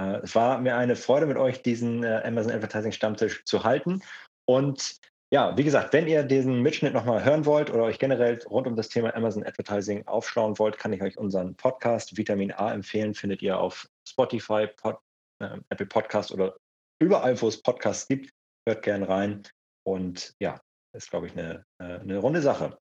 Äh, 0.01 0.21
es 0.23 0.33
war 0.33 0.59
mir 0.59 0.77
eine 0.77 0.95
Freude, 0.95 1.25
mit 1.25 1.37
euch 1.37 1.61
diesen 1.61 2.03
äh, 2.03 2.21
Amazon 2.23 2.53
Advertising 2.53 2.93
Stammtisch 2.93 3.43
zu 3.43 3.65
halten. 3.65 4.01
Und 4.45 4.95
ja, 5.33 5.57
wie 5.57 5.63
gesagt, 5.63 5.93
wenn 5.93 6.07
ihr 6.07 6.23
diesen 6.23 6.61
Mitschnitt 6.61 6.93
nochmal 6.93 7.25
hören 7.25 7.45
wollt 7.45 7.69
oder 7.69 7.83
euch 7.83 7.99
generell 7.99 8.39
rund 8.45 8.67
um 8.67 8.75
das 8.75 8.89
Thema 8.89 9.15
Amazon 9.15 9.43
Advertising 9.43 10.05
aufschauen 10.05 10.57
wollt, 10.59 10.77
kann 10.77 10.93
ich 10.93 11.01
euch 11.01 11.17
unseren 11.17 11.55
Podcast 11.55 12.15
Vitamin 12.17 12.51
A 12.51 12.71
empfehlen. 12.71 13.15
Findet 13.15 13.41
ihr 13.41 13.59
auf 13.59 13.89
Spotify, 14.07 14.67
Pod, 14.67 14.97
äh, 15.39 15.57
Apple 15.69 15.85
Podcast 15.85 16.31
oder 16.31 16.55
überall, 16.99 17.39
wo 17.41 17.47
es 17.47 17.61
Podcasts 17.61 18.07
gibt. 18.07 18.31
Hört 18.67 18.83
gern 18.83 19.03
rein. 19.03 19.43
Und 19.85 20.33
ja, 20.39 20.59
ist, 20.93 21.09
glaube 21.09 21.27
ich, 21.27 21.33
eine, 21.33 21.65
äh, 21.79 21.99
eine 21.99 22.17
runde 22.17 22.41
Sache. 22.41 22.77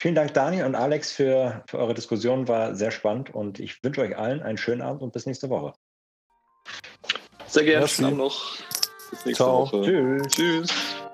Vielen 0.00 0.14
Dank, 0.14 0.34
Dani 0.34 0.62
und 0.64 0.74
Alex, 0.74 1.12
für, 1.12 1.62
für 1.68 1.78
eure 1.78 1.94
Diskussion. 1.94 2.48
War 2.48 2.74
sehr 2.74 2.90
spannend 2.90 3.32
und 3.32 3.60
ich 3.60 3.82
wünsche 3.84 4.00
euch 4.00 4.16
allen 4.16 4.42
einen 4.42 4.58
schönen 4.58 4.82
Abend 4.82 5.02
und 5.02 5.12
bis 5.12 5.26
nächste 5.26 5.48
Woche. 5.48 5.72
Sehr 7.46 7.64
gerne. 7.64 7.86
Schönen 7.86 8.06
Abend 8.06 8.18
noch. 8.18 8.56
Bis 9.10 9.24
nächste 9.26 9.44
Ciao. 9.44 9.62
Woche. 9.62 9.82
Tschüss. 9.82 10.26
Tschüss. 10.28 11.11